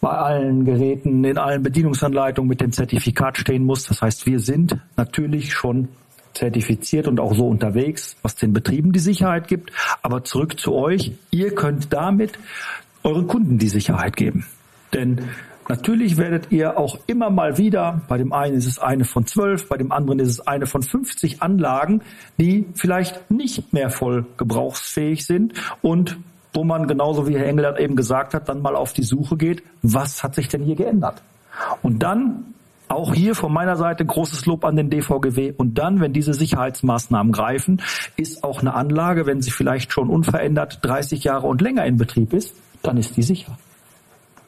bei 0.00 0.10
allen 0.10 0.64
Geräten, 0.64 1.24
in 1.24 1.38
allen 1.38 1.62
Bedienungsanleitungen 1.62 2.48
mit 2.48 2.60
dem 2.60 2.72
Zertifikat 2.72 3.38
stehen 3.38 3.64
muss. 3.64 3.84
Das 3.84 4.02
heißt, 4.02 4.26
wir 4.26 4.38
sind 4.38 4.76
natürlich 4.96 5.52
schon 5.52 5.88
zertifiziert 6.34 7.08
und 7.08 7.20
auch 7.20 7.34
so 7.34 7.46
unterwegs, 7.48 8.16
was 8.22 8.34
den 8.36 8.52
Betrieben 8.52 8.92
die 8.92 9.00
Sicherheit 9.00 9.48
gibt. 9.48 9.72
Aber 10.02 10.24
zurück 10.24 10.58
zu 10.58 10.74
euch. 10.74 11.12
Ihr 11.30 11.54
könnt 11.54 11.92
damit 11.92 12.38
euren 13.02 13.26
Kunden 13.26 13.58
die 13.58 13.68
Sicherheit 13.68 14.16
geben. 14.16 14.46
Denn 14.92 15.20
Natürlich 15.68 16.16
werdet 16.16 16.50
ihr 16.50 16.76
auch 16.76 16.98
immer 17.06 17.30
mal 17.30 17.56
wieder, 17.56 18.02
bei 18.08 18.18
dem 18.18 18.32
einen 18.32 18.56
ist 18.56 18.66
es 18.66 18.78
eine 18.78 19.04
von 19.04 19.26
zwölf, 19.26 19.68
bei 19.68 19.76
dem 19.76 19.92
anderen 19.92 20.18
ist 20.18 20.28
es 20.28 20.40
eine 20.46 20.66
von 20.66 20.82
50 20.82 21.40
Anlagen, 21.40 22.02
die 22.36 22.66
vielleicht 22.74 23.30
nicht 23.30 23.72
mehr 23.72 23.90
voll 23.90 24.26
gebrauchsfähig 24.36 25.24
sind 25.24 25.54
und 25.80 26.18
wo 26.52 26.64
man 26.64 26.86
genauso 26.86 27.28
wie 27.28 27.38
Herr 27.38 27.46
Engel 27.46 27.76
eben 27.78 27.96
gesagt 27.96 28.34
hat, 28.34 28.48
dann 28.48 28.60
mal 28.60 28.76
auf 28.76 28.92
die 28.92 29.04
Suche 29.04 29.36
geht, 29.36 29.62
was 29.82 30.22
hat 30.22 30.34
sich 30.34 30.48
denn 30.48 30.62
hier 30.62 30.76
geändert? 30.76 31.22
Und 31.82 32.02
dann 32.02 32.54
auch 32.92 33.14
hier 33.14 33.34
von 33.34 33.52
meiner 33.52 33.76
Seite 33.76 34.04
großes 34.04 34.46
Lob 34.46 34.64
an 34.64 34.76
den 34.76 34.90
DVGW. 34.90 35.52
Und 35.56 35.78
dann, 35.78 36.00
wenn 36.00 36.12
diese 36.12 36.34
Sicherheitsmaßnahmen 36.34 37.32
greifen, 37.32 37.82
ist 38.16 38.44
auch 38.44 38.60
eine 38.60 38.74
Anlage, 38.74 39.26
wenn 39.26 39.42
sie 39.42 39.50
vielleicht 39.50 39.92
schon 39.92 40.08
unverändert 40.08 40.78
30 40.82 41.24
Jahre 41.24 41.46
und 41.46 41.60
länger 41.60 41.84
in 41.86 41.96
Betrieb 41.96 42.32
ist, 42.32 42.54
dann 42.82 42.96
ist 42.96 43.16
die 43.16 43.22
sicher. 43.22 43.58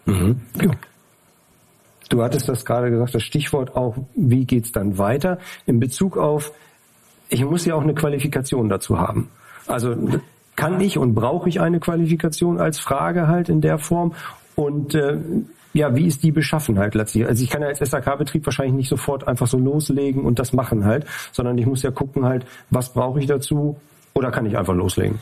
Mhm. 0.07 0.41
Ja. 0.61 0.71
Du 2.11 2.23
hattest 2.23 2.49
das 2.49 2.65
gerade 2.65 2.91
gesagt, 2.91 3.15
das 3.15 3.23
Stichwort 3.23 3.75
auch, 3.75 3.97
wie 4.15 4.45
geht's 4.45 4.73
dann 4.73 4.99
weiter 4.99 5.39
in 5.67 5.81
Bezug 5.81 6.17
auf, 6.17 6.53
ich 7.29 7.45
muss 7.45 7.65
ja 7.65 7.75
auch 7.75 7.83
eine 7.83 7.95
Qualifikation 7.95 8.69
dazu 8.69 8.99
haben. 8.99 9.31
Also 9.67 9.97
kann 10.57 10.81
ich 10.81 10.99
und 10.99 11.15
brauche 11.15 11.49
ich 11.49 11.61
eine 11.61 11.81
Qualifikation 11.81 12.61
als 12.61 12.79
Frage 12.79 13.27
halt 13.27 13.49
in 13.49 13.61
der 13.61 13.79
Form? 13.79 14.13
Und 14.55 14.95
äh, 14.95 15.19
ja, 15.73 15.95
wie 15.95 16.07
ist 16.07 16.23
die 16.23 16.31
Beschaffenheit 16.31 16.95
letztlich? 16.95 17.27
Also 17.27 17.43
ich 17.43 17.51
kann 17.51 17.63
ja 17.63 17.69
als 17.69 17.81
SAK-Betrieb 17.81 18.47
wahrscheinlich 18.47 18.75
nicht 18.75 18.89
sofort 18.89 19.27
einfach 19.27 19.49
so 19.49 19.59
loslegen 19.59 20.25
und 20.25 20.39
das 20.39 20.53
machen 20.53 20.85
halt, 20.85 21.05
sondern 21.33 21.59
ich 21.59 21.67
muss 21.67 21.83
ja 21.83 21.91
gucken 21.91 22.25
halt, 22.25 22.47
was 22.71 22.93
brauche 22.93 23.19
ich 23.19 23.27
dazu 23.27 23.77
oder 24.15 24.31
kann 24.31 24.47
ich 24.47 24.57
einfach 24.57 24.75
loslegen? 24.75 25.19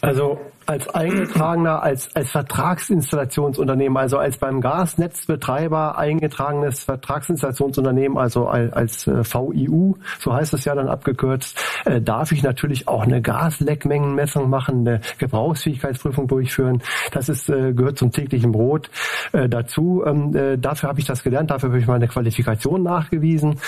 Also 0.00 0.38
als 0.66 0.88
eingetragener, 0.88 1.82
als, 1.82 2.14
als 2.14 2.30
Vertragsinstallationsunternehmen, 2.30 3.96
also 3.96 4.18
als 4.18 4.38
beim 4.38 4.60
Gasnetzbetreiber 4.60 5.98
eingetragenes 5.98 6.84
Vertragsinstallationsunternehmen, 6.84 8.16
also 8.18 8.46
als, 8.46 8.72
als 8.72 9.06
äh, 9.06 9.24
VIU, 9.24 9.94
so 10.18 10.32
heißt 10.32 10.54
es 10.54 10.64
ja 10.64 10.74
dann 10.74 10.88
abgekürzt, 10.88 11.58
äh, 11.84 12.00
darf 12.00 12.32
ich 12.32 12.42
natürlich 12.42 12.88
auch 12.88 13.02
eine 13.02 13.20
Gasleckmengenmessung 13.20 14.48
machen, 14.48 14.86
eine 14.86 15.00
Gebrauchsfähigkeitsprüfung 15.18 16.28
durchführen. 16.28 16.82
Das 17.12 17.28
ist, 17.28 17.48
äh, 17.48 17.72
gehört 17.72 17.98
zum 17.98 18.10
täglichen 18.10 18.52
Brot 18.52 18.90
äh, 19.32 19.48
dazu. 19.48 20.02
Ähm, 20.06 20.34
äh, 20.34 20.56
dafür 20.56 20.88
habe 20.88 21.00
ich 21.00 21.06
das 21.06 21.22
gelernt, 21.22 21.50
dafür 21.50 21.70
habe 21.70 21.78
ich 21.78 21.86
meine 21.86 22.08
Qualifikation 22.08 22.82
nachgewiesen. 22.82 23.60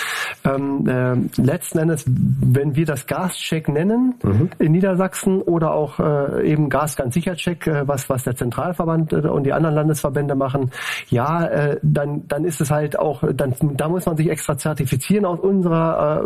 Ähm, 0.43 0.87
äh, 0.87 1.41
letzten 1.41 1.79
Endes, 1.79 2.05
wenn 2.07 2.75
wir 2.75 2.85
das 2.85 3.05
Gascheck 3.05 3.67
nennen 3.67 4.15
mhm. 4.23 4.49
in 4.59 4.71
Niedersachsen 4.71 5.41
oder 5.41 5.73
auch 5.73 5.99
äh, 5.99 6.49
eben 6.49 6.69
Gas 6.69 6.86
ganz 6.95 7.13
sicher 7.13 7.35
Check, 7.35 7.67
äh, 7.67 7.87
was, 7.87 8.09
was 8.09 8.23
der 8.23 8.35
Zentralverband 8.35 9.13
äh, 9.13 9.15
und 9.17 9.43
die 9.43 9.53
anderen 9.53 9.75
Landesverbände 9.75 10.35
machen, 10.35 10.71
ja, 11.09 11.45
äh, 11.45 11.79
dann, 11.81 12.27
dann 12.27 12.45
ist 12.45 12.61
es 12.61 12.71
halt 12.71 12.97
auch, 12.97 13.23
dann, 13.33 13.53
da 13.59 13.89
muss 13.89 14.05
man 14.05 14.17
sich 14.17 14.29
extra 14.29 14.57
zertifizieren 14.57 15.25
aus 15.25 15.39
unserer, 15.39 16.23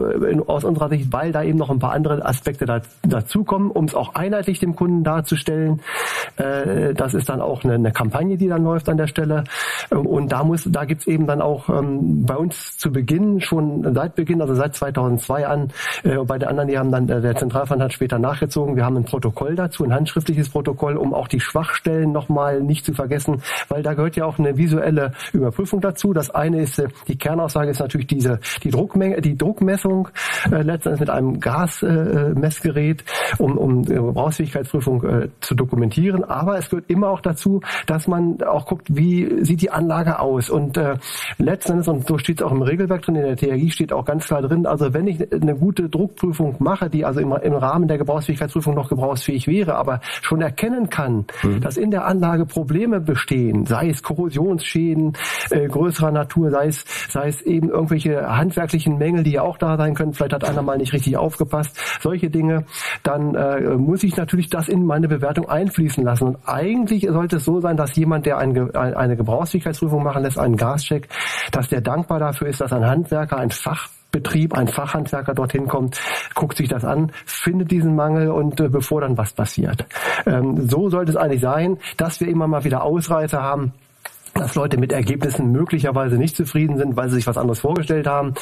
aus 0.48 0.64
unserer 0.64 0.90
Sicht, 0.90 1.12
weil 1.12 1.32
da 1.32 1.44
eben 1.44 1.58
noch 1.58 1.70
ein 1.70 1.80
paar 1.80 1.94
andere 1.94 2.26
Aspekte 2.26 2.66
da, 2.66 2.82
dazukommen, 3.04 3.72
um 3.72 3.86
es 3.86 3.96
auch 3.96 4.16
einheitlich 4.16 4.60
dem 4.60 4.76
Kunden 4.76 5.04
darzustellen. 5.04 5.82
Das 6.38 7.14
ist 7.14 7.30
dann 7.30 7.42
auch 7.42 7.64
eine, 7.64 7.74
eine 7.74 7.92
Kampagne, 7.92 8.38
die 8.38 8.48
dann 8.48 8.64
läuft 8.64 8.90
an 8.90 8.98
der 8.98 9.08
Stelle. 9.08 9.44
Und 9.90 10.32
da 10.32 10.44
muss, 10.44 10.68
da 10.70 10.86
gibt's 10.86 11.08
eben 11.08 11.28
dann 11.28 11.42
auch 11.42 11.70
ähm, 11.70 12.26
bei 12.26 12.36
uns 12.36 12.78
zu 12.78 12.92
Beginn, 12.92 13.42
schon 13.42 13.94
seit 13.94 14.16
Beginn, 14.16 14.42
also 14.42 14.56
seit 14.56 14.76
2002 14.76 15.48
an, 15.48 15.70
bei 16.04 16.38
den 16.38 16.50
anderen, 16.50 16.70
die 16.70 16.78
haben 16.78 16.92
dann, 16.92 17.08
der 17.08 17.36
Zentralverband 17.36 17.84
hat 17.84 17.94
später 17.94 18.20
nachgezogen, 18.20 18.76
wir 18.76 18.86
haben 18.86 18.98
ein 18.98 19.06
Protokoll 19.06 19.56
dazu, 19.56 19.84
ein 19.84 19.94
handschriftliches 19.94 20.50
Protokoll, 20.52 20.98
um 20.98 21.14
auch 21.14 21.28
die 21.28 21.40
Schwachstellen 21.40 22.12
nochmal 22.12 22.62
nicht 22.62 22.86
zu 22.86 22.94
vergessen, 22.94 23.42
weil 23.70 23.84
da 23.84 23.94
gehört 23.94 24.16
ja 24.16 24.26
auch 24.26 24.40
eine 24.40 24.58
visuelle 24.58 25.14
Überprüfung 25.34 25.82
dazu. 25.82 26.14
Das 26.14 26.30
eine 26.30 26.62
ist, 26.62 26.80
äh, 26.80 26.88
die 27.08 27.18
Kernaussage 27.18 27.72
ist 27.72 27.80
natürlich 27.80 28.08
diese, 28.08 28.40
die 28.64 28.70
Druckmenge, 28.70 29.22
die 29.22 29.38
Druckmessung, 29.38 30.10
äh, 30.52 30.62
letztendlich 30.62 31.02
mit 31.02 31.10
einem 31.10 31.40
Gasmessgerät, 31.40 33.02
äh, 33.02 33.42
um, 33.42 33.58
um 33.58 33.84
Gebrauchsfähigkeitsprüfung 33.84 35.04
äh, 35.04 35.30
zu 35.40 35.56
dokumentieren. 35.56 36.24
Aber 36.24 36.58
es 36.58 36.70
gehört 36.70 36.90
immer 36.90 37.10
auch 37.10 37.22
dazu, 37.22 37.62
dass 37.86 38.08
man 38.08 38.42
auch 38.44 38.66
guckt, 38.66 38.88
wie 38.90 39.44
sieht 39.44 39.62
die 39.62 39.72
Anlage 39.72 40.20
aus. 40.20 40.50
Und 40.50 40.78
äh, 40.78 40.96
letztendlich, 41.38 41.88
und 41.88 42.08
so 42.08 42.18
steht 42.18 42.42
es 42.42 42.46
auch 42.46 42.52
im 42.52 42.62
Regelwerk 42.62 43.04
drin, 43.04 43.16
in 43.16 43.24
der 43.24 43.38
TRI 43.38 43.70
steht 43.72 43.94
auch 43.94 44.06
ganz 44.06 44.26
klar 44.26 44.42
drin, 44.42 44.66
also 44.66 44.94
wenn 44.94 45.08
ich 45.08 45.32
eine 45.32 45.56
gute 45.56 45.90
Druckprüfung 45.90 46.56
mache, 46.60 46.90
die 46.90 47.06
also 47.06 47.20
im, 47.20 47.32
im 47.32 47.54
Rahmen 47.54 47.88
der 47.88 47.98
Gebrauchsfähigkeitsprüfung 47.98 48.76
noch 48.76 48.90
gebrauchsfähig 48.90 49.48
wäre, 49.48 49.76
aber 49.76 50.02
schon 50.22 50.41
erkennen 50.42 50.90
kann, 50.90 51.26
mhm. 51.44 51.62
dass 51.62 51.78
in 51.78 51.92
der 51.92 52.06
Anlage 52.06 52.46
Probleme 52.46 53.00
bestehen, 53.00 53.66
sei 53.66 53.90
es 53.90 54.04
Korrosionsschäden 54.04 55.14
äh, 55.50 55.68
größerer 55.68 56.12
Natur, 56.12 56.52
sei 56.52 56.68
es, 56.68 56.84
sei 57.10 57.28
es 57.28 57.42
eben 57.42 57.70
irgendwelche 57.70 58.28
handwerklichen 58.28 58.98
Mängel, 58.98 59.24
die 59.24 59.32
ja 59.32 59.42
auch 59.42 59.58
da 59.58 59.78
sein 59.78 59.94
können, 59.94 60.14
vielleicht 60.14 60.34
hat 60.34 60.44
einer 60.44 60.62
mal 60.62 60.78
nicht 60.78 60.94
richtig 60.94 61.18
aufgepasst, 61.18 61.78
solche 62.02 62.30
Dinge, 62.30 62.66
dann 63.04 63.36
äh, 63.36 63.78
muss 63.78 64.04
ich 64.04 64.18
natürlich 64.18 64.50
das 64.50 64.68
in 64.68 64.86
meine 64.86 65.08
Bewertung 65.08 65.50
einfließen 65.50 66.04
lassen. 66.04 66.26
Und 66.26 66.38
eigentlich 66.46 67.08
sollte 67.08 67.38
es 67.38 67.46
so 67.46 67.62
sein, 67.62 67.78
dass 67.78 67.96
jemand, 67.96 68.26
der 68.26 68.38
ein, 68.38 68.76
eine 68.76 69.16
Gebrauchsfähigkeitsprüfung 69.16 70.04
machen 70.04 70.24
lässt, 70.24 70.40
einen 70.40 70.58
Gascheck, 70.58 71.08
dass 71.52 71.70
der 71.70 71.82
dankbar 71.82 72.20
dafür 72.20 72.48
ist, 72.48 72.62
dass 72.62 72.74
ein 72.74 72.86
Handwerker, 72.86 73.38
ein 73.38 73.52
Fach 73.52 73.90
Betrieb, 74.12 74.54
ein 74.54 74.68
Fachhandwerker 74.68 75.34
dorthin 75.34 75.68
kommt, 75.68 76.00
guckt 76.36 76.58
sich 76.58 76.70
das 76.70 76.84
an, 76.84 77.12
findet 77.26 77.72
diesen 77.72 77.96
Mangel 77.96 78.30
und 78.30 78.60
äh, 78.60 78.70
bevor 78.70 79.02
dann 79.02 79.18
was 79.18 79.34
passiert. 79.34 79.86
Ähm, 80.26 80.68
so 80.68 80.90
sollte 80.90 81.12
es 81.12 81.18
eigentlich 81.18 81.42
sein, 81.42 81.78
dass 81.98 82.20
wir 82.20 82.28
immer 82.28 82.48
mal 82.48 82.64
wieder 82.64 82.84
Ausreißer 82.84 83.42
haben 83.42 83.74
dass 84.34 84.56
Leute 84.56 84.78
mit 84.78 84.92
Ergebnissen 84.92 85.52
möglicherweise 85.52 86.18
nicht 86.18 86.36
zufrieden 86.36 86.78
sind, 86.78 86.96
weil 86.96 87.10
sie 87.10 87.16
sich 87.16 87.28
was 87.28 87.38
anderes 87.38 87.60
vorgestellt 87.60 88.08
haben. 88.08 88.34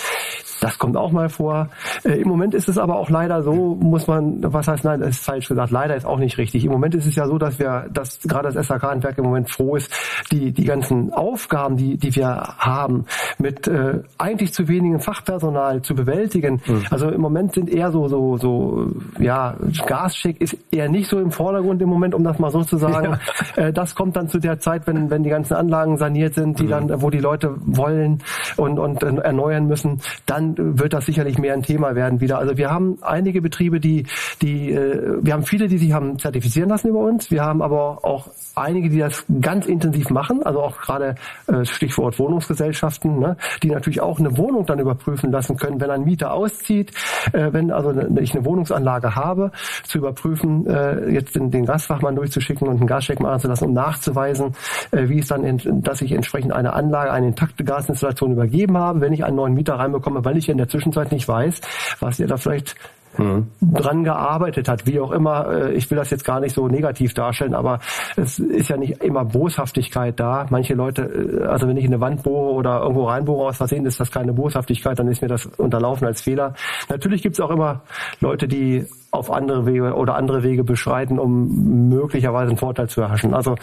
Das 0.62 0.78
kommt 0.78 0.98
auch 0.98 1.12
mal 1.12 1.30
vor. 1.30 1.70
Äh, 2.04 2.22
Im 2.22 2.28
Moment 2.28 2.54
ist 2.54 2.68
es 2.68 2.78
aber 2.78 2.98
auch 2.98 3.10
leider 3.10 3.44
so, 3.44 3.76
muss 3.76 4.08
man, 4.08 4.40
was 4.42 4.68
heißt 4.68 4.84
nein, 4.84 5.00
das 5.00 5.12
ist 5.12 5.26
falsch 5.26 5.48
gesagt, 5.48 5.72
leider 5.72 5.96
ist 5.96 6.06
auch 6.06 6.20
nicht 6.20 6.38
richtig. 6.38 6.66
Im 6.66 6.72
Moment 6.72 6.96
ist 6.96 7.08
es 7.08 7.16
ja 7.16 7.28
so, 7.28 7.38
dass 7.38 7.60
wir, 7.60 7.88
dass 7.92 8.20
gerade 8.22 8.52
das 8.52 8.68
SAK-Handwerk 8.68 9.18
im 9.18 9.26
Moment 9.26 9.50
froh 9.50 9.76
ist, 9.76 9.92
die, 10.32 10.52
die 10.52 10.66
ganzen 10.66 11.14
Aufgaben, 11.14 11.78
die, 11.78 11.98
die 11.98 12.16
wir 12.16 12.56
haben, 12.58 13.06
mit 13.38 13.68
äh, 13.68 14.00
eigentlich 14.18 14.54
zu 14.54 14.68
wenigem 14.68 15.00
Fachpersonal 15.00 15.82
zu 15.82 15.96
bewältigen. 15.96 16.62
Mhm. 16.66 16.86
Also 16.90 17.10
im 17.10 17.22
Moment 17.22 17.54
sind 17.54 17.70
eher 17.70 17.92
so, 17.92 18.08
so, 18.08 18.38
so, 18.38 18.92
ja, 19.18 19.56
Gascheck 19.86 20.42
ist 20.42 20.58
eher 20.72 20.90
nicht 20.90 21.10
so 21.10 21.20
im 21.20 21.32
Vordergrund 21.32 21.82
im 21.82 21.90
Moment, 21.90 22.14
um 22.14 22.24
das 22.24 22.38
mal 22.38 22.52
so 22.52 22.64
zu 22.64 22.78
sagen. 22.78 23.18
Ja. 23.56 23.68
Äh, 23.68 23.74
das 23.74 23.96
kommt 23.96 24.16
dann 24.16 24.28
zu 24.28 24.40
der 24.40 24.60
Zeit, 24.60 24.88
wenn, 24.88 25.10
wenn 25.10 25.24
die 25.24 25.30
ganzen 25.30 25.54
Anlagen 25.54 25.79
Anlagen 25.80 25.98
saniert 25.98 26.34
sind, 26.34 26.60
die 26.60 26.64
mhm. 26.64 26.70
dann, 26.70 27.02
wo 27.02 27.10
die 27.10 27.20
Leute 27.20 27.56
wollen 27.66 28.20
und, 28.58 28.80
und 28.80 29.02
erneuern 29.02 29.68
müssen, 29.68 30.02
dann 30.26 30.56
wird 30.58 30.94
das 30.94 31.06
sicherlich 31.06 31.38
mehr 31.38 31.54
ein 31.54 31.64
Thema 31.64 31.96
werden 31.96 32.20
wieder. 32.22 32.38
Also 32.38 32.58
wir 32.58 32.70
haben 32.70 32.98
einige 33.02 33.42
Betriebe, 33.42 33.80
die, 33.80 34.06
die, 34.42 34.72
äh, 34.72 35.18
wir 35.22 35.34
haben 35.34 35.44
viele, 35.44 35.68
die 35.68 35.78
sich 35.78 35.92
haben 35.92 36.18
zertifizieren 36.18 36.70
lassen 36.70 36.90
über 36.90 37.00
uns. 37.00 37.32
Wir 37.32 37.44
haben 37.44 37.62
aber 37.62 38.04
auch 38.04 38.28
einige, 38.56 38.90
die 38.90 39.00
das 39.00 39.26
ganz 39.42 39.66
intensiv 39.66 40.10
machen, 40.10 40.44
also 40.44 40.62
auch 40.62 40.80
gerade 40.80 41.16
äh, 41.48 41.66
Stichwort 41.66 42.20
Wohnungsgesellschaften, 42.20 43.20
ne, 43.20 43.38
die 43.64 43.70
natürlich 43.70 44.02
auch 44.02 44.20
eine 44.20 44.38
Wohnung 44.38 44.66
dann 44.66 44.80
überprüfen 44.80 45.32
lassen 45.32 45.58
können, 45.58 45.80
wenn 45.80 45.90
ein 45.90 46.04
Mieter 46.04 46.34
auszieht, 46.34 46.92
äh, 47.34 47.52
wenn 47.52 47.72
also 47.72 47.94
ich 48.20 48.34
eine 48.34 48.46
Wohnungsanlage 48.46 49.16
habe, 49.16 49.52
zu 49.84 49.98
überprüfen, 49.98 50.66
äh, 50.68 51.10
jetzt 51.10 51.36
den, 51.36 51.52
den 51.52 51.66
Gasfachmann 51.66 52.16
durchzuschicken 52.16 52.68
und 52.68 52.78
einen 52.78 52.88
Gascheck 52.88 53.20
machen 53.20 53.40
zu 53.40 53.48
lassen, 53.48 53.66
um 53.66 53.74
nachzuweisen, 53.74 54.56
äh, 54.92 55.10
wie 55.10 55.20
es 55.20 55.28
dann, 55.28 55.44
in, 55.44 55.82
dass 55.82 56.02
ich 56.02 56.12
entsprechend 56.12 56.54
eine 56.54 56.74
Anlage, 56.74 57.12
eine 57.12 57.28
intakte 57.28 57.64
Gasinstallation 57.64 58.32
übergeben 58.32 58.78
habe, 58.78 59.02
wenn 59.02 59.14
ich 59.14 59.24
einen 59.24 59.36
neuen 59.36 59.54
Mieter 59.54 59.76
reinbekomme, 59.76 60.24
weil 60.26 60.38
ich 60.38 60.50
in 60.50 60.58
der 60.58 60.68
Zwischenzeit 60.68 61.12
nicht 61.12 61.28
weiß, 61.28 61.62
was 62.00 62.20
er 62.20 62.28
da 62.28 62.38
vielleicht 62.38 62.76
mhm. 63.20 63.48
dran 63.62 64.04
gearbeitet 64.04 64.68
hat, 64.68 64.86
wie 64.86 65.00
auch 65.00 65.12
immer. 65.12 65.48
Äh, 65.50 65.74
ich 65.74 65.90
will 65.90 65.98
das 65.98 66.10
jetzt 66.10 66.26
gar 66.26 66.40
nicht 66.40 66.56
so 66.56 66.68
negativ 66.68 67.14
darstellen, 67.14 67.54
aber 67.54 67.80
es 68.16 68.40
ist 68.40 68.70
ja 68.70 68.78
nicht 68.78 69.04
immer 69.04 69.26
Boshaftigkeit 69.26 70.20
da. 70.20 70.46
Manche 70.50 70.74
Leute, 70.74 71.04
äh, 71.04 71.46
also 71.46 71.68
wenn 71.68 71.78
ich 71.78 71.86
in 71.86 71.94
eine 71.94 72.02
Wand 72.02 72.24
bohre 72.24 72.54
oder 72.54 72.82
irgendwo 72.82 73.06
reinbohre 73.06 73.50
aus 73.50 73.58
Versehen, 73.58 73.86
ist 73.86 74.00
das 74.00 74.12
keine 74.12 74.34
Boshaftigkeit, 74.34 74.98
dann 74.98 75.08
ist 75.08 75.22
mir 75.22 75.28
das 75.28 75.46
unterlaufen 75.46 76.08
als 76.08 76.22
Fehler. 76.22 76.54
Natürlich 76.90 77.22
gibt 77.22 77.36
es 77.36 77.40
auch 77.40 77.52
immer 77.52 77.82
Leute, 78.20 78.48
die 78.48 78.86
auf 79.12 79.32
andere 79.32 79.66
Wege 79.66 79.94
oder 79.96 80.16
andere 80.16 80.44
Wege 80.44 80.64
beschreiten, 80.64 81.18
um 81.18 81.90
möglicherweise 81.90 82.50
einen 82.50 82.58
Vorteil 82.58 82.90
zu 82.90 83.02
erhaschen. 83.02 83.34
Also, 83.34 83.56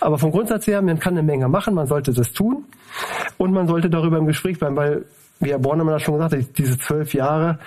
aber 0.00 0.18
vom 0.18 0.30
Grundsatz 0.30 0.66
her, 0.66 0.80
man 0.80 0.98
kann 0.98 1.14
eine 1.14 1.22
Menge 1.22 1.48
machen, 1.48 1.74
man 1.74 1.86
sollte 1.86 2.12
das 2.12 2.32
tun 2.32 2.64
und 3.38 3.52
man 3.52 3.66
sollte 3.66 3.90
darüber 3.90 4.18
im 4.18 4.26
Gespräch 4.26 4.58
bleiben, 4.58 4.76
weil 4.76 5.04
wie 5.40 5.50
Herr 5.50 5.58
Bornemann 5.58 5.94
das 5.94 6.02
schon 6.02 6.14
gesagt 6.14 6.34
hat, 6.34 6.58
diese 6.58 6.78
zwölf 6.78 7.14
Jahre, 7.14 7.58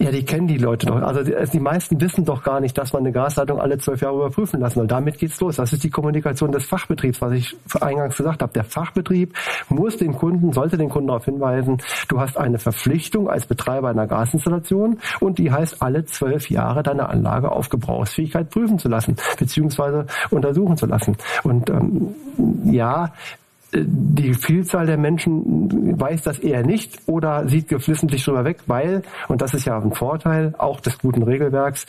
ja, 0.00 0.12
die 0.12 0.24
kennen 0.24 0.46
die 0.46 0.58
Leute 0.58 0.86
doch. 0.86 1.02
Also 1.02 1.24
die, 1.24 1.34
also 1.34 1.50
die, 1.50 1.58
meisten 1.58 2.00
wissen 2.00 2.24
doch 2.24 2.44
gar 2.44 2.60
nicht, 2.60 2.78
dass 2.78 2.92
man 2.92 3.02
eine 3.02 3.10
Gasleitung 3.10 3.60
alle 3.60 3.78
zwölf 3.78 4.00
Jahre 4.00 4.14
überprüfen 4.14 4.60
lassen 4.60 4.78
soll. 4.78 4.86
Damit 4.86 5.18
geht's 5.18 5.40
los. 5.40 5.56
Das 5.56 5.72
ist 5.72 5.82
die 5.82 5.90
Kommunikation 5.90 6.52
des 6.52 6.66
Fachbetriebs, 6.66 7.20
was 7.20 7.32
ich 7.32 7.56
eingangs 7.80 8.16
gesagt 8.16 8.42
habe. 8.42 8.52
Der 8.52 8.62
Fachbetrieb 8.62 9.34
muss 9.68 9.96
den 9.96 10.12
Kunden, 10.14 10.52
sollte 10.52 10.76
den 10.78 10.88
Kunden 10.88 11.08
darauf 11.08 11.24
hinweisen, 11.24 11.78
du 12.06 12.20
hast 12.20 12.38
eine 12.38 12.60
Verpflichtung 12.60 13.28
als 13.28 13.46
Betreiber 13.46 13.88
einer 13.88 14.06
Gasinstallation 14.06 14.98
und 15.18 15.38
die 15.38 15.50
heißt, 15.50 15.82
alle 15.82 16.04
zwölf 16.04 16.48
Jahre 16.48 16.84
deine 16.84 17.08
Anlage 17.08 17.50
auf 17.50 17.68
Gebrauchsfähigkeit 17.68 18.50
prüfen 18.50 18.78
zu 18.78 18.88
lassen, 18.88 19.16
beziehungsweise 19.36 20.06
untersuchen 20.30 20.76
zu 20.76 20.86
lassen. 20.86 21.16
Und 21.42 21.70
ähm, 21.70 22.14
ja, 22.64 23.12
die 23.72 24.32
Vielzahl 24.32 24.86
der 24.86 24.96
Menschen 24.96 26.00
weiß 26.00 26.22
das 26.22 26.38
eher 26.38 26.64
nicht 26.64 27.00
oder 27.06 27.46
sieht 27.48 27.68
geflissentlich 27.68 28.24
drüber 28.24 28.44
weg, 28.44 28.58
weil, 28.66 29.02
und 29.28 29.42
das 29.42 29.52
ist 29.52 29.66
ja 29.66 29.78
ein 29.78 29.92
Vorteil 29.92 30.54
auch 30.56 30.80
des 30.80 30.98
guten 30.98 31.22
Regelwerks, 31.22 31.86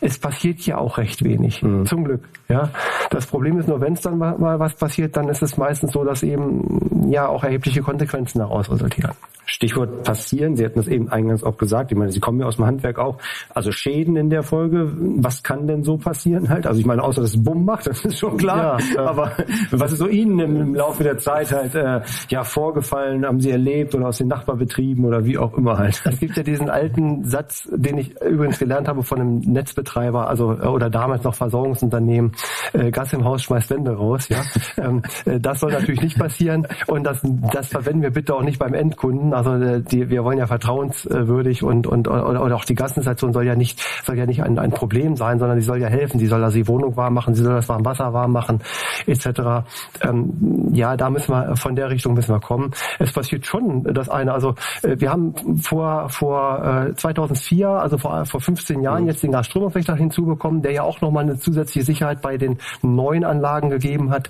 es 0.00 0.18
passiert 0.18 0.60
ja 0.60 0.76
auch 0.76 0.98
recht 0.98 1.24
wenig. 1.24 1.62
Mhm. 1.62 1.86
Zum 1.86 2.04
Glück. 2.04 2.28
Ja. 2.48 2.70
Das 3.10 3.26
Problem 3.26 3.58
ist 3.58 3.68
nur, 3.68 3.80
wenn 3.80 3.94
es 3.94 4.02
dann 4.02 4.18
mal, 4.18 4.36
mal 4.38 4.58
was 4.58 4.74
passiert, 4.74 5.16
dann 5.16 5.28
ist 5.28 5.42
es 5.42 5.56
meistens 5.56 5.92
so, 5.92 6.04
dass 6.04 6.22
eben 6.22 6.91
ja 7.10 7.28
auch 7.28 7.44
erhebliche 7.44 7.82
Konsequenzen 7.82 8.38
daraus 8.38 8.70
resultieren. 8.70 9.12
Stichwort 9.44 10.04
passieren, 10.04 10.56
Sie 10.56 10.64
hatten 10.64 10.78
das 10.78 10.88
eben 10.88 11.08
eingangs 11.10 11.42
auch 11.42 11.56
gesagt, 11.56 11.92
ich 11.92 11.98
meine, 11.98 12.12
Sie 12.12 12.20
kommen 12.20 12.40
ja 12.40 12.46
aus 12.46 12.56
dem 12.56 12.66
Handwerk 12.66 12.98
auch, 12.98 13.18
also 13.50 13.72
Schäden 13.72 14.16
in 14.16 14.30
der 14.30 14.42
Folge, 14.42 14.92
was 14.96 15.42
kann 15.42 15.66
denn 15.66 15.82
so 15.82 15.96
passieren 15.96 16.48
halt? 16.48 16.66
Also 16.66 16.80
ich 16.80 16.86
meine, 16.86 17.02
außer 17.02 17.20
dass 17.20 17.34
es 17.34 17.42
Bumm 17.42 17.64
macht, 17.64 17.86
das 17.88 18.04
ist 18.04 18.18
schon 18.18 18.36
klar, 18.36 18.78
ja, 18.94 19.04
aber 19.04 19.32
was 19.70 19.92
ist 19.92 19.98
so 19.98 20.08
Ihnen 20.08 20.38
im, 20.38 20.60
im, 20.60 20.74
Laufe 20.74 21.02
der 21.02 21.18
Zeit 21.18 21.52
halt 21.52 21.74
äh, 21.74 22.00
ja 22.28 22.44
vorgefallen, 22.44 23.26
haben 23.26 23.40
Sie 23.40 23.50
erlebt 23.50 23.94
oder 23.94 24.08
aus 24.08 24.18
den 24.18 24.28
Nachbarbetrieben 24.28 25.04
oder 25.04 25.24
wie 25.24 25.36
auch 25.38 25.54
immer 25.54 25.76
halt? 25.76 26.02
Es 26.04 26.20
gibt 26.20 26.36
ja 26.36 26.42
diesen 26.42 26.70
alten 26.70 27.24
Satz, 27.24 27.68
den 27.72 27.98
ich 27.98 28.20
übrigens 28.22 28.58
gelernt 28.58 28.88
habe 28.88 29.02
von 29.02 29.20
einem 29.20 29.38
Netzbetreiber, 29.40 30.28
also 30.28 30.52
äh, 30.52 30.66
oder 30.66 30.88
damals 30.88 31.24
noch 31.24 31.34
Versorgungsunternehmen, 31.34 32.32
äh, 32.72 32.90
Gas 32.90 33.12
im 33.12 33.24
Haus 33.24 33.42
schmeißt 33.42 33.70
Wände 33.70 33.92
raus, 33.92 34.28
ja. 34.28 34.42
ähm, 34.78 35.02
äh, 35.24 35.40
das 35.40 35.60
soll 35.60 35.72
natürlich 35.72 36.02
nicht 36.02 36.18
passieren 36.18 36.66
und 36.92 37.04
das, 37.04 37.20
das 37.22 37.68
verwenden 37.68 38.02
wir 38.02 38.10
bitte 38.10 38.34
auch 38.34 38.42
nicht 38.42 38.58
beim 38.58 38.74
Endkunden. 38.74 39.32
Also 39.32 39.54
äh, 39.54 39.80
die, 39.80 40.10
wir 40.10 40.24
wollen 40.24 40.36
ja 40.36 40.46
vertrauenswürdig 40.46 41.62
und, 41.62 41.86
und 41.86 42.06
oder, 42.06 42.54
auch 42.54 42.66
die 42.66 42.74
Gassenstation 42.74 43.32
soll 43.32 43.46
ja 43.46 43.56
nicht 43.56 43.82
soll 44.04 44.18
ja 44.18 44.26
nicht 44.26 44.42
ein, 44.42 44.58
ein 44.58 44.72
Problem 44.72 45.16
sein, 45.16 45.38
sondern 45.38 45.58
sie 45.58 45.64
soll 45.64 45.80
ja 45.80 45.88
helfen. 45.88 46.18
Sie 46.18 46.26
soll 46.26 46.44
also 46.44 46.58
die 46.58 46.68
Wohnung 46.68 46.94
warm 46.94 47.14
machen, 47.14 47.34
sie 47.34 47.42
soll 47.42 47.54
das 47.54 47.68
warm 47.70 47.82
Wasser 47.86 48.12
warm 48.12 48.32
machen, 48.32 48.60
etc. 49.06 49.64
Ähm, 50.02 50.68
ja, 50.72 50.94
da 50.98 51.08
müssen 51.08 51.32
wir 51.32 51.56
von 51.56 51.74
der 51.76 51.88
Richtung 51.88 52.12
müssen 52.12 52.34
wir 52.34 52.40
kommen. 52.40 52.72
Es 52.98 53.10
passiert 53.10 53.46
schon 53.46 53.84
das 53.84 54.10
eine. 54.10 54.34
Also 54.34 54.54
äh, 54.82 54.96
wir 54.98 55.10
haben 55.10 55.34
vor 55.62 56.10
vor 56.10 56.88
äh, 56.90 56.94
2004, 56.94 57.68
also 57.68 57.96
vor 57.96 58.26
vor 58.26 58.40
15 58.42 58.82
Jahren 58.82 59.04
mhm. 59.04 59.08
jetzt 59.08 59.22
den 59.22 59.32
Gasstromverfechter 59.32 59.96
hinzubekommen, 59.96 60.60
der 60.60 60.72
ja 60.72 60.82
auch 60.82 61.00
nochmal 61.00 61.24
eine 61.24 61.38
zusätzliche 61.38 61.86
Sicherheit 61.86 62.20
bei 62.20 62.36
den 62.36 62.58
neuen 62.82 63.24
Anlagen 63.24 63.70
gegeben 63.70 64.10
hat. 64.10 64.28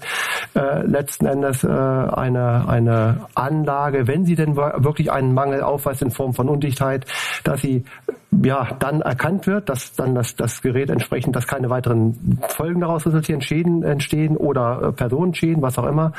Äh, 0.55 0.87
letzten 0.87 1.27
Endes 1.27 1.65
äh, 1.65 1.69
eine 1.69 2.52
eine 2.53 3.27
Anlage, 3.35 4.07
wenn 4.07 4.25
sie 4.25 4.35
denn 4.35 4.57
wirklich 4.57 5.11
einen 5.11 5.35
Mangel 5.35 5.63
aufweist 5.63 6.03
in 6.03 6.11
Form 6.11 6.35
von 6.35 6.49
Undichtheit, 6.49 7.07
dass 7.45 7.61
sie 7.63 7.85
ja 8.43 8.69
dann 8.79 9.03
erkannt 9.03 9.47
wird, 9.47 9.69
dass 9.69 9.95
dann 9.95 10.15
das, 10.15 10.35
das 10.37 10.63
Gerät 10.63 10.91
entsprechend, 10.91 11.37
dass 11.37 11.47
keine 11.47 11.69
weiteren 11.69 12.39
Folgen 12.49 12.81
daraus 12.81 13.07
resultieren, 13.07 13.43
Schäden 13.43 13.83
entstehen 13.83 14.37
oder 14.37 14.83
äh, 14.83 14.93
Personenschäden, 14.93 15.63
was 15.63 15.79
auch 15.79 15.87
immer. 15.87 16.13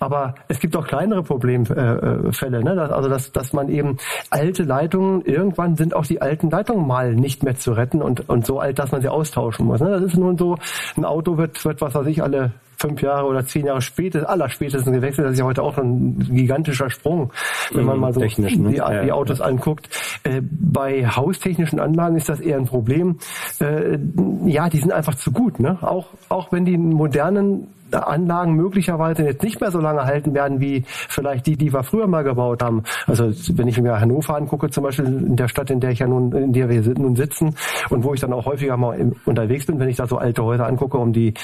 Aber 0.00 0.34
es 0.48 0.58
gibt 0.58 0.76
auch 0.76 0.86
kleinere 0.86 1.22
Problemfälle, 1.22 2.58
äh, 2.58 2.64
ne? 2.64 2.74
dass, 2.74 2.90
also 2.90 3.08
dass, 3.08 3.32
dass 3.32 3.52
man 3.52 3.68
eben 3.68 3.96
alte 4.30 4.64
Leitungen, 4.64 5.22
irgendwann 5.22 5.76
sind 5.76 5.94
auch 5.94 6.04
die 6.04 6.20
alten 6.20 6.50
Leitungen 6.50 6.86
mal 6.86 7.14
nicht 7.14 7.42
mehr 7.42 7.54
zu 7.54 7.72
retten 7.72 8.02
und, 8.02 8.28
und 8.28 8.44
so 8.44 8.58
alt, 8.58 8.78
dass 8.78 8.90
man 8.90 9.00
sie 9.00 9.08
austauschen 9.08 9.66
muss. 9.66 9.80
Ne? 9.80 9.90
Das 9.90 10.02
ist 10.02 10.16
nun 10.16 10.36
so, 10.36 10.56
ein 10.96 11.04
Auto 11.04 11.38
wird, 11.38 11.64
wird 11.64 11.80
was 11.80 11.94
weiß 11.94 12.06
ich, 12.06 12.22
alle 12.22 12.52
fünf 12.82 13.00
Jahre 13.00 13.26
oder 13.26 13.46
zehn 13.46 13.66
Jahre 13.66 13.80
später, 13.80 14.28
aller 14.28 14.48
spätestens 14.48 14.92
gewechselt. 14.92 15.26
Das 15.26 15.34
ist 15.34 15.38
ja 15.38 15.44
heute 15.44 15.62
auch 15.62 15.78
ein 15.78 16.18
gigantischer 16.18 16.90
Sprung, 16.90 17.32
wenn 17.72 17.84
man 17.84 17.96
mhm, 17.96 18.00
mal 18.00 18.12
so 18.12 18.20
ne? 18.20 18.28
die, 18.28 18.76
ja, 18.76 19.02
die, 19.02 19.12
Autos 19.12 19.38
ja. 19.38 19.46
anguckt. 19.46 19.88
Äh, 20.24 20.42
bei 20.42 21.06
haustechnischen 21.06 21.80
Anlagen 21.80 22.16
ist 22.16 22.28
das 22.28 22.40
eher 22.40 22.58
ein 22.58 22.66
Problem. 22.66 23.18
Äh, 23.60 23.98
ja, 24.44 24.68
die 24.68 24.78
sind 24.78 24.92
einfach 24.92 25.14
zu 25.14 25.32
gut. 25.32 25.60
Ne? 25.60 25.78
Auch, 25.80 26.08
auch 26.28 26.52
wenn 26.52 26.64
die 26.64 26.76
modernen 26.76 27.68
Anlagen 27.94 28.54
möglicherweise 28.54 29.22
jetzt 29.22 29.42
nicht 29.42 29.60
mehr 29.60 29.70
so 29.70 29.78
lange 29.78 30.04
halten 30.04 30.34
werden 30.34 30.60
wie 30.60 30.84
vielleicht 30.86 31.46
die, 31.46 31.56
die 31.56 31.72
wir 31.72 31.82
früher 31.82 32.06
mal 32.06 32.24
gebaut 32.24 32.62
haben. 32.62 32.82
Also 33.06 33.30
wenn 33.56 33.68
ich 33.68 33.80
mir 33.80 34.00
Hannover 34.00 34.36
angucke, 34.36 34.70
zum 34.70 34.84
Beispiel 34.84 35.06
in 35.06 35.36
der 35.36 35.48
Stadt, 35.48 35.70
in 35.70 35.80
der 35.80 35.90
ich 35.90 35.98
ja 35.98 36.06
nun, 36.06 36.32
in 36.32 36.52
der 36.52 36.68
wir 36.68 36.80
nun 36.98 37.16
sitzen 37.16 37.54
und 37.90 38.04
wo 38.04 38.14
ich 38.14 38.20
dann 38.20 38.32
auch 38.32 38.46
häufiger 38.46 38.76
mal 38.76 39.12
unterwegs 39.24 39.66
bin, 39.66 39.78
wenn 39.78 39.88
ich 39.88 39.96
da 39.96 40.06
so 40.06 40.18
alte 40.18 40.42
Häuser 40.42 40.66
angucke, 40.66 40.98
um 40.98 41.12
die 41.12 41.34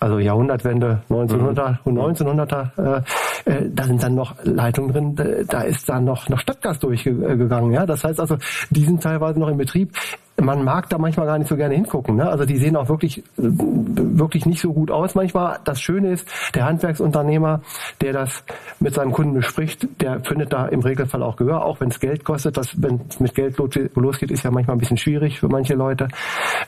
also 0.00 0.18
Jahrhundertwende 0.18 1.02
1900er 1.10 1.78
und 1.84 1.98
1900er, 1.98 3.04
äh, 3.46 3.50
äh, 3.50 3.70
da 3.70 3.84
sind 3.84 4.02
dann 4.02 4.14
noch 4.14 4.34
Leitungen 4.44 4.92
drin, 5.14 5.46
da 5.46 5.60
ist 5.60 5.88
dann 5.88 6.04
noch 6.04 6.28
noch 6.30 6.40
Stadtgas 6.40 6.78
durchgegangen, 6.78 7.72
ja. 7.72 7.84
Das 7.84 8.02
heißt 8.02 8.18
also, 8.18 8.36
die 8.70 8.84
sind 8.84 9.02
teilweise 9.02 9.38
noch 9.38 9.48
in 9.48 9.58
Betrieb 9.58 9.92
man 10.40 10.64
mag 10.64 10.88
da 10.88 10.98
manchmal 10.98 11.26
gar 11.26 11.38
nicht 11.38 11.48
so 11.48 11.56
gerne 11.56 11.74
hingucken. 11.74 12.16
Ne? 12.16 12.28
Also 12.28 12.44
die 12.44 12.56
sehen 12.56 12.76
auch 12.76 12.88
wirklich, 12.88 13.22
wirklich 13.36 14.46
nicht 14.46 14.60
so 14.60 14.72
gut 14.72 14.90
aus. 14.90 15.14
Manchmal 15.14 15.58
das 15.64 15.80
Schöne 15.80 16.12
ist, 16.12 16.28
der 16.54 16.64
Handwerksunternehmer, 16.66 17.60
der 18.00 18.12
das 18.12 18.44
mit 18.78 18.94
seinem 18.94 19.12
Kunden 19.12 19.34
bespricht, 19.34 19.86
der 20.00 20.20
findet 20.24 20.52
da 20.52 20.66
im 20.66 20.80
Regelfall 20.80 21.22
auch 21.22 21.36
Gehör, 21.36 21.64
auch 21.64 21.80
wenn 21.80 21.88
es 21.88 22.00
Geld 22.00 22.24
kostet. 22.24 22.56
Das, 22.56 22.80
wenn 22.80 23.00
es 23.08 23.20
mit 23.20 23.34
Geld 23.34 23.56
losgeht, 23.94 24.30
ist 24.30 24.44
ja 24.44 24.50
manchmal 24.50 24.76
ein 24.76 24.80
bisschen 24.80 24.96
schwierig 24.96 25.40
für 25.40 25.48
manche 25.48 25.74
Leute. 25.74 26.08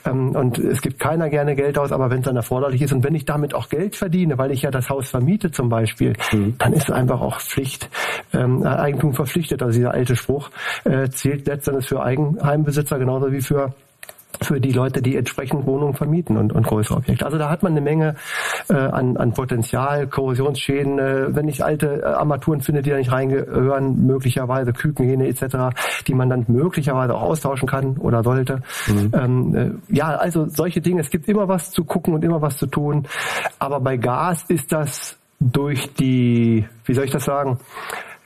Ähm, 0.05 0.35
und 0.35 0.59
es 0.59 0.81
gibt 0.81 0.99
keiner 0.99 1.29
gerne 1.29 1.55
Geld 1.55 1.79
aus, 1.79 1.93
aber 1.93 2.11
wenn 2.11 2.19
es 2.19 2.25
dann 2.25 2.37
erforderlich 2.37 2.83
ist 2.83 2.93
und 2.93 3.05
wenn 3.05 3.15
ich 3.15 3.25
damit 3.25 3.55
auch 3.55 3.69
Geld 3.69 3.97
verdiene, 3.97 4.39
weil 4.39 4.51
ich 4.51 4.63
ja 4.63 4.71
das 4.71 4.91
Haus 4.91 5.11
vermiete 5.11 5.51
zum 5.51 5.69
Beispiel, 5.69 6.15
mhm. 6.33 6.55
dann 6.59 6.73
ist 6.73 6.89
es 6.89 6.91
einfach 6.91 7.21
auch 7.21 7.41
Pflicht, 7.41 7.89
ähm, 8.33 8.63
Eigentum 8.65 9.15
verpflichtet. 9.15 9.63
Also 9.63 9.79
dieser 9.79 9.93
alte 9.93 10.17
Spruch 10.17 10.51
äh, 10.85 11.09
zählt 11.09 11.47
letztendlich 11.47 11.89
für 11.89 12.03
Eigenheimbesitzer 12.03 12.99
genauso 12.99 13.33
wie 13.33 13.41
für 13.41 13.62
für 14.41 14.61
die 14.61 14.73
Leute, 14.73 15.03
die 15.03 15.17
entsprechend 15.17 15.67
Wohnungen 15.67 15.95
vermieten 15.95 16.37
und, 16.37 16.53
und 16.53 16.67
größere 16.67 16.97
Objekte. 16.97 17.25
Also 17.25 17.39
da 17.39 17.51
hat 17.51 17.63
man 17.63 17.73
eine 17.73 17.81
Menge 17.81 18.17
äh, 18.69 18.75
an, 18.75 19.17
an 19.17 19.33
Potenzial, 19.33 20.07
Korrosionsschäden, 20.07 20.99
äh, 20.99 21.35
wenn 21.35 21.49
ich 21.49 21.65
alte 21.65 22.03
äh, 22.03 22.05
Armaturen 22.05 22.61
finde, 22.61 22.83
die 22.83 22.91
da 22.91 22.97
nicht 22.97 23.13
reingehören, 23.13 24.07
möglicherweise 24.07 24.73
Kükenhähne 24.73 25.29
etc., 25.29 25.77
die 26.07 26.15
man 26.15 26.29
dann 26.29 26.45
möglicherweise 26.49 27.15
auch 27.15 27.23
austauschen 27.23 27.69
kann 27.69 27.97
oder 27.99 28.23
sollte. 28.23 28.63
Mhm. 28.89 29.13
Ähm, 29.15 29.55
äh, 29.55 29.95
ja, 29.95 30.09
also 30.17 30.49
solche 30.49 30.81
Dinge. 30.81 31.01
Es 31.01 31.11
gibt 31.11 31.29
immer 31.29 31.49
was 31.49 31.71
zu 31.71 31.85
gucken 31.85 32.15
und 32.15 32.25
immer 32.25 32.43
was 32.43 32.57
zu 32.57 32.67
tun. 32.67 33.07
Aber 33.59 33.81
bei 33.81 33.97
Gas 33.97 34.45
ist 34.49 34.73
das 34.73 35.17
durch 35.41 35.93
die, 35.95 36.67
wie 36.85 36.95
soll 36.95 37.05
ich 37.05 37.11
das 37.11 37.25
sagen, 37.25 37.59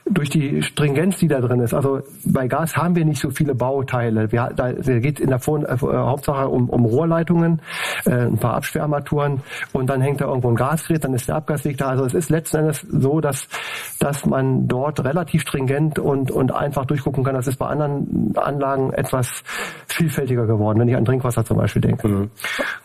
durch 0.09 0.29
die 0.29 0.61
Stringenz, 0.61 1.17
die 1.17 1.27
da 1.27 1.41
drin 1.41 1.59
ist. 1.59 1.73
Also 1.73 2.01
bei 2.25 2.47
Gas 2.47 2.75
haben 2.77 2.95
wir 2.95 3.05
nicht 3.05 3.21
so 3.21 3.29
viele 3.29 3.55
Bauteile. 3.55 4.31
Wir, 4.31 4.51
da, 4.55 4.71
geht 4.71 5.19
in 5.19 5.29
der 5.29 5.39
Vor 5.39 5.63
äh, 5.63 5.77
Hauptsache 5.77 6.47
um, 6.47 6.69
um 6.69 6.85
Rohrleitungen, 6.85 7.61
äh, 8.05 8.11
ein 8.11 8.37
paar 8.37 8.55
Absperrarmaturen 8.55 9.41
und 9.73 9.89
dann 9.89 10.01
hängt 10.01 10.21
da 10.21 10.25
irgendwo 10.25 10.49
ein 10.49 10.55
Gasgerät, 10.55 11.03
dann 11.03 11.13
ist 11.13 11.27
der 11.27 11.35
Abgasweg 11.35 11.77
da. 11.77 11.89
Also 11.89 12.05
es 12.05 12.13
ist 12.13 12.29
letzten 12.29 12.57
Endes 12.57 12.85
so, 12.89 13.21
dass 13.21 13.47
dass 13.99 14.25
man 14.25 14.67
dort 14.67 15.03
relativ 15.03 15.41
stringent 15.41 15.99
und 15.99 16.31
und 16.31 16.53
einfach 16.53 16.85
durchgucken 16.85 17.23
kann. 17.23 17.35
Das 17.35 17.47
ist 17.47 17.57
bei 17.57 17.67
anderen 17.67 18.35
Anlagen 18.37 18.93
etwas 18.93 19.43
vielfältiger 19.87 20.45
geworden, 20.45 20.79
wenn 20.79 20.87
ich 20.87 20.95
an 20.95 21.05
Trinkwasser 21.05 21.43
zum 21.45 21.57
Beispiel 21.57 21.81
denke. 21.81 22.07
Mhm. 22.07 22.29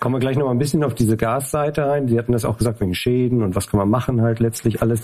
Kommen 0.00 0.14
wir 0.14 0.20
gleich 0.20 0.36
noch 0.36 0.46
mal 0.46 0.52
ein 0.52 0.58
bisschen 0.58 0.84
auf 0.84 0.94
diese 0.94 1.16
Gasseite 1.16 1.86
rein. 1.86 2.08
Sie 2.08 2.18
hatten 2.18 2.32
das 2.32 2.44
auch 2.44 2.56
gesagt 2.56 2.80
wegen 2.80 2.94
Schäden 2.94 3.42
und 3.42 3.54
was 3.54 3.68
kann 3.68 3.78
man 3.78 3.90
machen 3.90 4.22
halt 4.22 4.40
letztlich 4.40 4.82
alles. 4.82 5.02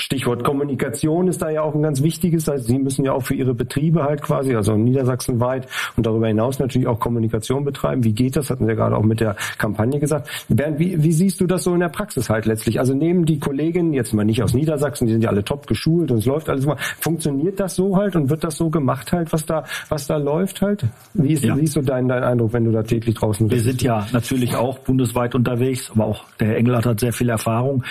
Stichwort 0.00 0.44
Kommunikation 0.44 1.28
ist 1.28 1.42
da 1.42 1.50
ja 1.50 1.62
auch 1.62 1.74
ein 1.74 1.82
ganz 1.82 2.02
wichtiges. 2.02 2.48
Also 2.48 2.64
Sie 2.64 2.78
müssen 2.78 3.04
ja 3.04 3.12
auch 3.12 3.22
für 3.22 3.34
Ihre 3.34 3.54
Betriebe 3.54 4.02
halt 4.02 4.22
quasi, 4.22 4.54
also 4.54 4.76
niedersachsenweit 4.76 5.68
und 5.96 6.06
darüber 6.06 6.28
hinaus 6.28 6.58
natürlich 6.58 6.88
auch 6.88 6.98
Kommunikation 6.98 7.64
betreiben. 7.64 8.02
Wie 8.04 8.12
geht 8.12 8.36
das? 8.36 8.50
Hatten 8.50 8.64
Sie 8.64 8.70
ja 8.70 8.76
gerade 8.76 8.96
auch 8.96 9.04
mit 9.04 9.20
der 9.20 9.36
Kampagne 9.58 10.00
gesagt. 10.00 10.28
Bernd, 10.48 10.78
wie, 10.78 11.02
wie 11.02 11.12
siehst 11.12 11.40
du 11.40 11.46
das 11.46 11.64
so 11.64 11.74
in 11.74 11.80
der 11.80 11.88
Praxis 11.88 12.30
halt 12.30 12.46
letztlich? 12.46 12.78
Also 12.78 12.94
nehmen 12.94 13.24
die 13.24 13.38
Kolleginnen 13.38 13.92
jetzt 13.92 14.12
mal 14.14 14.24
nicht 14.24 14.42
aus 14.42 14.54
Niedersachsen, 14.54 15.06
die 15.06 15.12
sind 15.12 15.22
ja 15.22 15.30
alle 15.30 15.44
top 15.44 15.66
geschult 15.66 16.10
und 16.10 16.18
es 16.18 16.26
läuft 16.26 16.48
alles 16.48 16.66
mal. 16.66 16.76
Funktioniert 17.00 17.60
das 17.60 17.76
so 17.76 17.96
halt 17.96 18.16
und 18.16 18.30
wird 18.30 18.42
das 18.44 18.56
so 18.56 18.70
gemacht 18.70 19.12
halt, 19.12 19.32
was 19.32 19.44
da, 19.44 19.64
was 19.88 20.06
da 20.06 20.16
läuft 20.16 20.62
halt? 20.62 20.84
Wie 21.14 21.32
ist, 21.32 21.44
ja. 21.44 21.56
wie 21.56 21.64
ist 21.64 21.74
so 21.74 21.82
dein, 21.82 22.08
dein 22.08 22.22
Eindruck, 22.22 22.52
wenn 22.52 22.64
du 22.64 22.72
da 22.72 22.82
täglich 22.82 23.14
draußen 23.14 23.48
bist? 23.48 23.64
Wir 23.64 23.72
sind 23.72 23.82
ja 23.82 24.06
natürlich 24.12 24.56
auch 24.56 24.78
bundesweit 24.78 25.34
unterwegs, 25.34 25.90
aber 25.94 26.06
auch 26.06 26.24
der 26.38 26.48
Herr 26.48 26.56
Engelhardt 26.56 26.86
hat 26.86 27.00
sehr 27.00 27.12
viel 27.12 27.28
Erfahrung. 27.28 27.84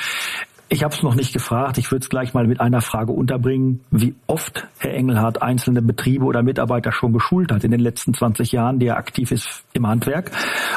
Ich 0.72 0.84
habe 0.84 0.94
es 0.94 1.02
noch 1.02 1.16
nicht 1.16 1.34
gefragt. 1.34 1.80
Ich 1.80 1.92
würde 1.92 2.04
es 2.04 2.10
gleich 2.10 2.36
mal 2.36 2.46
mit 2.46 2.62
einer 2.62 2.82
Frage 2.82 3.12
unterbringen, 3.12 3.82
wie 3.90 4.14
oft 4.28 4.68
Herr 4.78 4.94
Engelhardt 4.94 5.42
einzelne 5.42 5.82
Betriebe 5.82 6.26
oder 6.26 6.44
Mitarbeiter 6.44 6.92
schon 6.92 7.12
geschult 7.12 7.52
hat 7.52 7.64
in 7.64 7.72
den 7.72 7.80
letzten 7.80 8.14
20 8.14 8.52
Jahren, 8.52 8.78
die 8.78 8.86
er 8.86 8.98
aktiv 8.98 9.32
ist 9.32 9.64
im 9.74 9.88
Handwerk. 9.88 10.30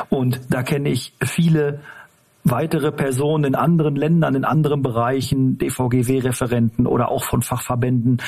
Und 0.09 0.41
da 0.49 0.63
kenne 0.63 0.89
ich 0.89 1.13
viele 1.23 1.81
weitere 2.43 2.91
Personen 2.91 3.45
in 3.45 3.55
anderen 3.55 3.95
Ländern, 3.95 4.35
in 4.35 4.47
anderen 4.47 4.81
Bereichen, 4.81 5.59
DVGW-Referenten 5.59 6.87
oder 6.87 7.11
auch 7.11 7.25
von 7.25 7.43
Fachverbänden, 7.43 8.23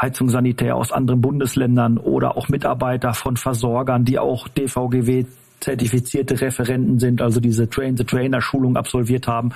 Heizung 0.00 0.30
Sanitär 0.30 0.76
aus 0.76 0.92
anderen 0.92 1.20
Bundesländern 1.20 1.98
oder 1.98 2.38
auch 2.38 2.48
Mitarbeiter 2.48 3.12
von 3.12 3.36
Versorgern, 3.36 4.06
die 4.06 4.18
auch 4.18 4.48
DVGW 4.48 5.26
zertifizierte 5.60 6.40
Referenten 6.40 6.98
sind, 6.98 7.20
also 7.20 7.38
diese 7.38 7.68
Train-the-Trainer-Schulung 7.68 8.76
absolviert 8.76 9.28
haben. 9.28 9.50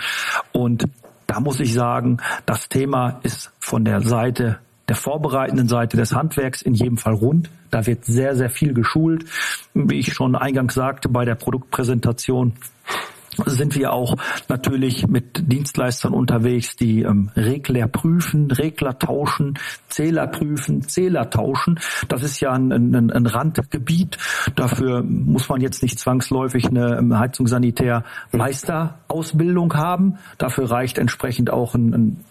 Und 0.52 0.84
da 1.26 1.40
muss 1.40 1.60
ich 1.60 1.74
sagen, 1.74 2.18
das 2.44 2.68
Thema 2.68 3.20
ist 3.22 3.52
von 3.58 3.84
der 3.84 4.00
Seite 4.00 4.58
der 4.88 4.96
vorbereitenden 4.96 5.68
Seite 5.68 5.96
des 5.96 6.14
Handwerks 6.14 6.62
in 6.62 6.74
jedem 6.74 6.96
Fall 6.96 7.14
rund. 7.14 7.50
Da 7.70 7.86
wird 7.86 8.04
sehr, 8.04 8.36
sehr 8.36 8.50
viel 8.50 8.72
geschult. 8.72 9.24
Wie 9.74 9.98
ich 9.98 10.12
schon 10.12 10.36
eingangs 10.36 10.74
sagte 10.74 11.08
bei 11.08 11.24
der 11.24 11.34
Produktpräsentation, 11.34 12.52
sind 13.44 13.76
wir 13.76 13.92
auch 13.92 14.16
natürlich 14.48 15.06
mit 15.06 15.52
Dienstleistern 15.52 16.14
unterwegs, 16.14 16.76
die 16.76 17.02
ähm, 17.02 17.30
Regler 17.36 17.88
prüfen, 17.88 18.50
Regler 18.50 18.98
tauschen, 18.98 19.58
Zähler 19.88 20.26
prüfen, 20.26 20.82
Zähler 20.82 21.30
tauschen. 21.30 21.80
Das 22.08 22.22
ist 22.22 22.40
ja 22.40 22.52
ein, 22.52 22.72
ein, 22.72 23.10
ein 23.10 23.26
Randgebiet. 23.26 24.18
Dafür 24.54 25.02
muss 25.02 25.48
man 25.48 25.60
jetzt 25.60 25.82
nicht 25.82 25.98
zwangsläufig 25.98 26.66
eine 26.66 26.98
ähm, 26.98 27.18
Heizungssanitär-Meisterausbildung 27.18 29.74
haben. 29.74 30.18
Dafür 30.38 30.70
reicht 30.70 30.98
entsprechend 30.98 31.50
auch 31.50 31.74
ein, 31.74 31.94
ein 31.94 32.24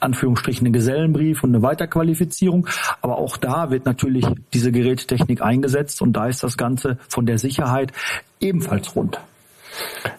Anführungsstrichen 0.00 0.66
einen 0.66 0.74
Gesellenbrief 0.74 1.42
und 1.42 1.54
eine 1.54 1.62
Weiterqualifizierung. 1.62 2.68
Aber 3.00 3.18
auch 3.18 3.36
da 3.36 3.70
wird 3.70 3.86
natürlich 3.86 4.26
diese 4.52 4.70
Gerättechnik 4.70 5.42
eingesetzt 5.42 6.02
und 6.02 6.12
da 6.12 6.26
ist 6.26 6.42
das 6.42 6.56
Ganze 6.56 6.98
von 7.08 7.26
der 7.26 7.38
Sicherheit 7.38 7.92
ebenfalls 8.40 8.94
rund. 8.94 9.18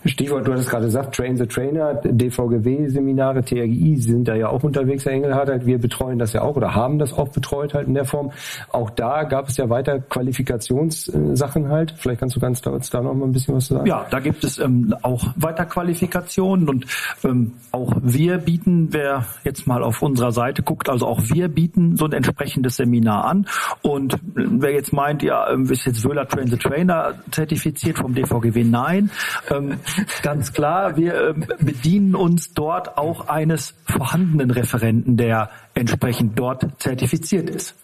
Stichwort, 0.06 0.48
du 0.48 0.54
hattest 0.54 0.70
gerade 0.70 0.86
gesagt, 0.86 1.16
Train 1.16 1.38
the 1.38 1.46
Trainer, 1.46 1.96
DVGW-Seminare, 1.96 3.44
TRGI 3.44 3.98
sind 3.98 4.28
da 4.28 4.36
ja 4.36 4.50
auch 4.50 4.64
unterwegs, 4.64 5.06
Herr 5.06 5.14
Engelhardt. 5.14 5.66
Wir 5.66 5.80
betreuen 5.80 6.20
das 6.20 6.34
ja 6.34 6.42
auch 6.42 6.56
oder 6.56 6.76
haben 6.76 7.00
das 7.00 7.14
auch 7.14 7.30
betreut 7.30 7.74
halt 7.74 7.88
in 7.88 7.94
der 7.94 8.06
Form. 8.06 8.32
Auch 8.72 8.90
da 8.90 9.24
gab 9.24 9.50
es 9.50 9.58
ja 9.58 9.70
weiter 9.70 10.00
Qualifikationssachen 10.00 11.70
halt. 11.70 11.94
Vielleicht 11.98 12.20
kannst 12.20 12.36
du 12.36 12.40
ganz 12.40 12.62
da, 12.62 12.78
da 12.78 13.02
noch 13.02 13.14
mal 13.14 13.26
ein 13.26 13.32
bisschen 13.32 13.56
was 13.56 13.68
sagen. 13.68 13.88
Ja, 13.88 14.06
da 14.10 14.20
gibt 14.20 14.44
es 14.44 14.60
ähm, 14.60 14.96
auch 15.02 15.24
Weiterqualifikationen 15.36 16.70
und 16.70 16.86
ähm, 17.24 17.54
auch 17.72 17.94
wir 18.02 18.38
bieten, 18.38 18.90
wer 18.92 19.26
jetzt 19.44 19.68
mal 19.68 19.84
auf 19.84 20.02
unserer 20.02 20.32
Seite 20.32 20.64
guckt, 20.64 20.90
also 20.90 21.08
auch 21.08 21.22
wir 21.24 21.48
bieten 21.48 21.98
so 21.98 22.06
ein 22.06 22.14
entsprechendes 22.14 22.78
Seminar 22.78 23.26
an. 23.26 23.48
Und 23.82 24.18
wer 24.36 24.74
jetzt 24.74 24.94
meint, 24.94 25.24
ja, 25.24 25.50
ähm, 25.52 25.70
ist 25.70 25.86
jetzt 25.86 26.04
Wöhler 26.04 26.28
Train 26.28 26.48
the 26.48 26.58
Trainer 26.58 27.16
zertifiziert 27.32 27.98
vom 27.98 28.14
DVGW? 28.14 28.64
Nein. 28.64 29.10
Ähm, 29.50 29.80
ganz 30.22 30.54
klar, 30.54 30.98
wir 30.98 31.30
ähm, 31.30 31.46
bedienen 31.60 32.16
uns 32.16 32.54
dort 32.54 32.98
auch 32.98 33.28
eines 33.28 33.74
vorhandenen 33.86 34.52
Referenten, 34.52 35.18
der 35.18 35.50
entsprechend 35.74 36.38
dort 36.38 36.66
zertifiziert 36.82 37.50
ist. 37.50 37.76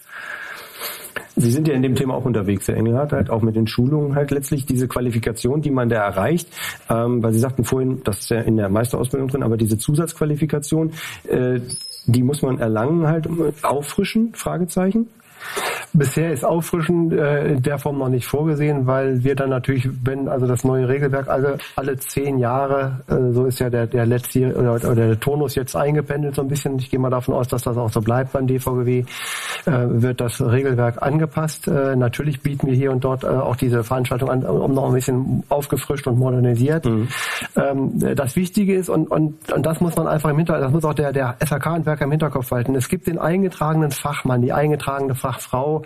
Sie 1.36 1.52
sind 1.52 1.68
ja 1.68 1.74
in 1.74 1.82
dem 1.82 1.96
Thema 1.96 2.14
auch 2.16 2.26
unterwegs, 2.26 2.68
Herr 2.68 2.76
Engelhardt, 2.76 3.14
halt 3.14 3.30
auch 3.30 3.42
mit 3.42 3.56
den 3.56 3.66
Schulungen 3.66 4.16
halt 4.16 4.32
letztlich 4.32 4.66
diese 4.66 4.88
Qualifikation, 4.88 5.62
die 5.62 5.72
man 5.72 5.90
da 5.90 6.04
erreicht, 6.04 6.50
ähm, 6.90 7.24
weil 7.24 7.34
Sie 7.34 7.40
sagten 7.40 7.64
vorhin, 7.64 8.02
das 8.04 8.20
ist 8.20 8.30
ja 8.30 8.42
in 8.42 8.58
der 8.58 8.70
Meisterausbildung 8.70 9.30
drin, 9.30 9.44
aber 9.44 9.58
diese 9.58 9.78
Zusatzqualifikation, 9.78 10.92
äh, 11.28 11.60
die 12.06 12.24
muss 12.24 12.42
man 12.42 12.60
erlangen 12.60 13.08
halt, 13.08 13.30
auffrischen, 13.64 14.34
Fragezeichen? 14.34 15.08
Bisher 15.94 16.32
ist 16.32 16.46
Auffrischen 16.46 17.12
äh, 17.12 17.54
in 17.54 17.62
der 17.62 17.78
Form 17.78 17.98
noch 17.98 18.10
nicht 18.10 18.26
vorgesehen, 18.26 18.88
weil 18.88 19.24
wir 19.24 19.36
dann 19.36 19.50
natürlich, 19.50 19.90
wenn 20.04 20.28
also 20.28 20.48
das 20.48 20.64
neue 20.64 20.88
Regelwerk 20.88 21.28
alle, 21.28 21.58
alle 21.76 21.98
zehn 21.98 22.38
Jahre, 22.40 23.02
äh, 23.08 23.34
so 23.34 23.46
ist 23.46 23.60
ja 23.60 23.70
der, 23.70 23.88
der 23.88 24.06
letzte 24.06 24.56
oder, 24.56 24.76
oder 24.76 24.96
der 24.96 25.20
Tonus 25.20 25.56
jetzt 25.56 25.76
eingependelt 25.76 26.36
so 26.36 26.42
ein 26.42 26.48
bisschen. 26.48 26.80
Ich 26.80 26.90
gehe 26.90 27.00
mal 27.00 27.10
davon 27.10 27.36
aus, 27.36 27.48
dass 27.50 27.64
das 27.64 27.78
auch 27.78 27.90
so 27.90 28.02
bleibt 28.02 28.32
beim 28.32 28.48
DVGW, 28.48 29.00
äh, 29.00 29.06
wird 29.66 30.22
das 30.22 30.42
Regelwerk 30.42 31.02
angepasst. 31.02 31.68
Äh, 31.68 31.96
natürlich 31.96 32.42
bieten 32.42 32.68
wir 32.68 32.74
hier 32.74 32.92
und 32.92 33.04
dort 33.04 33.24
äh, 33.24 33.28
auch 33.28 33.56
diese 33.56 33.84
Veranstaltung 33.84 34.30
an, 34.30 34.44
um 34.44 34.74
noch 34.74 34.88
ein 34.88 34.94
bisschen 34.94 35.44
aufgefrischt 35.50 36.08
und 36.08 36.18
modernisiert. 36.18 36.86
Mhm. 36.86 37.08
Ähm, 37.56 38.16
das 38.16 38.36
Wichtige 38.36 38.76
ist, 38.76 38.90
und, 38.90 39.10
und, 39.12 39.52
und 39.52 39.66
das 39.66 39.82
muss 39.82 39.96
man 39.96 40.08
einfach 40.08 40.30
im 40.30 40.38
Hinterkopf, 40.38 40.64
das 40.64 40.74
muss 40.74 40.86
auch 40.86 40.94
der, 40.94 41.12
der 41.12 41.36
SAK-Handwerker 41.46 42.06
im 42.06 42.12
Hinterkopf 42.12 42.50
halten. 42.52 42.76
Es 42.76 42.88
gibt 42.88 43.08
den 43.08 43.18
eingetragenen 43.18 43.92
Fachmann, 43.92 44.42
die 44.42 44.54
eingetragene 44.54 45.16
Fachfrau, 45.16 45.81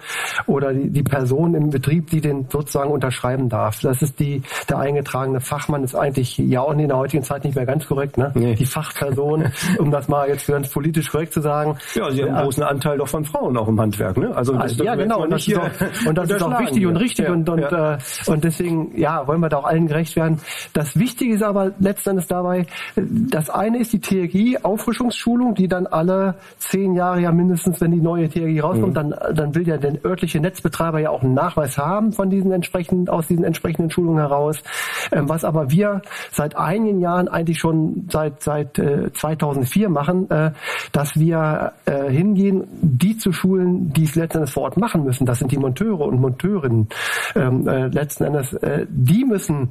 oder 0.47 0.73
die, 0.73 0.89
die 0.89 1.03
Person 1.03 1.53
im 1.55 1.69
Betrieb, 1.69 2.09
die 2.09 2.21
den 2.21 2.47
sozusagen 2.49 2.91
unterschreiben 2.91 3.49
darf. 3.49 3.79
Das 3.81 4.01
ist 4.01 4.19
die, 4.19 4.41
der 4.69 4.79
eingetragene 4.79 5.39
Fachmann 5.39 5.83
ist 5.83 5.95
eigentlich 5.95 6.37
ja 6.37 6.61
auch 6.61 6.73
in 6.73 6.87
der 6.87 6.97
heutigen 6.97 7.23
Zeit 7.23 7.43
nicht 7.43 7.55
mehr 7.55 7.65
ganz 7.65 7.87
korrekt, 7.87 8.17
ne? 8.17 8.31
Nee. 8.35 8.55
Die 8.55 8.65
Fachperson, 8.65 9.51
um 9.79 9.91
das 9.91 10.07
mal 10.07 10.27
jetzt 10.27 10.47
ganz 10.47 10.69
politisch 10.69 11.09
korrekt 11.09 11.33
zu 11.33 11.41
sagen. 11.41 11.77
Ja, 11.93 12.11
sie 12.11 12.23
haben 12.23 12.33
einen 12.33 12.43
großen 12.43 12.63
Anteil 12.63 12.97
doch 12.97 13.07
von 13.07 13.25
Frauen 13.25 13.57
auch 13.57 13.67
im 13.67 13.79
Handwerk, 13.79 14.17
ne? 14.17 14.35
Also 14.35 14.53
das, 14.53 14.77
ja, 14.77 14.95
genau. 14.95 15.23
Und 15.23 15.31
das, 15.31 15.47
ist 15.47 15.57
auch, 15.57 15.69
und 16.07 16.17
das 16.17 16.29
ist 16.29 16.43
auch 16.43 16.59
wichtig 16.59 16.85
und 16.85 16.97
richtig 16.97 17.25
ja, 17.25 17.33
und 17.33 17.49
und, 17.49 17.59
ja. 17.59 17.93
Äh, 17.93 17.97
und 18.27 18.43
deswegen 18.43 18.97
ja 18.97 19.27
wollen 19.27 19.39
wir 19.39 19.49
da 19.49 19.57
auch 19.57 19.65
allen 19.65 19.87
gerecht 19.87 20.15
werden. 20.15 20.39
Das 20.73 20.97
Wichtige 20.97 21.35
ist 21.35 21.43
aber 21.43 21.71
letztendlich 21.79 22.27
dabei, 22.27 22.65
das 22.95 23.49
eine 23.49 23.79
ist 23.79 23.93
die 23.93 23.99
TRG 23.99 24.63
Auffrischungsschulung, 24.63 25.55
die 25.55 25.67
dann 25.67 25.87
alle 25.87 26.35
zehn 26.57 26.93
Jahre 26.93 27.21
ja 27.21 27.31
mindestens, 27.31 27.79
wenn 27.81 27.91
die 27.91 28.01
neue 28.01 28.29
TRG 28.29 28.61
rauskommt, 28.61 28.89
mhm. 28.89 28.93
dann 28.93 29.15
dann 29.33 29.55
will 29.55 29.67
ja 29.67 29.77
der 29.93 30.05
örtliche 30.05 30.39
Netzbetreiber 30.39 30.99
ja 30.99 31.09
auch 31.09 31.23
einen 31.23 31.33
Nachweis 31.33 31.77
haben 31.77 32.11
von 32.11 32.29
diesen 32.29 32.51
entsprechenden, 32.51 33.09
aus 33.09 33.27
diesen 33.27 33.43
entsprechenden 33.43 33.89
Schulungen 33.89 34.19
heraus. 34.19 34.63
Ähm, 35.11 35.29
was 35.29 35.43
aber 35.43 35.71
wir 35.71 36.01
seit 36.31 36.57
einigen 36.57 36.99
Jahren 36.99 37.27
eigentlich 37.27 37.59
schon 37.59 38.07
seit, 38.11 38.41
seit 38.41 38.79
äh, 38.79 39.11
2004 39.13 39.89
machen, 39.89 40.29
äh, 40.29 40.51
dass 40.91 41.19
wir 41.19 41.73
äh, 41.85 42.09
hingehen, 42.09 42.63
die 42.81 43.17
zu 43.17 43.31
schulen, 43.31 43.93
die 43.93 44.03
es 44.03 44.15
letzten 44.15 44.39
Endes 44.39 44.51
vor 44.51 44.63
Ort 44.63 44.77
machen 44.77 45.03
müssen. 45.03 45.25
Das 45.25 45.39
sind 45.39 45.51
die 45.51 45.57
Monteure 45.57 46.01
und 46.01 46.19
Monteurinnen. 46.19 46.87
Ähm, 47.35 47.67
äh, 47.67 47.87
letzten 47.87 48.25
Endes, 48.25 48.53
äh, 48.53 48.85
die 48.89 49.25
müssen 49.25 49.69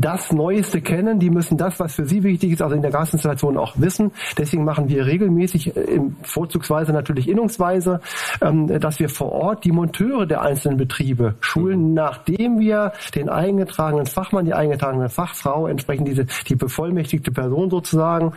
das 0.00 0.32
Neueste 0.32 0.80
kennen, 0.80 1.18
die 1.18 1.30
müssen 1.30 1.56
das, 1.56 1.78
was 1.78 1.94
für 1.94 2.06
sie 2.06 2.22
wichtig 2.22 2.52
ist, 2.52 2.62
also 2.62 2.74
in 2.74 2.82
der 2.82 2.90
Gasinstallation 2.90 3.56
auch 3.56 3.74
wissen. 3.76 4.12
Deswegen 4.38 4.64
machen 4.64 4.88
wir 4.88 5.06
regelmäßig, 5.06 5.76
äh, 5.76 6.00
vorzugsweise 6.22 6.92
natürlich 6.92 7.28
innungsweise, 7.28 8.00
ähm, 8.40 8.66
dass 8.80 8.98
wir 8.98 9.08
vor 9.08 9.32
Ort 9.32 9.64
die 9.64 9.72
Monteure 9.72 10.26
der 10.26 10.42
einzelnen 10.42 10.78
Betriebe 10.78 11.34
schulen, 11.40 11.88
mhm. 11.88 11.94
nachdem 11.94 12.58
wir 12.58 12.92
den 13.14 13.28
eingetragenen 13.28 14.06
Fachmann, 14.06 14.44
die 14.44 14.54
eingetragene 14.54 15.08
Fachfrau, 15.08 15.66
entsprechend 15.66 16.08
diese, 16.08 16.26
die 16.48 16.56
bevollmächtigte 16.56 17.30
Person 17.30 17.70
sozusagen, 17.70 18.32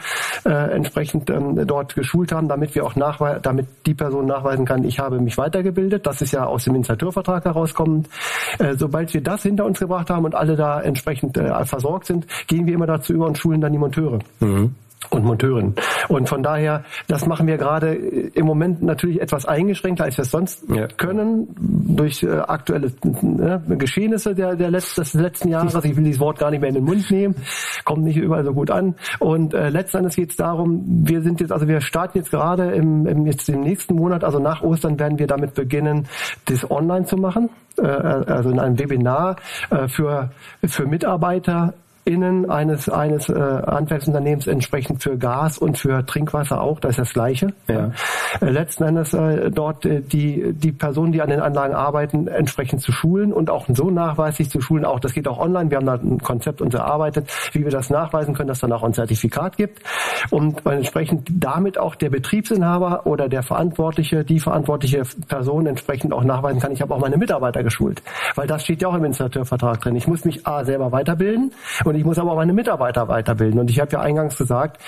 äh, 0.45 0.49
entsprechend 0.49 1.29
ähm, 1.29 1.65
dort 1.65 1.95
geschult 1.95 2.31
haben, 2.31 2.47
damit 2.47 2.75
wir 2.75 2.85
auch 2.85 2.95
nachweisen, 2.95 3.41
damit 3.41 3.67
die 3.85 3.93
Person 3.93 4.25
nachweisen 4.25 4.65
kann, 4.65 4.83
ich 4.83 4.99
habe 4.99 5.19
mich 5.19 5.37
weitergebildet. 5.37 6.05
Das 6.05 6.21
ist 6.21 6.31
ja 6.31 6.45
aus 6.45 6.65
dem 6.65 6.75
Installateurvertrag 6.75 7.45
herauskommend. 7.45 8.09
Äh, 8.59 8.75
sobald 8.75 9.13
wir 9.13 9.21
das 9.21 9.43
hinter 9.43 9.65
uns 9.65 9.79
gebracht 9.79 10.09
haben 10.09 10.25
und 10.25 10.35
alle 10.35 10.55
da 10.55 10.81
entsprechend 10.81 11.37
äh, 11.37 11.44
versorgt 11.65 12.07
sind, 12.07 12.25
gehen 12.47 12.65
wir 12.65 12.73
immer 12.73 12.87
dazu 12.87 13.13
über 13.13 13.27
und 13.27 13.37
schulen 13.37 13.61
dann 13.61 13.71
die 13.71 13.77
Monteure. 13.77 14.19
Mhm. 14.39 14.75
Und 15.09 15.23
Monteurin. 15.23 15.75
Und 16.07 16.29
von 16.29 16.43
daher, 16.43 16.83
das 17.07 17.25
machen 17.25 17.47
wir 17.47 17.57
gerade 17.57 17.93
im 17.93 18.45
Moment 18.45 18.81
natürlich 18.81 19.21
etwas 19.21 19.45
eingeschränkter, 19.45 20.03
als 20.03 20.17
wir 20.17 20.23
es 20.23 20.31
sonst 20.31 20.63
ja. 20.69 20.87
können, 20.87 21.47
durch 21.57 22.23
äh, 22.23 22.29
aktuelle 22.29 22.87
äh, 22.87 23.75
Geschehnisse 23.75 24.35
der, 24.35 24.55
der 24.55 24.71
Letz-, 24.71 24.95
des 24.95 25.13
letzten 25.13 25.49
Jahres. 25.49 25.75
Ich 25.83 25.95
will 25.95 26.03
dieses 26.03 26.19
Wort 26.19 26.39
gar 26.39 26.51
nicht 26.51 26.61
mehr 26.61 26.69
in 26.69 26.75
den 26.75 26.85
Mund 26.85 27.09
nehmen, 27.11 27.35
kommt 27.83 28.03
nicht 28.03 28.17
überall 28.17 28.43
so 28.43 28.53
gut 28.53 28.71
an. 28.71 28.95
Und 29.19 29.53
äh, 29.53 29.69
letztendlich 29.69 30.15
geht 30.15 30.31
es 30.31 30.35
darum, 30.37 30.83
wir 30.85 31.21
sind 31.21 31.39
jetzt, 31.39 31.51
also 31.51 31.67
wir 31.67 31.81
starten 31.81 32.17
jetzt 32.17 32.31
gerade 32.31 32.71
im, 32.71 33.05
im, 33.05 33.25
jetzt 33.25 33.47
im 33.49 33.61
nächsten 33.61 33.95
Monat, 33.95 34.23
also 34.23 34.39
nach 34.39 34.61
Ostern 34.61 34.99
werden 34.99 35.19
wir 35.19 35.27
damit 35.27 35.53
beginnen, 35.53 36.07
das 36.45 36.69
online 36.69 37.05
zu 37.05 37.17
machen 37.17 37.49
äh, 37.77 37.81
also 37.85 38.49
in 38.49 38.59
einem 38.59 38.79
Webinar 38.79 39.35
äh, 39.69 39.87
für, 39.87 40.31
für 40.63 40.85
Mitarbeiter 40.85 41.73
innen 42.05 42.49
eines 42.49 42.87
eines 42.87 43.29
äh, 43.29 43.33
Handwerksunternehmens 43.33 44.45
entsprechend 44.45 45.01
für 45.01 45.17
Gas 45.17 45.57
und 45.57 45.77
für 45.77 46.05
Trinkwasser 46.05 46.61
auch, 46.61 46.79
das 46.79 46.91
ist 46.91 46.99
das 46.99 47.13
gleiche. 47.13 47.47
Ja. 47.67 47.91
Äh, 48.41 48.49
letzten 48.51 48.83
Endes 48.83 49.13
äh, 49.13 49.49
dort 49.49 49.85
äh, 49.85 50.01
die 50.01 50.53
die 50.53 50.71
Personen, 50.71 51.11
die 51.11 51.21
an 51.21 51.29
den 51.29 51.39
Anlagen 51.39 51.73
arbeiten, 51.73 52.27
entsprechend 52.27 52.81
zu 52.81 52.91
schulen 52.91 53.33
und 53.33 53.49
auch 53.49 53.65
so 53.73 53.89
nachweislich 53.89 54.51
zu 54.51 54.61
schulen. 54.61 54.85
Auch 54.85 54.99
das 54.99 55.13
geht 55.13 55.27
auch 55.27 55.39
online. 55.39 55.71
Wir 55.71 55.77
haben 55.77 55.87
da 55.87 55.95
ein 55.95 56.19
Konzept 56.19 56.61
uns 56.61 56.75
erarbeitet, 56.75 57.27
wie 57.53 57.63
wir 57.63 57.71
das 57.71 57.89
nachweisen 57.89 58.35
können, 58.35 58.49
dass 58.49 58.59
dann 58.59 58.71
auch 58.71 58.83
ein 58.83 58.93
Zertifikat 58.93 59.57
gibt 59.57 59.81
und 60.29 60.63
entsprechend 60.65 61.27
damit 61.33 61.79
auch 61.79 61.95
der 61.95 62.11
Betriebsinhaber 62.11 63.07
oder 63.07 63.27
der 63.29 63.41
Verantwortliche, 63.41 64.23
die 64.23 64.39
verantwortliche 64.39 65.01
Person 65.27 65.65
entsprechend 65.65 66.13
auch 66.13 66.23
nachweisen 66.23 66.59
kann. 66.59 66.71
Ich 66.71 66.81
habe 66.81 66.93
auch 66.93 66.99
meine 66.99 67.17
Mitarbeiter 67.17 67.63
geschult, 67.63 68.03
weil 68.35 68.45
das 68.45 68.63
steht 68.63 68.83
ja 68.83 68.89
auch 68.89 68.95
im 68.95 69.05
Installateurvertrag 69.05 69.81
drin. 69.81 69.95
Ich 69.95 70.07
muss 70.07 70.23
mich 70.23 70.45
a 70.45 70.63
selber 70.63 70.91
weiterbilden 70.91 71.51
und 71.83 71.94
und 71.95 72.01
ich 72.01 72.05
muss 72.05 72.19
aber 72.19 72.33
auch 72.33 72.35
meine 72.35 72.51
Mitarbeiter 72.51 73.07
weiterbilden. 73.07 73.57
Und 73.57 73.69
ich 73.69 73.79
habe 73.79 73.89
ja 73.91 74.01
eingangs 74.01 74.37
gesagt, 74.37 74.81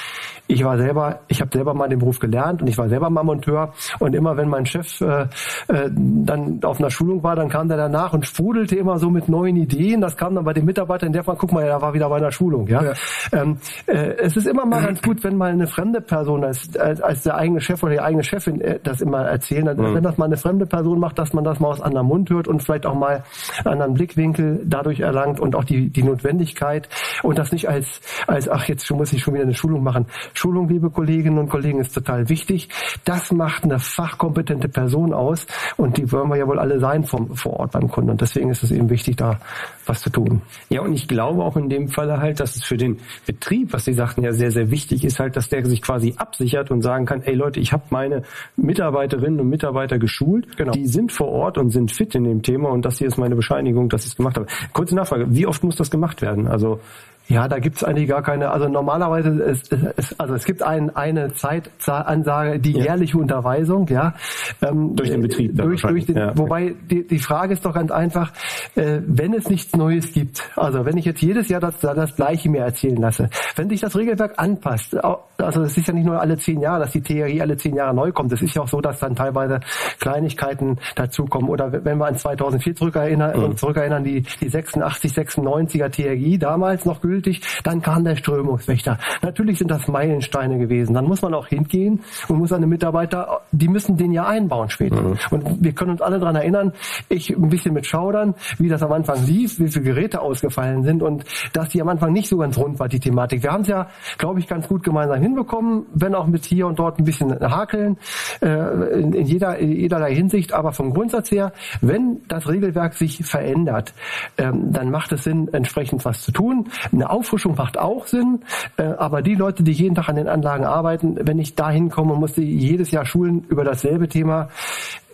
ich 0.47 0.63
war 0.63 0.77
selber, 0.77 1.21
ich 1.29 1.39
habe 1.39 1.49
selber 1.53 1.73
mal 1.73 1.87
den 1.87 1.99
Beruf 1.99 2.19
gelernt 2.19 2.61
und 2.61 2.67
ich 2.67 2.77
war 2.77 2.89
selber 2.89 3.09
mal 3.09 3.23
Monteur. 3.23 3.73
Und 3.99 4.13
immer 4.13 4.35
wenn 4.35 4.49
mein 4.49 4.65
Chef 4.65 4.99
äh, 4.99 5.23
äh, 5.69 5.89
dann 5.89 6.59
auf 6.63 6.79
einer 6.79 6.89
Schulung 6.89 7.23
war, 7.23 7.35
dann 7.37 7.47
kam 7.47 7.69
der 7.69 7.77
danach 7.77 8.11
und 8.11 8.25
sprudelte 8.25 8.75
immer 8.75 8.99
so 8.99 9.09
mit 9.09 9.29
neuen 9.29 9.55
Ideen. 9.55 10.01
Das 10.01 10.17
kam 10.17 10.35
dann 10.35 10.43
bei 10.43 10.51
den 10.51 10.65
Mitarbeitern 10.65 11.07
in 11.07 11.13
der 11.13 11.23
Fall, 11.23 11.37
guck 11.37 11.53
mal, 11.53 11.63
er 11.63 11.81
war 11.81 11.93
wieder 11.93 12.09
bei 12.09 12.17
einer 12.17 12.31
Schulung. 12.31 12.67
Ja, 12.67 12.83
ja. 12.83 12.93
Ähm, 13.31 13.57
äh, 13.85 14.15
es 14.17 14.35
ist 14.35 14.47
immer 14.47 14.65
mal 14.65 14.83
ganz 14.83 15.01
gut, 15.01 15.23
wenn 15.23 15.37
mal 15.37 15.51
eine 15.51 15.67
fremde 15.67 16.01
Person 16.01 16.43
als, 16.43 16.75
als, 16.77 17.01
als 17.01 17.23
der 17.23 17.35
eigene 17.35 17.61
Chef 17.61 17.81
oder 17.83 17.93
die 17.93 18.01
eigene 18.01 18.23
Chefin 18.23 18.59
äh, 18.59 18.79
das 18.83 18.99
immer 18.99 19.21
erzählen. 19.21 19.67
Also, 19.69 19.81
mhm. 19.81 19.95
Wenn 19.95 20.03
das 20.03 20.17
mal 20.17 20.25
eine 20.25 20.37
fremde 20.37 20.65
Person 20.65 20.99
macht, 20.99 21.17
dass 21.19 21.31
man 21.31 21.45
das 21.45 21.61
mal 21.61 21.69
aus 21.69 21.81
anderem 21.81 22.07
Mund 22.07 22.29
hört 22.29 22.49
und 22.49 22.61
vielleicht 22.61 22.85
auch 22.85 22.95
mal 22.95 23.23
einen 23.59 23.73
anderen 23.73 23.93
Blickwinkel 23.93 24.61
dadurch 24.65 24.99
erlangt 24.99 25.39
und 25.39 25.55
auch 25.55 25.63
die, 25.63 25.89
die 25.89 26.03
Notwendigkeit, 26.03 26.89
und 27.23 27.37
das 27.37 27.51
nicht 27.51 27.67
als, 27.67 28.01
als 28.27 28.49
ach, 28.49 28.67
jetzt 28.67 28.89
muss 28.91 29.13
ich 29.13 29.21
schon 29.21 29.33
wieder 29.33 29.43
eine 29.43 29.53
Schulung 29.53 29.83
machen. 29.83 30.05
Schulung, 30.33 30.67
liebe 30.67 30.89
Kolleginnen 30.89 31.37
und 31.37 31.49
Kollegen, 31.49 31.79
ist 31.79 31.93
total 31.93 32.29
wichtig. 32.29 32.69
Das 33.05 33.31
macht 33.31 33.63
eine 33.63 33.79
fachkompetente 33.79 34.69
Person 34.69 35.13
aus 35.13 35.45
und 35.77 35.97
die 35.97 36.11
wollen 36.11 36.29
wir 36.29 36.37
ja 36.37 36.47
wohl 36.47 36.59
alle 36.59 36.79
sein 36.79 37.03
vom, 37.03 37.35
vor 37.35 37.59
Ort 37.59 37.71
beim 37.71 37.87
Kunden. 37.87 38.11
Und 38.11 38.21
deswegen 38.21 38.49
ist 38.49 38.63
es 38.63 38.71
eben 38.71 38.89
wichtig, 38.89 39.17
da 39.17 39.39
was 39.87 40.01
zu 40.01 40.09
tun. 40.09 40.41
Ja, 40.69 40.81
und 40.81 40.93
ich 40.93 41.07
glaube 41.07 41.43
auch 41.43 41.57
in 41.57 41.69
dem 41.69 41.87
Falle 41.87 42.19
halt, 42.19 42.39
dass 42.39 42.55
es 42.55 42.63
für 42.63 42.77
den 42.77 42.99
Betrieb, 43.25 43.73
was 43.73 43.85
Sie 43.85 43.93
sagten, 43.93 44.23
ja 44.23 44.33
sehr, 44.33 44.51
sehr 44.51 44.71
wichtig 44.71 45.03
ist 45.03 45.19
halt, 45.19 45.35
dass 45.35 45.49
der 45.49 45.65
sich 45.65 45.81
quasi 45.81 46.15
absichert 46.17 46.71
und 46.71 46.81
sagen 46.81 47.05
kann, 47.05 47.21
ey 47.23 47.35
Leute, 47.35 47.59
ich 47.59 47.73
habe 47.73 47.83
meine 47.89 48.23
Mitarbeiterinnen 48.55 49.39
und 49.39 49.49
Mitarbeiter 49.49 49.99
geschult, 49.99 50.57
genau. 50.57 50.71
die 50.71 50.87
sind 50.87 51.11
vor 51.11 51.29
Ort 51.29 51.57
und 51.57 51.71
sind 51.71 51.91
fit 51.91 52.15
in 52.15 52.23
dem 52.23 52.41
Thema 52.41 52.69
und 52.69 52.85
das 52.85 52.97
hier 52.97 53.07
ist 53.07 53.17
meine 53.17 53.35
Bescheinigung, 53.35 53.89
dass 53.89 54.03
ich 54.03 54.11
es 54.11 54.15
gemacht 54.15 54.37
habe. 54.37 54.47
Kurze 54.73 54.95
Nachfrage, 54.95 55.25
wie 55.29 55.45
oft 55.45 55.63
muss 55.63 55.75
das 55.75 55.91
gemacht 55.91 56.21
werden? 56.21 56.47
Also 56.47 56.79
ja, 57.27 57.47
da 57.47 57.59
gibt's 57.59 57.83
eigentlich 57.83 58.07
gar 58.07 58.21
keine. 58.21 58.51
Also 58.51 58.69
normalerweise, 58.69 59.29
es, 59.43 59.69
es, 59.97 60.17
also 60.17 60.33
es 60.33 60.45
gibt 60.45 60.63
ein, 60.63 60.95
eine 60.95 61.33
Zeitansage, 61.33 62.59
die 62.59 62.71
ja. 62.71 62.85
jährliche 62.85 63.17
Unterweisung, 63.17 63.87
ja. 63.89 64.13
Ähm, 64.61 64.95
durch 64.95 65.09
den 65.09 65.21
Betrieb. 65.21 65.55
Durch, 65.57 65.81
durch 65.81 66.05
den, 66.05 66.15
ja. 66.15 66.37
Wobei 66.37 66.73
die, 66.89 67.05
die 67.05 67.19
Frage 67.19 67.53
ist 67.53 67.65
doch 67.65 67.73
ganz 67.73 67.91
einfach, 67.91 68.31
äh, 68.75 68.99
wenn 69.05 69.33
es 69.33 69.49
nichts 69.49 69.75
Neues 69.75 70.13
gibt, 70.13 70.41
also 70.55 70.85
wenn 70.85 70.97
ich 70.97 71.03
jetzt 71.03 71.21
jedes 71.21 71.49
Jahr 71.49 71.59
das, 71.59 71.79
das 71.79 72.15
Gleiche 72.15 72.49
mir 72.49 72.61
erzählen 72.61 72.97
lasse, 72.97 73.29
wenn 73.57 73.69
sich 73.69 73.81
das 73.81 73.95
Regelwerk 73.97 74.35
anpasst, 74.37 74.95
also 75.37 75.63
es 75.63 75.77
ist 75.77 75.87
ja 75.87 75.93
nicht 75.93 76.05
nur 76.05 76.21
alle 76.21 76.37
zehn 76.37 76.61
Jahre, 76.61 76.81
dass 76.81 76.91
die 76.91 77.01
TRI 77.01 77.41
alle 77.41 77.57
zehn 77.57 77.75
Jahre 77.75 77.93
neu 77.93 78.11
kommt. 78.13 78.31
Es 78.31 78.41
ist 78.41 78.55
ja 78.55 78.61
auch 78.61 78.67
so, 78.67 78.79
dass 78.79 78.99
dann 78.99 79.15
teilweise 79.15 79.59
Kleinigkeiten 79.99 80.77
dazukommen. 80.95 81.49
Oder 81.49 81.71
wenn 81.83 81.97
wir 81.97 82.05
an 82.05 82.15
2004 82.15 82.75
zurückerinnern, 82.75 83.49
mhm. 83.49 83.57
zurückerinnern 83.57 84.03
die, 84.03 84.23
die 84.41 84.49
86, 84.49 85.11
96er 85.11 85.89
TRI 85.89 86.37
damals 86.37 86.85
noch 86.85 87.01
gültig 87.01 87.16
gültig. 87.17 87.41
Dann 87.63 87.81
kam 87.81 88.03
der 88.03 88.15
Strömungswächter. 88.15 88.97
Natürlich 89.21 89.57
sind 89.57 89.71
das 89.71 89.87
Meilensteine 89.87 90.57
gewesen. 90.57 90.93
Dann 90.93 91.05
muss 91.05 91.21
man 91.21 91.33
auch 91.33 91.47
hingehen 91.47 92.01
und 92.27 92.37
muss 92.37 92.49
seine 92.49 92.67
Mitarbeiter, 92.67 93.41
die 93.51 93.67
müssen 93.67 93.97
den 93.97 94.11
ja 94.13 94.25
einbauen 94.25 94.69
später. 94.69 95.01
Mhm. 95.01 95.17
Und 95.31 95.63
wir 95.63 95.73
können 95.73 95.91
uns 95.91 96.01
alle 96.01 96.19
daran 96.19 96.35
erinnern, 96.35 96.73
ich 97.09 97.35
ein 97.35 97.49
bisschen 97.49 97.73
mit 97.73 97.85
Schaudern, 97.85 98.35
wie 98.59 98.69
das 98.69 98.83
am 98.83 98.91
Anfang 98.91 99.25
lief, 99.25 99.59
wie 99.59 99.67
viele 99.67 99.85
Geräte 99.85 100.21
ausgefallen 100.21 100.83
sind 100.83 101.01
und 101.01 101.23
dass 101.53 101.69
die 101.69 101.81
am 101.81 101.89
Anfang 101.89 102.13
nicht 102.13 102.29
so 102.29 102.37
ganz 102.37 102.57
rund 102.57 102.79
war, 102.79 102.87
die 102.87 102.99
Thematik. 102.99 103.43
Wir 103.43 103.51
haben 103.51 103.61
es 103.61 103.67
ja, 103.67 103.87
glaube 104.17 104.39
ich, 104.39 104.47
ganz 104.47 104.67
gut 104.67 104.83
gemeinsam 104.83 105.21
hinbekommen, 105.21 105.85
wenn 105.93 106.13
auch 106.13 106.27
mit 106.27 106.45
hier 106.45 106.67
und 106.67 106.77
dort 106.77 106.99
ein 106.99 107.03
bisschen 107.03 107.33
hakeln, 107.39 107.97
äh, 108.41 108.99
in, 108.99 109.13
in 109.13 109.25
jeder, 109.25 109.57
in 109.57 109.71
jederlei 109.71 110.13
Hinsicht. 110.13 110.53
Aber 110.53 110.71
vom 110.71 110.93
Grundsatz 110.93 111.31
her, 111.31 111.51
wenn 111.81 112.21
das 112.27 112.47
Regelwerk 112.47 112.93
sich 112.93 113.25
verändert, 113.25 113.93
ähm, 114.37 114.71
dann 114.71 114.91
macht 114.91 115.11
es 115.11 115.23
Sinn, 115.23 115.47
entsprechend 115.51 116.05
was 116.05 116.21
zu 116.21 116.31
tun. 116.31 116.67
Eine 116.91 117.06
Auffrischung 117.09 117.55
macht 117.55 117.77
auch 117.77 118.07
Sinn, 118.07 118.41
äh, 118.77 118.83
aber 118.83 119.21
die 119.21 119.35
Leute, 119.35 119.63
die 119.63 119.71
jeden 119.71 119.95
Tag 119.95 120.09
an 120.09 120.15
den 120.15 120.27
Anlagen 120.27 120.65
arbeiten, 120.65 121.17
wenn 121.21 121.39
ich 121.39 121.55
da 121.55 121.69
hinkomme 121.69 122.13
und 122.13 122.19
muss 122.19 122.33
die 122.33 122.43
jedes 122.43 122.91
Jahr 122.91 123.05
schulen 123.05 123.45
über 123.49 123.63
dasselbe 123.63 124.07
Thema, 124.07 124.49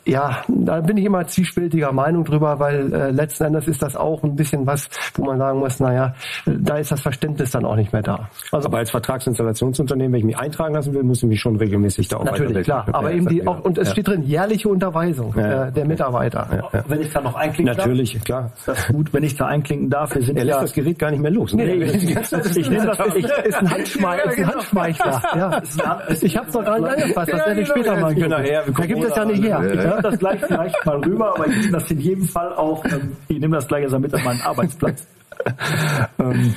ja, 0.06 0.42
da 0.48 0.82
bin 0.82 0.98
ich 0.98 1.06
immer 1.06 1.26
zwiespältiger 1.28 1.92
Meinung 1.92 2.26
drüber, 2.26 2.60
weil 2.60 2.94
äh, 2.94 3.12
letzten 3.12 3.46
Endes 3.46 3.68
ist 3.68 3.82
das 3.82 3.96
auch 3.96 4.22
ein 4.24 4.36
bisschen 4.36 4.68
was, 4.68 4.90
wo 5.16 5.26
man 5.26 5.38
sagen 5.38 5.60
muss, 5.60 5.80
naja, 5.80 6.14
da 6.46 6.78
ist 6.78 6.92
das 6.92 7.02
Verständnis 7.02 7.52
dann 7.52 7.66
auch 7.66 7.76
nicht 7.76 7.94
mehr 7.94 8.02
da. 8.02 8.30
Also 8.52 8.68
aber 8.68 8.80
als 8.80 8.92
Vertragsinstallationsunternehmen, 8.92 10.14
wenn 10.14 10.20
ich 10.20 10.26
mich 10.26 10.38
eintragen 10.38 10.74
lassen 10.76 10.94
will, 10.94 11.04
muss 11.04 11.24
ich 11.24 11.30
mich 11.30 11.40
schon 11.40 11.56
regelmäßig 11.56 12.10
da 12.10 12.18
auch 12.18 12.26
Natürlich, 12.26 12.66
klar. 12.66 12.86
Aber 12.92 13.12
eben 13.12 13.28
die 13.28 13.46
auch, 13.48 13.64
und 13.64 13.78
es 13.78 13.88
ja. 13.88 13.92
steht 13.94 14.08
drin, 14.08 14.24
jährliche 14.24 14.68
Unterweisung 14.68 15.34
ja. 15.38 15.68
äh, 15.68 15.72
der 15.72 15.86
Mitarbeiter. 15.86 16.48
Ja. 16.74 16.84
Wenn 16.88 17.02
ich 17.02 17.12
da 17.12 17.22
noch 17.22 17.36
einklinken 17.36 17.76
Natürlich, 17.76 18.14
darf. 18.14 18.24
klar. 18.24 18.52
Ist 18.58 18.68
das 18.68 18.88
gut, 18.88 19.14
wenn 19.14 19.24
ich 19.24 19.36
da 19.36 19.46
einklinken 19.46 19.90
darf. 19.90 20.14
Wir 20.16 20.22
sind 20.22 20.38
er 20.38 20.46
lässt 20.46 20.62
das 20.62 20.74
Gerät 20.74 21.00
gar 21.00 21.12
nicht 21.12 21.22
mehr 21.22 21.32
los. 21.32 21.54
Ne? 21.54 21.66
Nee, 21.66 21.84
ich, 21.84 21.94
ich 21.94 22.06
nehme 22.70 22.86
das, 22.86 23.16
ich, 23.16 23.26
ist 23.26 23.56
ein, 23.56 23.70
Handschmei 23.70 24.18
ist 24.20 24.38
ein 24.38 24.48
Handschmeichler. 24.48 25.22
Ja. 25.36 25.62
Ich 26.22 26.38
habe 26.38 26.48
es 26.48 26.54
noch 26.54 26.66
gar 26.66 26.80
nicht 26.80 26.90
angefasst, 26.90 27.32
das 27.32 27.46
werde 27.46 27.62
ich 27.62 27.68
später 27.68 27.98
mal 27.98 28.14
geben. 28.14 28.30
Da 28.30 28.86
gibt 28.86 29.04
es 29.04 29.16
ja 29.16 29.26
nicht 29.26 29.44
her. 29.44 29.93
Ich 29.98 30.04
nehme 30.04 30.12
das 30.12 30.20
gleich 30.20 30.42
vielleicht 30.46 30.86
mal 30.86 30.98
rüber, 30.98 31.36
aber 31.36 31.48
ich 31.48 31.56
nehme 31.58 31.72
das 31.72 31.92
in 31.92 32.00
jedem 32.00 32.28
Fall 32.28 32.54
auch, 32.54 32.84
ähm, 32.86 33.16
ich 33.28 33.40
nehme 33.40 33.56
das 33.56 33.68
gleich 33.68 33.84
also 33.84 34.00
mit 34.00 34.14
an 34.14 34.24
meinen 34.24 34.42
Arbeitsplatz. 34.42 35.08
ähm, 36.20 36.56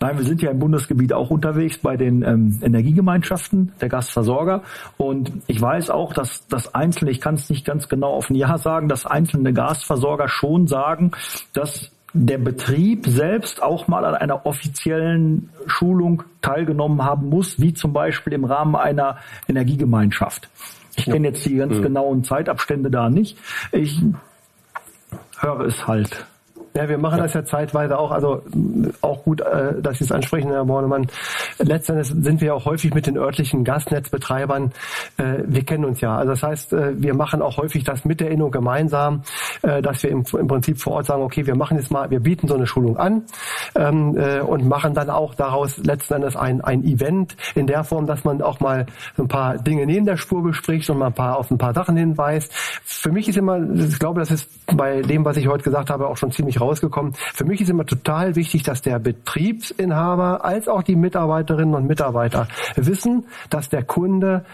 nein, 0.00 0.18
wir 0.18 0.24
sind 0.24 0.42
ja 0.42 0.50
im 0.50 0.58
Bundesgebiet 0.58 1.12
auch 1.12 1.30
unterwegs 1.30 1.78
bei 1.78 1.96
den 1.96 2.22
ähm, 2.22 2.58
Energiegemeinschaften 2.62 3.72
der 3.80 3.88
Gasversorger 3.88 4.62
und 4.96 5.32
ich 5.46 5.60
weiß 5.60 5.90
auch, 5.90 6.12
dass 6.12 6.46
das 6.48 6.74
einzelne, 6.74 7.10
ich 7.10 7.20
kann 7.20 7.36
es 7.36 7.48
nicht 7.48 7.64
ganz 7.64 7.88
genau 7.88 8.12
auf 8.14 8.30
ein 8.30 8.34
Jahr 8.34 8.58
sagen, 8.58 8.88
dass 8.88 9.06
einzelne 9.06 9.52
Gasversorger 9.52 10.28
schon 10.28 10.66
sagen, 10.66 11.12
dass 11.52 11.90
der 12.12 12.38
Betrieb 12.38 13.06
selbst 13.06 13.62
auch 13.62 13.88
mal 13.88 14.04
an 14.04 14.14
einer 14.14 14.46
offiziellen 14.46 15.50
Schulung 15.66 16.22
teilgenommen 16.40 17.04
haben 17.04 17.28
muss, 17.28 17.60
wie 17.60 17.74
zum 17.74 17.92
Beispiel 17.92 18.32
im 18.32 18.44
Rahmen 18.44 18.74
einer 18.74 19.18
Energiegemeinschaft. 19.48 20.48
Ich 20.96 21.04
kenne 21.04 21.28
jetzt 21.28 21.44
die 21.46 21.56
ganz 21.56 21.74
mhm. 21.74 21.82
genauen 21.82 22.24
Zeitabstände 22.24 22.90
da 22.90 23.10
nicht. 23.10 23.38
Ich 23.72 24.02
höre 25.38 25.60
es 25.60 25.86
halt. 25.86 26.26
Ja, 26.76 26.86
wir 26.90 26.98
machen 26.98 27.16
ja. 27.16 27.22
das 27.22 27.32
ja 27.32 27.42
zeitweise 27.42 27.98
auch, 27.98 28.10
also 28.10 28.42
auch 29.00 29.24
gut, 29.24 29.40
äh, 29.40 29.80
dass 29.80 29.96
Sie 29.96 30.04
es 30.04 30.12
ansprechen, 30.12 30.50
Herr 30.50 30.66
Bornemann. 30.66 31.06
Letztendlich 31.58 32.08
sind 32.08 32.42
wir 32.42 32.54
auch 32.54 32.66
häufig 32.66 32.92
mit 32.92 33.06
den 33.06 33.16
örtlichen 33.16 33.64
Gasnetzbetreibern, 33.64 34.72
äh, 35.16 35.38
wir 35.46 35.64
kennen 35.64 35.86
uns 35.86 36.02
ja. 36.02 36.14
Also 36.14 36.32
das 36.32 36.42
heißt, 36.42 36.72
äh, 36.74 37.00
wir 37.00 37.14
machen 37.14 37.40
auch 37.40 37.56
häufig 37.56 37.82
das 37.84 38.04
mit 38.04 38.20
der 38.20 38.30
Inno 38.30 38.50
gemeinsam, 38.50 39.22
äh, 39.62 39.80
dass 39.80 40.02
wir 40.02 40.10
im, 40.10 40.22
im 40.38 40.46
Prinzip 40.46 40.78
vor 40.78 40.94
Ort 40.94 41.06
sagen, 41.06 41.22
okay, 41.22 41.46
wir 41.46 41.56
machen 41.56 41.78
jetzt 41.78 41.90
mal, 41.90 42.10
wir 42.10 42.20
bieten 42.20 42.46
so 42.46 42.56
eine 42.56 42.66
Schulung 42.66 42.98
an 42.98 43.22
ähm, 43.74 44.14
äh, 44.18 44.40
und 44.40 44.68
machen 44.68 44.92
dann 44.92 45.08
auch 45.08 45.34
daraus 45.34 45.78
letzten 45.78 46.14
Endes 46.14 46.36
ein, 46.36 46.60
ein 46.60 46.84
Event 46.84 47.38
in 47.54 47.66
der 47.66 47.84
Form, 47.84 48.06
dass 48.06 48.24
man 48.24 48.42
auch 48.42 48.60
mal 48.60 48.84
so 49.16 49.22
ein 49.22 49.28
paar 49.28 49.56
Dinge 49.56 49.86
neben 49.86 50.04
der 50.04 50.18
Spur 50.18 50.42
bespricht 50.42 50.90
und 50.90 50.98
mal 50.98 51.06
ein 51.06 51.14
paar 51.14 51.38
auf 51.38 51.50
ein 51.50 51.56
paar 51.56 51.72
Sachen 51.72 51.96
hinweist. 51.96 52.52
Für 52.84 53.12
mich 53.12 53.28
ist 53.28 53.38
immer, 53.38 53.58
ich 53.74 53.98
glaube, 53.98 54.20
das 54.20 54.30
ist 54.30 54.50
bei 54.76 55.00
dem, 55.00 55.24
was 55.24 55.38
ich 55.38 55.48
heute 55.48 55.64
gesagt 55.64 55.88
habe, 55.88 56.06
auch 56.06 56.18
schon 56.18 56.32
ziemlich 56.32 56.60
rausgekommen. 56.66 57.14
Für 57.14 57.44
mich 57.44 57.60
ist 57.60 57.70
immer 57.70 57.86
total 57.86 58.36
wichtig, 58.36 58.62
dass 58.62 58.82
der 58.82 58.98
Betriebsinhaber 58.98 60.44
als 60.44 60.68
auch 60.68 60.82
die 60.82 60.96
Mitarbeiterinnen 60.96 61.74
und 61.74 61.86
Mitarbeiter 61.86 62.48
wissen, 62.76 63.26
dass 63.50 63.68
der 63.68 63.84
Kunde 63.84 64.44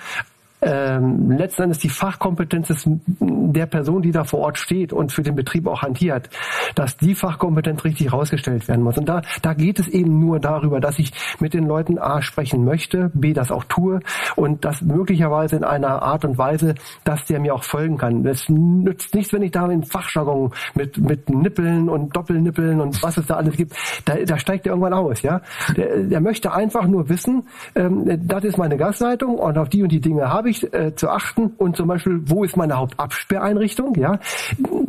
ähm, 0.62 1.30
letzten 1.30 1.62
Endes 1.62 1.78
die 1.78 1.88
Fachkompetenz 1.88 2.68
des, 2.68 2.84
der 2.86 3.66
Person, 3.66 4.02
die 4.02 4.12
da 4.12 4.24
vor 4.24 4.40
Ort 4.40 4.58
steht 4.58 4.92
und 4.92 5.12
für 5.12 5.22
den 5.22 5.34
Betrieb 5.34 5.66
auch 5.66 5.82
hantiert, 5.82 6.30
dass 6.74 6.96
die 6.96 7.14
Fachkompetenz 7.14 7.84
richtig 7.84 8.06
herausgestellt 8.06 8.68
werden 8.68 8.82
muss. 8.82 8.96
Und 8.96 9.08
da, 9.08 9.22
da 9.42 9.54
geht 9.54 9.78
es 9.78 9.88
eben 9.88 10.18
nur 10.20 10.38
darüber, 10.38 10.80
dass 10.80 10.98
ich 10.98 11.12
mit 11.40 11.54
den 11.54 11.66
Leuten 11.66 11.98
A 11.98 12.22
sprechen 12.22 12.64
möchte, 12.64 13.10
B 13.14 13.32
das 13.32 13.50
auch 13.50 13.64
tue 13.64 14.00
und 14.36 14.64
das 14.64 14.82
möglicherweise 14.82 15.56
in 15.56 15.64
einer 15.64 16.02
Art 16.02 16.24
und 16.24 16.38
Weise, 16.38 16.74
dass 17.04 17.24
der 17.24 17.40
mir 17.40 17.54
auch 17.54 17.64
folgen 17.64 17.98
kann. 17.98 18.24
Es 18.26 18.48
nützt 18.48 19.14
nichts, 19.14 19.32
wenn 19.32 19.42
ich 19.42 19.50
da 19.50 19.66
in 19.70 19.82
Fachjargon 19.82 20.52
mit, 20.74 20.98
mit 20.98 21.28
Nippeln 21.28 21.88
und 21.88 22.14
Doppelnippeln 22.16 22.80
und 22.80 23.02
was 23.02 23.16
es 23.16 23.26
da 23.26 23.36
alles 23.36 23.56
gibt, 23.56 23.74
da, 24.04 24.14
da 24.16 24.38
steigt 24.38 24.66
er 24.66 24.72
irgendwann 24.72 24.94
aus, 24.94 25.22
ja. 25.22 25.40
Der, 25.76 26.04
der 26.04 26.20
möchte 26.20 26.52
einfach 26.52 26.86
nur 26.86 27.08
wissen, 27.08 27.48
ähm, 27.74 28.20
das 28.26 28.44
ist 28.44 28.58
meine 28.58 28.76
Gasleitung 28.76 29.36
und 29.36 29.58
auf 29.58 29.68
die 29.68 29.82
und 29.82 29.90
die 29.90 30.00
Dinge 30.00 30.28
habe 30.28 30.50
ich 30.50 30.51
äh, 30.72 30.94
zu 30.94 31.08
achten 31.08 31.52
und 31.58 31.76
zum 31.76 31.88
Beispiel, 31.88 32.20
wo 32.26 32.44
ist 32.44 32.56
meine 32.56 32.76
Hauptabsperreinrichtung, 32.76 33.94
ja. 33.96 34.18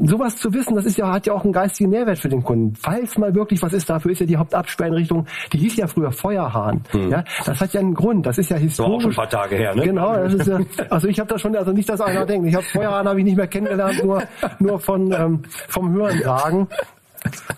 Sowas 0.04 0.38
zu 0.38 0.54
wissen, 0.54 0.76
das 0.76 0.86
ist 0.86 0.98
ja, 0.98 1.12
hat 1.12 1.26
ja 1.26 1.34
auch 1.34 1.44
einen 1.44 1.54
geistigen 1.54 1.90
Mehrwert 1.90 2.20
für 2.20 2.30
den 2.30 2.44
Kunden. 2.44 2.76
Falls 2.76 3.18
mal 3.18 3.34
wirklich 3.34 3.62
was 3.62 3.74
ist, 3.74 3.90
dafür 3.90 4.12
ist 4.12 4.20
ja 4.20 4.26
die 4.26 4.38
Hauptabsperreinrichtung, 4.38 5.26
die 5.52 5.58
hieß 5.60 5.78
ja 5.78 5.88
früher 5.88 6.12
Feuerhahn, 6.12 6.84
hm. 6.92 7.10
ja. 7.10 7.24
Das 7.46 7.60
hat 7.60 7.74
ja 7.74 7.80
einen 7.80 7.94
Grund, 7.94 8.26
das 8.26 8.38
ist 8.38 8.50
ja 8.50 8.58
historisch. 8.58 8.90
war 8.90 8.98
auch 8.98 9.02
schon 9.02 9.12
ein 9.12 9.16
paar 9.16 9.30
Tage 9.30 9.56
her, 9.56 9.76
ne? 9.76 9.84
Genau, 9.84 10.14
das 10.14 10.34
ist 10.34 10.48
ja, 10.48 10.60
also 10.90 11.08
ich 11.08 11.20
habe 11.20 11.30
da 11.30 11.40
schon, 11.40 11.56
also 11.56 11.72
nicht, 11.72 11.90
dass 11.90 12.02
einer 12.02 12.26
denkt, 12.26 12.48
ich 12.48 12.56
habe 12.56 12.66
Feuerhahn 12.66 13.08
habe 13.08 13.20
ich 13.20 13.26
nicht 13.26 13.38
mehr 13.38 13.48
kennengelernt, 13.48 14.04
nur, 14.04 14.24
nur 14.60 14.80
von, 14.80 15.12
ähm, 15.12 15.42
vom 15.68 15.94
Hören 15.94 16.22
sagen. 16.22 16.68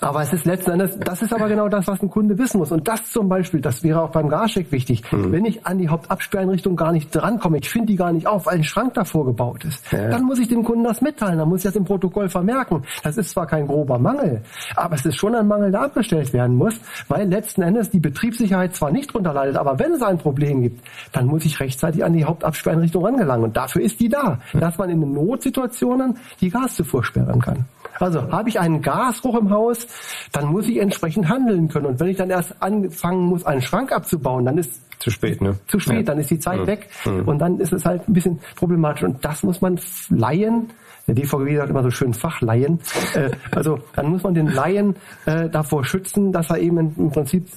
Aber 0.02 0.22
es 0.22 0.34
ist 0.34 0.46
letzten 0.46 0.72
Endes, 0.72 0.98
das 1.00 1.22
ist 1.22 1.34
aber 1.34 1.48
genau 1.48 1.68
das, 1.68 1.88
was 1.88 2.02
ein 2.02 2.10
Kunde 2.10 2.38
wissen 2.38 2.60
muss. 2.60 2.72
Und 2.72 2.88
das 2.88 3.04
zum 3.12 3.28
Beispiel, 3.30 3.62
das 3.62 3.84
wäre 3.84 4.02
auch 4.02 4.12
beim 4.12 4.30
Gascheck 4.30 4.72
wichtig. 4.72 5.04
Mhm. 5.12 5.32
Wenn 5.32 5.46
ich 5.46 5.66
an 5.66 5.78
die 5.78 5.90
Hauptabsperreinrichtung 5.90 6.76
gar 6.76 6.92
nicht 6.92 7.10
drankomme, 7.12 7.58
ich 7.58 7.70
finde 7.70 7.88
die 7.88 7.96
gar 7.96 8.12
nicht 8.12 8.28
auf, 8.28 8.46
weil 8.46 8.56
ein 8.56 8.64
Schrank 8.64 8.94
davor 8.94 9.26
gebaut 9.26 9.66
ist, 9.66 9.92
ja. 9.92 10.10
dann 10.10 10.24
muss 10.24 10.40
ich 10.40 10.48
dem 10.48 10.64
Kunden 10.64 10.84
das 10.84 11.02
mitteilen, 11.02 11.40
dann 11.40 11.50
muss 11.50 11.60
ich 11.60 11.66
das 11.66 11.76
im 11.76 11.86
Protokoll 11.86 12.30
vermerken. 12.30 12.84
Das 13.04 13.18
ist 13.18 13.32
zwar 13.32 13.48
kein 13.48 13.68
grober 13.68 13.98
Mangel, 13.98 14.42
aber 14.76 14.96
es 14.96 15.06
ist 15.06 15.16
schon 15.16 15.36
ein 15.36 15.48
Mangel, 15.48 15.72
der 15.72 15.82
abgestellt 15.82 16.32
werden 16.34 16.56
muss, 16.56 16.80
weil 17.08 17.28
letzten 17.28 17.62
Endes 17.62 17.90
die 17.90 18.00
Betriebssicherheit 18.00 18.76
zwar 18.76 18.92
nicht 18.92 19.14
drunter 19.14 19.34
leidet, 19.34 19.58
aber 19.58 19.80
wenn 19.80 19.94
es 19.94 20.02
ein 20.02 20.18
Problem 20.18 20.62
gibt, 20.62 20.86
dann 21.12 21.26
muss 21.26 21.46
ich 21.46 21.60
rechtzeitig 21.60 22.04
an 22.04 22.14
die 22.14 22.26
Hauptabsperreinrichtung 22.26 23.06
rangelangen. 23.06 23.46
Und 23.46 23.58
dafür 23.58 23.82
ist 23.82 24.00
die 24.00 24.10
da, 24.10 24.40
dass 24.54 24.78
man 24.78 24.90
in 24.90 25.02
den 25.02 25.14
Notsituationen 25.14 26.18
die 26.42 26.50
Gaszufuhr 26.50 27.04
sperren 27.04 27.42
kann. 27.42 27.66
Also 28.00 28.32
habe 28.32 28.50
ich 28.50 28.60
einen 28.60 28.82
Gasrohr 28.82 29.40
im 29.40 29.50
Haus, 29.50 29.88
dann 30.32 30.48
muss 30.48 30.68
ich 30.68 30.78
entsprechend 30.78 31.30
handeln 31.30 31.68
können. 31.70 31.86
Und 31.86 32.00
wenn 32.00 32.08
ich 32.08 32.18
dann 32.18 32.30
erst 32.30 32.62
anfangen 32.62 33.26
muss, 33.26 33.46
einen 33.46 33.62
Schrank 33.62 33.92
abzubauen, 33.92 34.46
dann 34.46 34.58
ist 34.58 34.82
zu 35.00 35.12
spät, 35.12 35.42
ne? 35.42 35.58
Zu 35.68 35.80
spät, 35.80 35.98
ja. 35.98 36.04
dann 36.04 36.20
ist 36.20 36.32
die 36.32 36.40
Zeit 36.40 36.62
mhm. 36.62 36.68
weg 36.68 36.90
mhm. 37.06 37.28
und 37.28 37.40
dann 37.40 37.60
ist 37.60 37.74
es 37.74 37.86
halt 37.86 38.08
ein 38.08 38.14
bisschen 38.14 38.40
problematisch. 38.56 39.04
Und 39.04 39.24
das 39.24 39.44
muss 39.44 39.62
man 39.62 39.80
Laien, 40.10 40.70
der 41.08 41.16
DVG 41.16 41.58
sagt 41.58 41.70
immer 41.70 41.84
so 41.84 41.92
schön 41.92 42.14
Fachleien, 42.14 42.80
äh, 43.14 43.30
also 43.52 43.80
dann 43.96 44.08
muss 44.08 44.24
man 44.24 44.34
den 44.34 44.48
Laien 44.48 44.96
äh, 45.26 45.50
davor 45.50 45.86
schützen, 45.86 46.32
dass 46.32 46.50
er 46.50 46.58
eben 46.58 46.78
im 46.78 47.12
Prinzip 47.12 47.48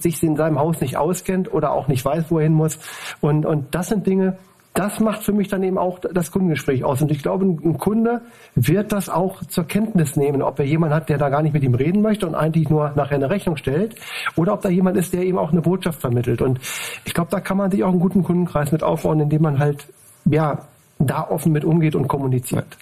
sich 0.00 0.22
in 0.22 0.36
seinem 0.36 0.58
Haus 0.58 0.80
nicht 0.80 0.96
auskennt 0.96 1.52
oder 1.52 1.72
auch 1.72 1.88
nicht 1.88 2.04
weiß, 2.04 2.26
wo 2.28 2.38
er 2.38 2.44
hin 2.44 2.52
muss. 2.52 2.78
Und, 3.20 3.46
und 3.46 3.74
das 3.74 3.88
sind 3.88 4.06
Dinge, 4.06 4.36
das 4.74 5.00
macht 5.00 5.22
für 5.22 5.32
mich 5.32 5.48
dann 5.48 5.62
eben 5.62 5.76
auch 5.76 5.98
das 5.98 6.30
Kundengespräch 6.30 6.84
aus. 6.84 7.02
Und 7.02 7.10
ich 7.10 7.22
glaube, 7.22 7.44
ein 7.44 7.76
Kunde 7.78 8.22
wird 8.54 8.92
das 8.92 9.10
auch 9.10 9.44
zur 9.44 9.64
Kenntnis 9.64 10.16
nehmen, 10.16 10.40
ob 10.40 10.58
er 10.58 10.64
jemand 10.64 10.94
hat, 10.94 11.08
der 11.08 11.18
da 11.18 11.28
gar 11.28 11.42
nicht 11.42 11.52
mit 11.52 11.62
ihm 11.62 11.74
reden 11.74 12.00
möchte 12.00 12.26
und 12.26 12.34
eigentlich 12.34 12.70
nur 12.70 12.90
nachher 12.96 13.16
eine 13.16 13.28
Rechnung 13.28 13.56
stellt, 13.56 13.96
oder 14.36 14.54
ob 14.54 14.62
da 14.62 14.70
jemand 14.70 14.96
ist, 14.96 15.12
der 15.12 15.22
eben 15.22 15.38
auch 15.38 15.52
eine 15.52 15.60
Botschaft 15.60 16.00
vermittelt. 16.00 16.40
Und 16.40 16.58
ich 17.04 17.12
glaube, 17.12 17.30
da 17.30 17.40
kann 17.40 17.58
man 17.58 17.70
sich 17.70 17.84
auch 17.84 17.90
einen 17.90 18.00
guten 18.00 18.22
Kundenkreis 18.22 18.72
mit 18.72 18.82
aufbauen, 18.82 19.20
indem 19.20 19.42
man 19.42 19.58
halt, 19.58 19.86
ja, 20.24 20.58
da 20.98 21.28
offen 21.28 21.52
mit 21.52 21.64
umgeht 21.64 21.94
und 21.94 22.08
kommuniziert. 22.08 22.78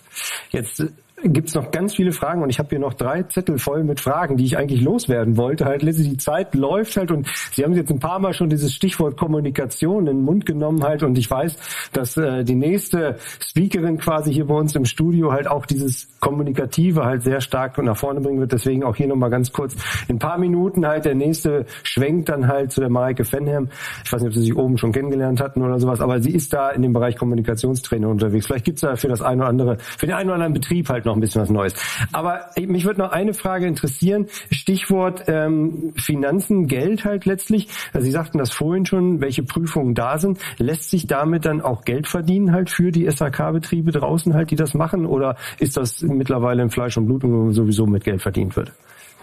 Jetzt 0.51 0.85
gibt 1.25 1.49
es 1.49 1.55
noch 1.55 1.71
ganz 1.71 1.95
viele 1.95 2.13
Fragen 2.13 2.43
und 2.43 2.51
ich 2.51 2.59
habe 2.59 2.69
hier 2.71 2.79
noch 2.79 2.95
drei 2.95 3.23
Zettel 3.25 3.59
voll 3.59 3.85
mit 3.85 4.01
Fragen, 4.01 4.37
die 4.37 4.45
ich 4.45 4.57
eigentlich 4.57 4.81
loswerden 4.81 5.37
wollte. 5.37 5.65
Halt, 5.65 5.83
letztlich 5.83 6.09
die 6.09 6.17
Zeit 6.17 6.55
läuft 6.55 6.97
halt 6.97 7.11
und 7.11 7.27
Sie 7.53 7.65
haben 7.65 7.73
jetzt 7.75 7.91
ein 7.91 7.99
paar 7.99 8.19
Mal 8.19 8.33
schon 8.33 8.49
dieses 8.49 8.73
Stichwort 8.73 9.17
Kommunikation 9.17 10.07
in 10.07 10.17
den 10.19 10.25
Mund 10.25 10.47
genommen 10.47 10.83
halt 10.83 11.03
und 11.03 11.19
ich 11.19 11.31
weiß, 11.31 11.57
dass 11.93 12.17
äh, 12.17 12.45
die 12.45 12.55
nächste 12.55 13.17
Speakerin 13.41 13.99
quasi 13.99 14.33
hier 14.33 14.47
bei 14.47 14.55
uns 14.55 14.75
im 14.75 14.85
Studio 14.85 15.33
halt 15.33 15.49
auch 15.49 15.67
dieses 15.67 16.09
Kommunikative 16.21 17.05
halt 17.05 17.23
sehr 17.23 17.41
stark 17.41 17.77
nach 17.79 17.97
vorne 17.97 18.21
bringen 18.21 18.41
wird. 18.41 18.53
Deswegen 18.53 18.85
auch 18.85 18.97
hier 18.97 19.09
nochmal 19.09 19.31
ganz 19.31 19.53
kurz 19.53 19.75
in 20.09 20.17
ein 20.17 20.19
paar 20.19 20.39
Minuten 20.39 20.87
halt 20.87 21.05
der 21.05 21.15
nächste 21.15 21.67
schwenkt 21.83 22.29
dann 22.29 22.49
halt 22.49 22.73
zu 22.73 22.81
der 22.81 22.91
Mareike 22.91 23.25
Fenham. 23.25 23.69
Ich 24.05 24.13
weiß 24.13 24.23
nicht, 24.23 24.29
ob 24.29 24.35
Sie 24.35 24.41
sich 24.41 24.57
oben 24.57 24.79
schon 24.79 24.93
kennengelernt 24.93 25.41
hatten 25.41 25.63
oder 25.63 25.79
sowas, 25.79 26.01
aber 26.01 26.21
sie 26.21 26.31
ist 26.31 26.53
da 26.53 26.71
in 26.71 26.83
dem 26.83 26.93
Bereich 26.93 27.17
Kommunikationstrainer 27.17 28.09
unterwegs. 28.09 28.47
Vielleicht 28.47 28.65
gibt's 28.65 28.83
da 28.83 28.97
für 28.97 29.09
das 29.09 29.23
eine 29.23 29.43
oder 29.43 29.49
andere, 29.49 29.79
für 29.79 30.07
den 30.07 30.15
einen 30.15 30.29
oder 30.29 30.35
anderen 30.35 30.55
Betrieb 30.55 30.89
halt 30.89 31.05
noch 31.05 31.10
ein 31.15 31.21
bisschen 31.21 31.43
was 31.43 31.51
Neues. 31.51 31.75
Aber 32.13 32.51
mich 32.59 32.85
würde 32.85 33.01
noch 33.01 33.13
eine 33.13 33.35
Frage 33.35 33.67
interessieren. 33.67 34.27
Stichwort 34.51 35.25
ähm, 35.27 35.93
Finanzen, 35.97 36.67
Geld 36.67 37.05
halt 37.05 37.27
letztlich. 37.27 37.69
Also 37.93 38.05
Sie 38.05 38.11
sagten 38.11 38.39
das 38.39 38.51
vorhin 38.53 38.87
schon, 38.87 39.21
welche 39.21 39.43
Prüfungen 39.43 39.95
da 39.95 40.19
sind. 40.19 40.39
Lässt 40.59 40.91
sich 40.91 41.07
damit 41.07 41.45
dann 41.45 41.61
auch 41.61 41.85
Geld 41.85 42.07
verdienen 42.07 42.53
halt 42.53 42.71
für 42.71 42.93
die 42.93 43.11
SAK-Betriebe 43.11 43.93
draußen 43.93 44.35
halt, 44.35 44.51
die 44.51 44.57
das 44.57 44.75
machen? 44.75 45.07
Oder 45.07 45.37
ist 45.59 45.77
das 45.77 46.03
mittlerweile 46.03 46.63
in 46.63 46.71
Fleisch 46.71 46.97
und 46.97 47.07
Blut 47.07 47.23
sowieso 47.55 47.87
mit 47.87 48.05
Geld 48.05 48.23
verdient 48.23 48.57
wird? 48.57 48.73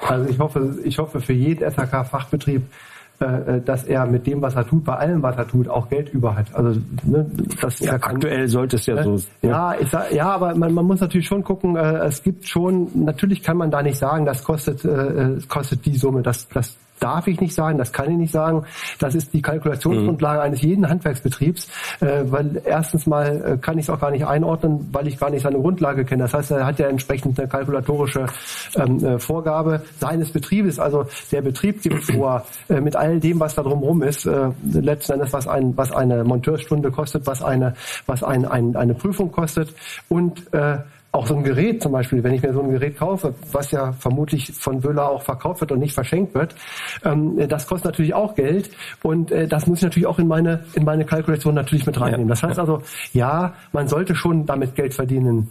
Also 0.01 0.29
ich 0.29 0.39
hoffe, 0.39 0.77
ich 0.83 0.99
hoffe 0.99 1.19
für 1.19 1.33
jeden 1.33 1.69
SAK-Fachbetrieb, 1.69 2.63
dass 3.19 3.83
er 3.83 4.05
mit 4.05 4.27
dem, 4.27 4.41
was 4.41 4.55
er 4.55 4.67
tut, 4.67 4.85
bei 4.85 4.95
allem, 4.95 5.23
was 5.23 5.35
er 5.37 5.47
tut, 5.47 5.67
auch 5.67 5.89
Geld 5.89 6.09
über 6.09 6.35
hat. 6.35 6.53
Also 6.53 6.79
ne, 7.03 7.25
das 7.59 7.79
ja, 7.79 7.87
ja 7.87 7.93
aktuell 7.93 8.47
sollte 8.47 8.75
es 8.75 8.85
ja 8.85 8.95
äh, 8.95 9.03
so. 9.03 9.11
Ne? 9.11 9.21
Ja, 9.41 9.75
ich 9.79 9.89
sag, 9.89 10.11
ja, 10.13 10.29
aber 10.29 10.53
man, 10.53 10.71
man 10.73 10.85
muss 10.85 10.99
natürlich 10.99 11.25
schon 11.25 11.43
gucken. 11.43 11.75
Äh, 11.75 12.05
es 12.05 12.21
gibt 12.21 12.47
schon. 12.47 12.89
Natürlich 12.93 13.41
kann 13.41 13.57
man 13.57 13.71
da 13.71 13.81
nicht 13.81 13.97
sagen, 13.97 14.25
das 14.25 14.43
kostet 14.43 14.85
äh, 14.85 15.37
kostet 15.47 15.85
die 15.85 15.95
Summe. 15.95 16.21
Das 16.21 16.47
das 16.49 16.75
darf 16.99 17.27
ich 17.27 17.39
nicht 17.39 17.53
sagen, 17.53 17.77
das 17.77 17.91
kann 17.91 18.09
ich 18.11 18.17
nicht 18.17 18.31
sagen. 18.31 18.63
Das 18.99 19.15
ist 19.15 19.33
die 19.33 19.41
Kalkulationsgrundlage 19.41 20.39
mhm. 20.39 20.45
eines 20.45 20.61
jeden 20.61 20.89
Handwerksbetriebs, 20.89 21.67
äh, 21.99 22.23
weil 22.25 22.61
erstens 22.65 23.05
mal 23.07 23.53
äh, 23.53 23.57
kann 23.57 23.77
ich 23.77 23.85
es 23.85 23.89
auch 23.89 23.99
gar 23.99 24.11
nicht 24.11 24.25
einordnen, 24.25 24.89
weil 24.91 25.07
ich 25.07 25.17
gar 25.19 25.29
nicht 25.29 25.43
seine 25.43 25.59
Grundlage 25.59 26.05
kenne. 26.05 26.23
Das 26.23 26.33
heißt, 26.33 26.51
er 26.51 26.65
hat 26.65 26.79
ja 26.79 26.87
entsprechend 26.87 27.39
eine 27.39 27.47
kalkulatorische 27.47 28.25
ähm, 28.75 29.03
äh, 29.03 29.19
Vorgabe 29.19 29.81
seines 29.99 30.31
Betriebes. 30.31 30.79
Also 30.79 31.05
der 31.31 31.41
Betrieb 31.41 31.81
gibt 31.81 32.03
vor, 32.13 32.45
äh, 32.69 32.81
mit 32.81 32.95
all 32.95 33.19
dem, 33.19 33.39
was 33.39 33.55
da 33.55 33.63
drumherum 33.63 34.03
ist, 34.03 34.25
äh, 34.25 34.49
letzten 34.63 35.13
Endes, 35.13 35.33
was, 35.33 35.47
ein, 35.47 35.75
was 35.77 35.91
eine 35.91 36.23
Monteurstunde 36.23 36.91
kostet, 36.91 37.27
was 37.27 37.43
eine, 37.43 37.75
was 38.05 38.23
ein, 38.23 38.45
ein, 38.45 38.75
eine 38.75 38.93
Prüfung 38.93 39.31
kostet 39.31 39.73
und 40.09 40.53
äh, 40.53 40.77
auch 41.17 41.27
so 41.27 41.35
ein 41.35 41.43
Gerät 41.43 41.81
zum 41.81 41.91
Beispiel, 41.91 42.23
wenn 42.23 42.33
ich 42.33 42.41
mir 42.41 42.53
so 42.53 42.61
ein 42.61 42.71
Gerät 42.71 42.97
kaufe, 42.97 43.33
was 43.51 43.71
ja 43.71 43.91
vermutlich 43.93 44.51
von 44.53 44.79
Böhler 44.81 45.09
auch 45.09 45.23
verkauft 45.23 45.61
wird 45.61 45.71
und 45.71 45.79
nicht 45.79 45.93
verschenkt 45.93 46.33
wird, 46.33 46.55
ähm, 47.03 47.47
das 47.47 47.67
kostet 47.67 47.85
natürlich 47.85 48.13
auch 48.13 48.35
Geld 48.35 48.69
und 49.03 49.31
äh, 49.31 49.47
das 49.47 49.67
muss 49.67 49.79
ich 49.79 49.83
natürlich 49.83 50.07
auch 50.07 50.19
in 50.19 50.27
meine 50.27 50.63
in 50.73 50.85
meine 50.85 51.05
Kalkulation 51.05 51.55
natürlich 51.55 51.85
mit 51.85 51.99
reinnehmen. 51.99 52.27
Das 52.27 52.43
heißt 52.43 52.59
also, 52.59 52.81
ja, 53.13 53.53
man 53.71 53.87
sollte 53.87 54.15
schon 54.15 54.45
damit 54.45 54.75
Geld 54.75 54.93
verdienen 54.93 55.49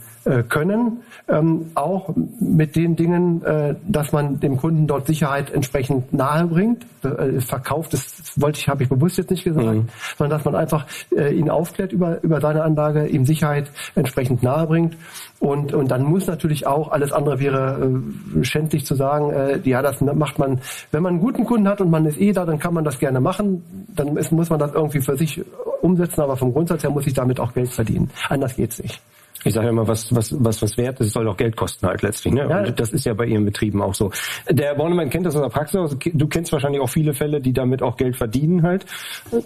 können, 0.49 1.03
ähm, 1.29 1.71
auch 1.75 2.15
mit 2.41 2.77
den 2.77 2.97
Dingen, 2.97 3.43
äh, 3.45 3.75
dass 3.87 4.13
man 4.13 4.41
dem 4.41 4.57
Kunden 4.57 4.87
dort 4.87 5.07
Sicherheit 5.07 5.51
entsprechend 5.51 6.13
nahe 6.13 6.47
bringt. 6.47 6.85
Äh, 7.05 7.41
verkauft, 7.41 7.93
das 7.93 8.33
wollte 8.37 8.59
ich, 8.59 8.69
habe 8.69 8.83
ich 8.83 8.89
bewusst 8.89 9.19
jetzt 9.19 9.31
nicht 9.31 9.45
gesagt, 9.45 9.67
mhm. 9.67 9.89
sondern 10.19 10.39
dass 10.39 10.45
man 10.45 10.57
einfach 10.57 10.87
äh, 11.17 11.33
ihn 11.33 11.51
aufklärt 11.51 11.93
über 11.93 12.23
über 12.23 12.41
seine 12.41 12.63
Anlage, 12.63 13.07
ihm 13.07 13.25
Sicherheit 13.25 13.71
entsprechend 13.95 14.43
nahe 14.43 14.67
bringt 14.67 14.97
und, 15.39 15.75
und 15.75 15.91
dann 15.91 16.03
muss 16.03 16.27
natürlich 16.27 16.67
auch, 16.67 16.91
alles 16.91 17.13
andere 17.13 17.39
wäre 17.39 17.93
äh, 18.39 18.45
schändlich 18.45 18.87
zu 18.87 18.95
sagen, 18.95 19.31
äh, 19.33 19.61
ja, 19.65 19.83
das 19.83 20.01
macht 20.01 20.39
man, 20.39 20.61
wenn 20.91 21.03
man 21.03 21.15
einen 21.15 21.21
guten 21.21 21.45
Kunden 21.45 21.69
hat 21.69 21.81
und 21.81 21.91
man 21.91 22.07
ist 22.07 22.19
eh 22.19 22.33
da, 22.33 22.45
dann 22.45 22.59
kann 22.59 22.75
man 22.75 22.85
das 22.85 22.99
gerne 22.99 23.21
machen, 23.21 23.63
dann 23.95 24.17
ist, 24.17 24.33
muss 24.33 24.51
man 24.51 24.59
das 24.59 24.73
irgendwie 24.73 25.01
für 25.01 25.17
sich 25.17 25.43
umsetzen, 25.83 26.21
aber 26.23 26.37
vom 26.37 26.53
Grundsatz 26.53 26.83
her 26.83 26.91
muss 26.91 27.07
ich 27.07 27.15
damit 27.15 27.39
auch 27.39 27.53
Geld 27.53 27.71
verdienen. 27.71 28.11
Anders 28.29 28.57
geht's 28.57 28.83
nicht 28.83 29.01
ich 29.45 29.55
sage 29.55 29.67
ja 29.67 29.71
immer, 29.71 29.87
was, 29.87 30.15
was, 30.15 30.35
was, 30.43 30.63
was 30.63 30.77
wert 30.77 31.01
ist, 31.01 31.13
soll 31.13 31.29
auch 31.29 31.37
Geld 31.37 31.57
kosten 31.57 31.87
halt 31.87 32.03
letztlich. 32.03 32.35
Ne? 32.35 32.47
Ja. 32.49 32.61
Und 32.61 32.81
das 32.81 32.93
ist 32.93 33.05
ja 33.05 33.15
bei 33.15 33.27
Ihren 33.27 33.45
Betrieben 33.45 33.83
auch 33.83 33.95
so. 33.95 34.11
Der 34.51 34.75
Bornemann 34.75 35.11
kennt 35.11 35.27
das 35.27 35.37
aus 35.37 35.43
der 35.43 35.49
Praxis. 35.49 35.97
Du 36.13 36.27
kennst 36.27 36.53
wahrscheinlich 36.53 36.81
auch 36.81 36.89
viele 36.89 37.15
Fälle, 37.15 37.41
die 37.41 37.53
damit 37.53 37.83
auch 37.83 37.97
Geld 37.97 38.17
verdienen 38.17 38.63
halt. 38.63 38.87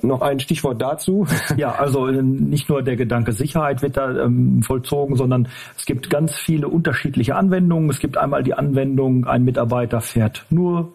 Noch 0.02 0.22
ein 0.22 0.40
Stichwort 0.40 0.80
dazu. 0.80 1.26
Ja, 1.56 1.72
also 1.72 2.06
äh, 2.06 2.22
nicht 2.22 2.68
nur 2.68 2.82
der 2.82 2.96
Gedanke 2.96 3.32
Sicherheit 3.32 3.82
wird 3.82 3.96
da 3.96 4.24
ähm, 4.24 4.62
vollzogen, 4.62 5.16
sondern 5.16 5.48
es 5.76 5.84
gibt 5.84 6.08
ganz 6.08 6.34
viele 6.36 6.68
unterschiedliche 6.68 7.34
Anwendungen. 7.36 7.90
Es 7.90 7.98
gibt 7.98 8.16
einmal 8.16 8.42
die 8.42 8.54
Anwendung, 8.54 9.26
ein 9.26 9.44
Mitarbeiter 9.44 10.00
fährt 10.00 10.44
nur 10.50 10.92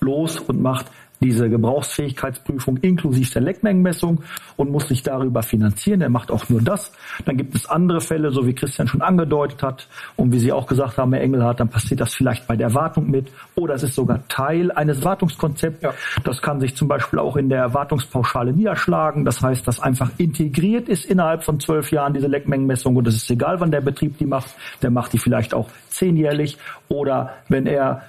los 0.00 0.38
und 0.38 0.62
macht 0.62 0.86
diese 1.20 1.50
Gebrauchsfähigkeitsprüfung 1.50 2.78
inklusive 2.78 3.30
der 3.32 3.42
Leckmengenmessung 3.42 4.22
und 4.56 4.70
muss 4.70 4.88
sich 4.88 5.02
darüber 5.02 5.42
finanzieren. 5.42 6.00
Er 6.00 6.08
macht 6.08 6.30
auch 6.30 6.48
nur 6.48 6.62
das. 6.62 6.92
Dann 7.26 7.36
gibt 7.36 7.54
es 7.54 7.66
andere 7.66 8.00
Fälle, 8.00 8.30
so 8.30 8.46
wie 8.46 8.54
Christian 8.54 8.88
schon 8.88 9.02
angedeutet 9.02 9.62
hat 9.62 9.88
und 10.16 10.32
wie 10.32 10.38
Sie 10.38 10.52
auch 10.52 10.66
gesagt 10.66 10.96
haben, 10.96 11.12
Herr 11.12 11.22
Engelhardt, 11.22 11.60
dann 11.60 11.68
passiert 11.68 12.00
das 12.00 12.14
vielleicht 12.14 12.46
bei 12.46 12.56
der 12.56 12.74
Wartung 12.74 13.10
mit 13.10 13.30
oder 13.54 13.74
es 13.74 13.82
ist 13.82 13.94
sogar 13.94 14.26
Teil 14.28 14.72
eines 14.72 15.04
Wartungskonzepts. 15.04 15.82
Ja. 15.82 15.94
Das 16.24 16.40
kann 16.40 16.60
sich 16.60 16.74
zum 16.74 16.88
Beispiel 16.88 17.18
auch 17.18 17.36
in 17.36 17.48
der 17.48 17.74
Wartungspauschale 17.74 18.52
niederschlagen. 18.52 19.24
Das 19.24 19.42
heißt, 19.42 19.66
dass 19.68 19.80
einfach 19.80 20.10
integriert 20.16 20.88
ist 20.88 21.04
innerhalb 21.04 21.44
von 21.44 21.60
zwölf 21.60 21.92
Jahren 21.92 22.14
diese 22.14 22.28
Leckmengenmessung 22.28 22.96
und 22.96 23.06
es 23.06 23.16
ist 23.16 23.30
egal, 23.30 23.60
wann 23.60 23.70
der 23.70 23.82
Betrieb 23.82 24.16
die 24.18 24.26
macht. 24.26 24.54
Der 24.82 24.90
macht 24.90 25.12
die 25.12 25.18
vielleicht 25.18 25.52
auch 25.52 25.68
zehnjährlich 25.88 26.56
oder 26.88 27.34
wenn 27.48 27.66
er 27.66 28.02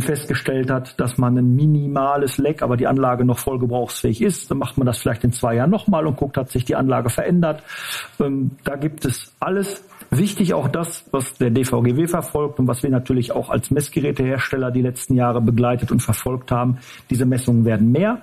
festgestellt 0.00 0.70
hat, 0.70 0.98
dass 0.98 1.16
man 1.16 1.38
ein 1.38 1.54
minimales 1.54 2.38
Leck, 2.38 2.62
aber 2.62 2.76
die 2.76 2.88
Anlage 2.88 3.24
noch 3.24 3.38
voll 3.38 3.58
gebrauchsfähig 3.58 4.20
ist, 4.20 4.50
dann 4.50 4.58
macht 4.58 4.76
man 4.78 4.86
das 4.86 4.98
vielleicht 4.98 5.22
in 5.22 5.32
zwei 5.32 5.54
Jahren 5.54 5.70
nochmal 5.70 6.06
und 6.06 6.16
guckt, 6.16 6.36
hat 6.36 6.50
sich 6.50 6.64
die 6.64 6.74
Anlage 6.74 7.08
verändert. 7.08 7.62
Ähm, 8.18 8.50
da 8.64 8.74
gibt 8.76 9.04
es 9.04 9.32
alles. 9.38 9.84
Wichtig 10.10 10.54
auch 10.54 10.68
das, 10.68 11.04
was 11.12 11.34
der 11.34 11.50
DVGW 11.50 12.06
verfolgt 12.06 12.58
und 12.58 12.66
was 12.66 12.82
wir 12.82 12.90
natürlich 12.90 13.32
auch 13.32 13.50
als 13.50 13.70
Messgerätehersteller 13.70 14.70
die 14.70 14.82
letzten 14.82 15.14
Jahre 15.14 15.40
begleitet 15.40 15.90
und 15.90 16.00
verfolgt 16.00 16.50
haben. 16.50 16.78
Diese 17.10 17.26
Messungen 17.26 17.64
werden 17.64 17.90
mehr. 17.92 18.22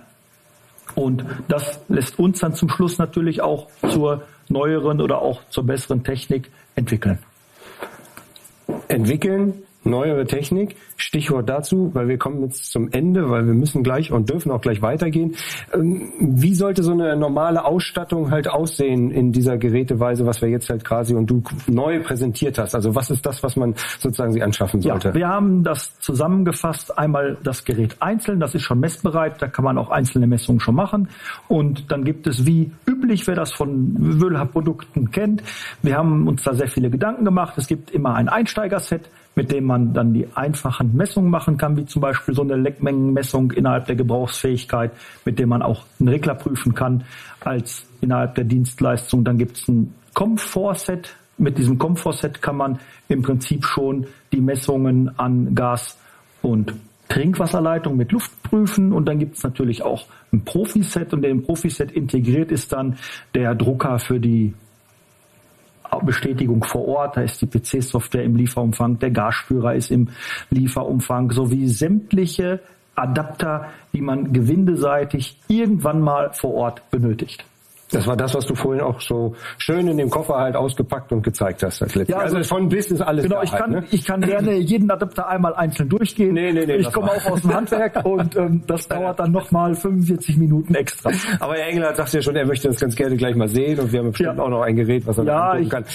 Und 0.95 1.25
das 1.47 1.81
lässt 1.87 2.19
uns 2.19 2.39
dann 2.39 2.55
zum 2.55 2.69
Schluss 2.69 2.97
natürlich 2.97 3.41
auch 3.41 3.67
zur 3.89 4.23
neueren 4.49 5.01
oder 5.01 5.21
auch 5.21 5.41
zur 5.49 5.65
besseren 5.65 6.03
Technik 6.03 6.51
entwickeln. 6.75 7.19
Entwickeln, 8.87 9.63
neuere 9.85 10.25
Technik. 10.25 10.75
Stichwort 10.95 11.49
dazu, 11.49 11.91
weil 11.93 12.07
wir 12.07 12.17
kommen 12.17 12.41
jetzt 12.41 12.71
zum 12.71 12.91
Ende, 12.91 13.29
weil 13.29 13.45
wir 13.45 13.53
müssen 13.53 13.83
gleich 13.83 14.11
und 14.11 14.29
dürfen 14.29 14.51
auch 14.51 14.61
gleich 14.61 14.81
weitergehen. 14.81 15.35
Ähm, 15.73 16.11
wie 16.19 16.53
sollte 16.53 16.83
so 16.83 16.91
eine 16.91 17.15
normale 17.15 17.65
Ausstattung 17.65 18.31
halt 18.31 18.47
aussehen 18.47 19.11
in 19.11 19.31
dieser 19.31 19.57
Geräteweise, 19.57 20.25
was 20.25 20.41
wir 20.41 20.49
jetzt 20.49 20.69
halt 20.69 20.85
quasi 20.85 21.15
und 21.15 21.29
du 21.29 21.43
neu 21.67 22.01
präsentiert 22.01 22.57
hast? 22.57 22.75
Also 22.75 22.95
was 22.95 23.09
ist 23.09 23.25
das, 23.25 23.43
was 23.43 23.55
man 23.55 23.75
sozusagen 23.99 24.31
sich 24.31 24.43
anschaffen 24.43 24.81
sollte? 24.81 25.09
Ja, 25.09 25.13
wir 25.13 25.27
haben 25.27 25.63
das 25.63 25.99
zusammengefasst. 25.99 26.97
Einmal 26.97 27.37
das 27.43 27.65
Gerät 27.65 27.97
einzeln, 27.99 28.39
das 28.39 28.55
ist 28.55 28.63
schon 28.63 28.79
messbereit, 28.79 29.41
da 29.41 29.47
kann 29.47 29.65
man 29.65 29.77
auch 29.77 29.89
einzelne 29.89 30.27
Messungen 30.27 30.59
schon 30.59 30.75
machen. 30.75 31.09
Und 31.47 31.91
dann 31.91 32.03
gibt 32.03 32.27
es 32.27 32.45
wie 32.45 32.71
üblich, 32.85 33.27
wer 33.27 33.35
das 33.35 33.51
von 33.51 33.95
Wöhlhab-Produkten 34.21 35.11
kennt, 35.11 35.43
wir 35.81 35.97
haben 35.97 36.27
uns 36.27 36.43
da 36.43 36.53
sehr 36.53 36.67
viele 36.67 36.89
Gedanken 36.89 37.25
gemacht. 37.25 37.55
Es 37.57 37.67
gibt 37.67 37.91
immer 37.91 38.15
ein 38.15 38.29
Einsteigerset, 38.29 39.09
mit 39.35 39.51
dem 39.51 39.65
man 39.65 39.93
dann 39.93 40.13
die 40.13 40.27
einfachen 40.35 40.95
Messungen 40.95 41.29
machen 41.29 41.57
kann, 41.57 41.75
wie 41.77 41.85
zum 41.85 42.01
Beispiel 42.01 42.35
so 42.35 42.41
eine 42.43 42.55
Leckmengenmessung 42.55 43.51
innerhalb 43.51 43.85
der 43.87 43.95
Gebrauchsfähigkeit, 43.95 44.91
mit 45.25 45.39
dem 45.39 45.49
man 45.49 45.61
auch 45.61 45.85
einen 45.99 46.09
Regler 46.09 46.35
prüfen 46.35 46.75
kann 46.75 47.03
als 47.39 47.85
innerhalb 48.01 48.35
der 48.35 48.43
Dienstleistung. 48.43 49.23
Dann 49.23 49.37
gibt 49.37 49.57
es 49.57 49.67
ein 49.67 49.93
Komfortset. 50.13 51.15
Mit 51.37 51.57
diesem 51.57 51.79
Komfortset 51.79 52.41
kann 52.41 52.57
man 52.57 52.79
im 53.07 53.23
Prinzip 53.23 53.65
schon 53.65 54.05
die 54.31 54.41
Messungen 54.41 55.17
an 55.17 55.55
Gas 55.55 55.97
und 56.41 56.73
Trinkwasserleitung 57.09 57.97
mit 57.97 58.11
Luft 58.11 58.31
prüfen 58.43 58.91
und 58.91 59.05
dann 59.05 59.19
gibt 59.19 59.37
es 59.37 59.43
natürlich 59.43 59.83
auch 59.83 60.05
ein 60.31 60.43
Profiset 60.45 61.13
und 61.13 61.23
in 61.23 61.37
dem 61.37 61.43
Profiset 61.43 61.91
integriert 61.91 62.51
ist 62.51 62.73
dann 62.73 62.97
der 63.35 63.55
Drucker 63.55 63.99
für 63.99 64.19
die 64.19 64.53
Bestätigung 66.01 66.63
vor 66.63 66.87
Ort, 66.87 67.17
da 67.17 67.21
ist 67.21 67.41
die 67.41 67.47
PC-Software 67.47 68.23
im 68.23 68.35
Lieferumfang, 68.35 68.99
der 68.99 69.11
Gasspürer 69.11 69.75
ist 69.75 69.91
im 69.91 70.09
Lieferumfang, 70.49 71.31
sowie 71.31 71.67
sämtliche 71.67 72.59
Adapter, 72.95 73.69
die 73.93 74.01
man 74.01 74.33
gewindeseitig 74.33 75.39
irgendwann 75.47 76.01
mal 76.01 76.31
vor 76.33 76.53
Ort 76.53 76.89
benötigt. 76.91 77.45
Das 77.93 78.07
war 78.07 78.17
das, 78.17 78.33
was 78.33 78.45
du 78.45 78.55
vorhin 78.55 78.81
auch 78.81 78.99
so 78.99 79.35
schön 79.57 79.87
in 79.87 79.97
dem 79.97 80.09
Koffer 80.09 80.35
halt 80.35 80.55
ausgepackt 80.55 81.11
und 81.11 81.23
gezeigt 81.23 81.63
hast. 81.63 81.81
ja, 81.81 82.17
also, 82.17 82.37
also 82.37 82.55
von 82.55 82.69
bis 82.69 82.91
ist 82.91 83.01
alles 83.01 83.23
Genau, 83.23 83.41
ich 83.41 83.51
halt, 83.51 83.61
kann, 83.61 83.71
ne? 83.71 83.83
ich 83.91 84.05
kann 84.05 84.21
gerne 84.21 84.53
jeden 84.55 84.89
Adapter 84.89 85.27
einmal 85.27 85.55
einzeln 85.55 85.89
durchgehen. 85.89 86.33
Nee, 86.33 86.51
nee, 86.51 86.65
nee, 86.65 86.75
ich 86.75 86.91
komme 86.91 87.11
auch 87.11 87.25
aus 87.31 87.41
dem 87.41 87.53
Handwerk 87.53 88.03
und 88.05 88.35
ähm, 88.35 88.63
das 88.67 88.87
dauert 88.87 89.19
dann 89.19 89.31
nochmal 89.31 89.75
45 89.75 90.37
Minuten 90.37 90.75
extra. 90.75 91.11
Aber 91.39 91.55
Herr 91.55 91.67
Engelhardt 91.67 91.97
sagt 91.97 92.13
ja 92.13 92.21
schon, 92.21 92.35
er 92.35 92.45
möchte 92.45 92.67
das 92.67 92.79
ganz 92.79 92.95
gerne 92.95 93.15
gleich 93.15 93.35
mal 93.35 93.47
sehen 93.47 93.79
und 93.79 93.91
wir 93.91 93.99
haben 93.99 94.11
bestimmt 94.11 94.37
ja. 94.37 94.43
auch 94.43 94.49
noch 94.49 94.61
ein 94.61 94.75
Gerät, 94.75 95.05
was 95.05 95.17
er 95.17 95.25
ja, 95.25 95.57
ich, 95.57 95.69
kann. 95.69 95.85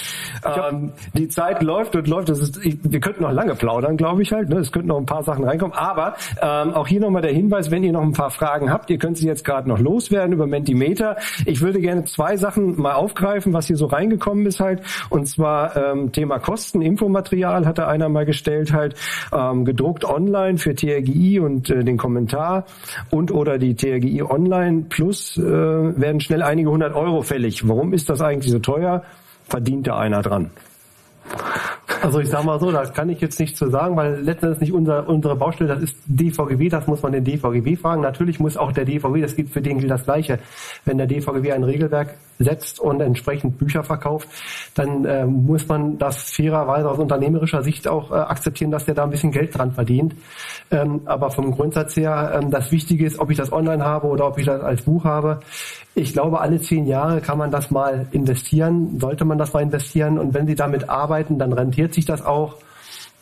Ähm, 0.45 0.93
die 1.13 1.27
Zeit 1.27 1.61
läuft 1.61 1.95
und 1.95 2.07
läuft. 2.07 2.29
Das 2.29 2.39
ist, 2.39 2.63
ich, 2.65 2.77
wir 2.81 2.99
könnten 2.99 3.23
noch 3.23 3.31
lange 3.31 3.55
plaudern, 3.55 3.97
glaube 3.97 4.21
ich 4.21 4.31
halt. 4.31 4.49
Ne? 4.49 4.59
Es 4.59 4.71
könnten 4.71 4.89
noch 4.89 4.97
ein 4.97 5.05
paar 5.05 5.23
Sachen 5.23 5.43
reinkommen. 5.43 5.75
Aber 5.75 6.15
ähm, 6.41 6.73
auch 6.73 6.87
hier 6.87 7.01
nochmal 7.01 7.21
der 7.21 7.33
Hinweis, 7.33 7.71
wenn 7.71 7.83
ihr 7.83 7.91
noch 7.91 8.03
ein 8.03 8.13
paar 8.13 8.31
Fragen 8.31 8.71
habt, 8.71 8.89
ihr 8.89 8.97
könnt 8.97 9.17
sie 9.17 9.27
jetzt 9.27 9.43
gerade 9.43 9.67
noch 9.67 9.79
loswerden 9.79 10.33
über 10.33 10.47
Mentimeter. 10.47 11.17
Ich 11.45 11.61
würde 11.61 11.79
gerne 11.79 11.88
zwei 12.05 12.37
Sachen 12.37 12.79
mal 12.79 12.93
aufgreifen, 12.93 13.53
was 13.53 13.67
hier 13.67 13.75
so 13.75 13.85
reingekommen 13.85 14.45
ist 14.45 14.59
halt. 14.59 14.81
Und 15.09 15.27
zwar 15.27 15.75
ähm, 15.75 16.11
Thema 16.11 16.39
Kosten, 16.39 16.81
Infomaterial 16.81 17.65
hatte 17.65 17.87
einer 17.87 18.09
mal 18.09 18.25
gestellt 18.25 18.73
halt, 18.73 18.95
ähm, 19.31 19.65
gedruckt 19.65 20.05
online 20.05 20.57
für 20.57 20.75
TRGI 20.75 21.39
und 21.39 21.69
äh, 21.69 21.83
den 21.83 21.97
Kommentar 21.97 22.65
und 23.09 23.31
oder 23.31 23.57
die 23.57 23.75
TRGI 23.75 24.23
Online 24.23 24.85
Plus 24.89 25.37
äh, 25.37 25.41
werden 25.41 26.19
schnell 26.19 26.43
einige 26.43 26.69
hundert 26.69 26.95
Euro 26.95 27.21
fällig. 27.21 27.67
Warum 27.67 27.93
ist 27.93 28.09
das 28.09 28.21
eigentlich 28.21 28.51
so 28.51 28.59
teuer? 28.59 29.03
Verdient 29.47 29.87
da 29.87 29.97
einer 29.97 30.21
dran? 30.21 30.51
Also 32.01 32.19
ich 32.19 32.29
sag 32.29 32.43
mal 32.43 32.59
so, 32.59 32.71
da 32.71 32.85
kann 32.85 33.09
ich 33.09 33.19
jetzt 33.19 33.39
nichts 33.39 33.57
zu 33.57 33.69
sagen, 33.69 33.95
weil 33.95 34.21
letztendlich 34.21 34.61
nicht 34.61 34.73
unser, 34.73 35.07
unsere 35.09 35.35
Baustelle, 35.35 35.73
das 35.73 35.83
ist 35.83 35.97
DVGW, 36.05 36.69
das 36.69 36.87
muss 36.87 37.01
man 37.01 37.11
den 37.11 37.23
DVGW 37.23 37.75
fragen. 37.75 38.01
Natürlich 38.01 38.39
muss 38.39 38.57
auch 38.57 38.71
der 38.71 38.85
DVGW, 38.85 39.21
das 39.21 39.35
gibt 39.35 39.51
für 39.51 39.61
den 39.61 39.79
gilt 39.79 39.91
das 39.91 40.05
Gleiche. 40.05 40.39
Wenn 40.85 40.97
der 40.97 41.07
DVGW 41.07 41.51
ein 41.51 41.63
Regelwerk 41.63 42.15
setzt 42.37 42.79
und 42.79 43.01
entsprechend 43.01 43.57
Bücher 43.57 43.83
verkauft, 43.83 44.29
dann 44.75 45.03
äh, 45.05 45.25
muss 45.25 45.67
man 45.67 45.97
das 45.97 46.31
fairerweise 46.31 46.89
aus 46.89 46.97
unternehmerischer 46.97 47.63
Sicht 47.63 47.87
auch 47.87 48.11
äh, 48.11 48.15
akzeptieren, 48.15 48.71
dass 48.71 48.85
der 48.85 48.95
da 48.95 49.03
ein 49.03 49.09
bisschen 49.09 49.31
Geld 49.31 49.57
dran 49.57 49.73
verdient. 49.73 50.15
Ähm, 50.71 51.01
aber 51.05 51.31
vom 51.31 51.51
Grundsatz 51.51 51.97
her, 51.97 52.39
ähm, 52.41 52.49
das 52.49 52.71
Wichtige 52.71 53.05
ist, 53.05 53.19
ob 53.19 53.29
ich 53.29 53.37
das 53.37 53.51
online 53.51 53.83
habe 53.83 54.07
oder 54.07 54.27
ob 54.27 54.37
ich 54.37 54.45
das 54.45 54.61
als 54.61 54.83
Buch 54.83 55.03
habe. 55.03 55.41
Ich 55.95 56.13
glaube, 56.13 56.39
alle 56.39 56.61
zehn 56.61 56.85
Jahre 56.85 57.19
kann 57.19 57.37
man 57.37 57.51
das 57.51 57.71
mal 57.71 58.07
investieren, 58.11 58.99
sollte 58.99 59.25
man 59.25 59.37
das 59.37 59.51
mal 59.51 59.61
investieren. 59.61 60.17
Und 60.17 60.33
wenn 60.33 60.47
Sie 60.47 60.55
damit 60.55 60.87
arbeiten, 60.87 61.37
dann 61.39 61.51
rentiert 61.51 61.78
sich 61.87 62.05
das 62.05 62.21
auch. 62.21 62.57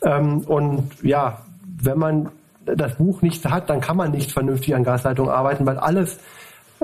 Ähm, 0.02 0.40
und 0.40 0.90
ja, 1.02 1.42
wenn 1.82 1.98
man 1.98 2.28
das 2.64 2.96
Buch 2.96 3.22
nicht 3.22 3.44
hat, 3.46 3.70
dann 3.70 3.80
kann 3.80 3.96
man 3.96 4.10
nicht 4.10 4.32
vernünftig 4.32 4.74
an 4.74 4.84
Gasleitungen 4.84 5.30
arbeiten, 5.30 5.64
weil 5.66 5.78
alles 5.78 6.18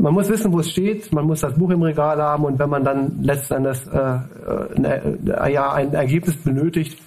man 0.01 0.13
muss 0.13 0.29
wissen, 0.29 0.53
wo 0.53 0.61
es 0.61 0.71
steht, 0.71 1.13
man 1.13 1.25
muss 1.25 1.41
das 1.41 1.55
Buch 1.55 1.71
im 1.71 1.83
Regal 1.83 2.21
haben 2.21 2.45
und 2.45 2.59
wenn 2.59 2.69
man 2.69 2.85
dann 2.85 3.23
letzten 3.23 3.55
Endes 3.55 3.87
äh, 3.87 4.19
äh, 4.83 5.53
ja, 5.53 5.73
ein 5.73 5.95
Ergebnis 5.95 6.37
benötigt, 6.37 7.01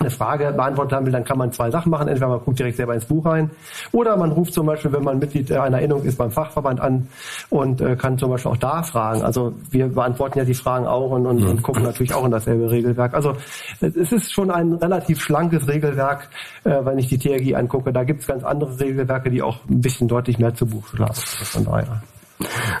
eine 0.00 0.10
Frage 0.10 0.52
beantwortet 0.52 0.94
haben 0.94 1.06
will, 1.06 1.12
dann 1.12 1.24
kann 1.24 1.38
man 1.38 1.52
zwei 1.52 1.70
Sachen 1.70 1.90
machen. 1.90 2.08
Entweder 2.08 2.28
man 2.28 2.40
guckt 2.40 2.58
direkt 2.58 2.76
selber 2.76 2.94
ins 2.94 3.04
Buch 3.04 3.24
rein 3.26 3.50
oder 3.92 4.16
man 4.16 4.32
ruft 4.32 4.54
zum 4.54 4.66
Beispiel, 4.66 4.92
wenn 4.92 5.04
man 5.04 5.18
Mitglied 5.18 5.52
einer 5.52 5.78
Erinnerung 5.78 6.04
ist, 6.04 6.16
beim 6.16 6.30
Fachverband 6.30 6.80
an 6.80 7.08
und 7.50 7.80
äh, 7.80 7.96
kann 7.96 8.18
zum 8.18 8.30
Beispiel 8.30 8.50
auch 8.52 8.56
da 8.56 8.82
fragen. 8.82 9.22
Also 9.22 9.52
wir 9.70 9.88
beantworten 9.88 10.38
ja 10.38 10.44
die 10.44 10.54
Fragen 10.54 10.86
auch 10.86 11.10
und, 11.10 11.26
und, 11.26 11.44
und 11.44 11.62
gucken 11.62 11.82
natürlich 11.82 12.14
auch 12.14 12.24
in 12.24 12.30
dasselbe 12.30 12.70
Regelwerk. 12.70 13.14
Also 13.14 13.34
es 13.80 14.12
ist 14.12 14.32
schon 14.32 14.50
ein 14.50 14.72
relativ 14.72 15.20
schlankes 15.20 15.68
Regelwerk, 15.68 16.28
äh, 16.64 16.84
wenn 16.84 16.98
ich 16.98 17.08
die 17.08 17.18
TRG 17.18 17.56
angucke. 17.56 17.92
Da 17.92 18.04
gibt 18.04 18.22
es 18.22 18.26
ganz 18.26 18.42
andere 18.42 18.78
Regelwerke, 18.80 19.30
die 19.30 19.42
auch 19.42 19.58
ein 19.68 19.80
bisschen 19.80 20.08
deutlich 20.08 20.38
mehr 20.38 20.54
zu 20.54 20.66
Buch 20.66 20.86
schlagen. 20.88 21.14
Von 21.14 21.64
daher. 21.64 22.02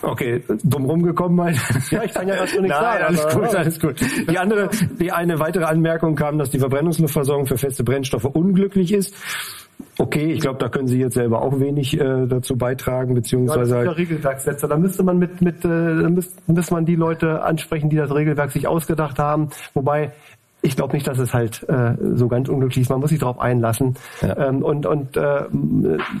Okay, 0.02 0.42
dumm 0.64 0.84
rumgekommen 0.84 1.40
halt. 1.40 1.56
Ja, 1.90 2.04
ich 2.04 2.14
kann 2.14 2.28
ja 2.28 2.36
dazu 2.36 2.60
nichts 2.60 2.78
Nein, 2.78 3.00
sagen. 3.00 3.04
Alles 3.04 3.34
gut, 3.34 3.54
alles 3.54 3.80
gut. 3.80 4.00
Die 4.30 4.38
andere, 4.38 4.70
die 4.98 5.12
eine 5.12 5.38
weitere 5.38 5.64
Anmerkung 5.64 6.14
kam, 6.14 6.38
dass 6.38 6.50
die 6.50 6.58
Verbrennungsluftversorgung 6.58 7.46
für 7.46 7.58
feste 7.58 7.84
Brennstoffe 7.84 8.24
unglücklich 8.24 8.92
ist. 8.92 9.14
Okay, 9.98 10.32
ich 10.32 10.40
glaube, 10.40 10.58
da 10.58 10.68
können 10.68 10.88
Sie 10.88 10.98
jetzt 10.98 11.14
selber 11.14 11.42
auch 11.42 11.58
wenig 11.60 11.98
äh, 11.98 12.26
dazu 12.26 12.56
beitragen, 12.56 13.14
beziehungsweise 13.14 13.74
ja, 13.74 13.80
das 13.80 13.88
halt 13.88 13.98
Regelwerkssetzer. 13.98 14.68
Da 14.68 14.76
müsste 14.76 15.02
man 15.02 15.18
mit 15.18 15.40
mit 15.42 15.64
äh, 15.64 15.68
müsste, 15.68 16.40
müsste 16.46 16.74
man 16.74 16.86
die 16.86 16.96
Leute 16.96 17.42
ansprechen, 17.42 17.90
die 17.90 17.96
das 17.96 18.14
Regelwerk 18.14 18.50
sich 18.50 18.66
ausgedacht 18.66 19.18
haben. 19.18 19.50
Wobei 19.74 20.12
ich 20.62 20.76
glaube 20.76 20.94
nicht, 20.94 21.06
dass 21.06 21.18
es 21.18 21.32
halt 21.32 21.66
äh, 21.68 21.94
so 22.14 22.28
ganz 22.28 22.48
unglücklich 22.48 22.82
ist. 22.82 22.90
Man 22.90 23.00
muss 23.00 23.10
sich 23.10 23.18
darauf 23.18 23.38
einlassen. 23.38 23.94
Ja. 24.20 24.36
Ähm, 24.36 24.62
und 24.62 24.86
und 24.86 25.16
äh, 25.16 25.44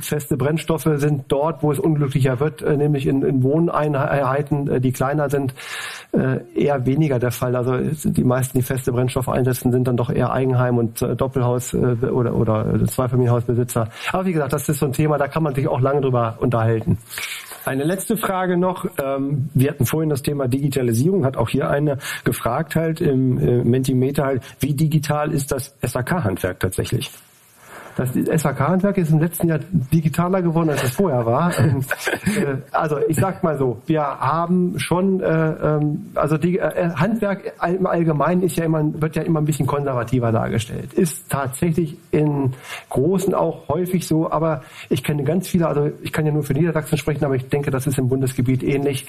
feste 0.00 0.36
Brennstoffe 0.36 0.88
sind 0.96 1.24
dort, 1.28 1.62
wo 1.62 1.72
es 1.72 1.78
unglücklicher 1.78 2.40
wird, 2.40 2.62
äh, 2.62 2.76
nämlich 2.76 3.06
in, 3.06 3.22
in 3.22 3.42
Wohneinheiten, 3.42 4.68
äh, 4.68 4.80
die 4.80 4.92
kleiner 4.92 5.28
sind, 5.28 5.54
äh, 6.12 6.38
eher 6.54 6.86
weniger 6.86 7.18
der 7.18 7.32
Fall. 7.32 7.54
Also 7.54 7.76
die 7.76 8.24
meisten, 8.24 8.58
die 8.58 8.64
feste 8.64 8.92
Brennstoffe 8.92 9.28
einsetzen, 9.28 9.72
sind 9.72 9.86
dann 9.86 9.96
doch 9.96 10.10
eher 10.10 10.32
Eigenheim 10.32 10.78
und 10.78 11.02
äh, 11.02 11.14
Doppelhaus 11.16 11.74
äh, 11.74 11.78
oder 11.78 12.34
oder 12.34 12.84
Zweifamilienhausbesitzer. 12.86 13.88
Aber 14.12 14.24
wie 14.24 14.32
gesagt, 14.32 14.52
das 14.52 14.68
ist 14.68 14.78
so 14.78 14.86
ein 14.86 14.92
Thema, 14.92 15.18
da 15.18 15.28
kann 15.28 15.42
man 15.42 15.54
sich 15.54 15.68
auch 15.68 15.80
lange 15.80 16.00
drüber 16.00 16.36
unterhalten. 16.40 16.98
Eine 17.64 17.84
letzte 17.84 18.16
Frage 18.16 18.56
noch. 18.56 18.86
Ähm, 18.98 19.50
wir 19.54 19.70
hatten 19.70 19.86
vorhin 19.86 20.10
das 20.10 20.22
Thema 20.22 20.48
Digitalisierung, 20.48 21.24
hat 21.24 21.36
auch 21.36 21.48
hier 21.48 21.68
eine 21.68 21.98
gefragt 22.24 22.76
halt 22.76 23.00
im 23.00 23.38
äh, 23.38 23.64
Mentimeter 23.64 24.24
halt, 24.24 24.42
wie 24.60 24.74
digital 24.74 25.32
ist 25.32 25.52
das 25.52 25.74
SAK-Handwerk 25.82 26.60
tatsächlich? 26.60 27.10
Das 27.96 28.12
SAK-Handwerk 28.14 28.98
ist 28.98 29.10
im 29.10 29.20
letzten 29.20 29.48
Jahr 29.48 29.60
digitaler 29.92 30.42
geworden, 30.42 30.70
als 30.70 30.82
es 30.82 30.94
vorher 30.94 31.24
war. 31.26 31.52
Ähm, 31.58 31.84
äh, 32.24 32.56
also 32.72 32.98
ich 33.08 33.16
sag 33.16 33.42
mal 33.42 33.58
so, 33.58 33.80
wir 33.86 34.02
haben 34.02 34.78
schon, 34.78 35.20
äh, 35.20 35.26
ähm, 35.26 36.10
also 36.14 36.36
die, 36.38 36.58
äh, 36.58 36.90
Handwerk 36.94 37.52
im 37.66 37.86
Allgemeinen 37.86 38.42
ist 38.42 38.56
ja 38.56 38.64
immer, 38.64 38.82
wird 39.00 39.16
ja 39.16 39.22
immer 39.22 39.40
ein 39.40 39.44
bisschen 39.44 39.66
konservativer 39.66 40.32
dargestellt. 40.32 40.92
Ist 40.94 41.28
tatsächlich 41.28 41.96
in 42.10 42.54
Großen 42.88 43.34
auch 43.34 43.68
häufig 43.68 44.06
so, 44.06 44.30
aber 44.30 44.62
ich 44.88 45.02
kenne 45.04 45.24
ganz 45.24 45.48
viele, 45.48 45.68
also 45.68 45.90
ich 46.02 46.12
kann 46.12 46.26
ja 46.26 46.32
nur 46.32 46.42
für 46.42 46.54
Niedersachsen 46.54 46.98
sprechen, 46.98 47.24
aber 47.24 47.36
ich 47.36 47.48
denke, 47.48 47.70
das 47.70 47.86
ist 47.86 47.98
im 47.98 48.08
Bundesgebiet 48.08 48.62
ähnlich. 48.62 49.06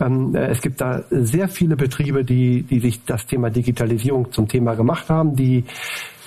Ähm, 0.00 0.34
äh, 0.34 0.46
es 0.46 0.60
gibt 0.60 0.80
da 0.80 1.02
sehr 1.10 1.48
viele 1.48 1.76
Betriebe, 1.76 2.24
die, 2.24 2.62
die 2.62 2.80
sich 2.80 3.04
das 3.04 3.26
Thema 3.26 3.50
Digitalisierung 3.50 4.32
zum 4.32 4.48
Thema 4.48 4.74
gemacht 4.74 5.08
haben, 5.08 5.36
die 5.36 5.64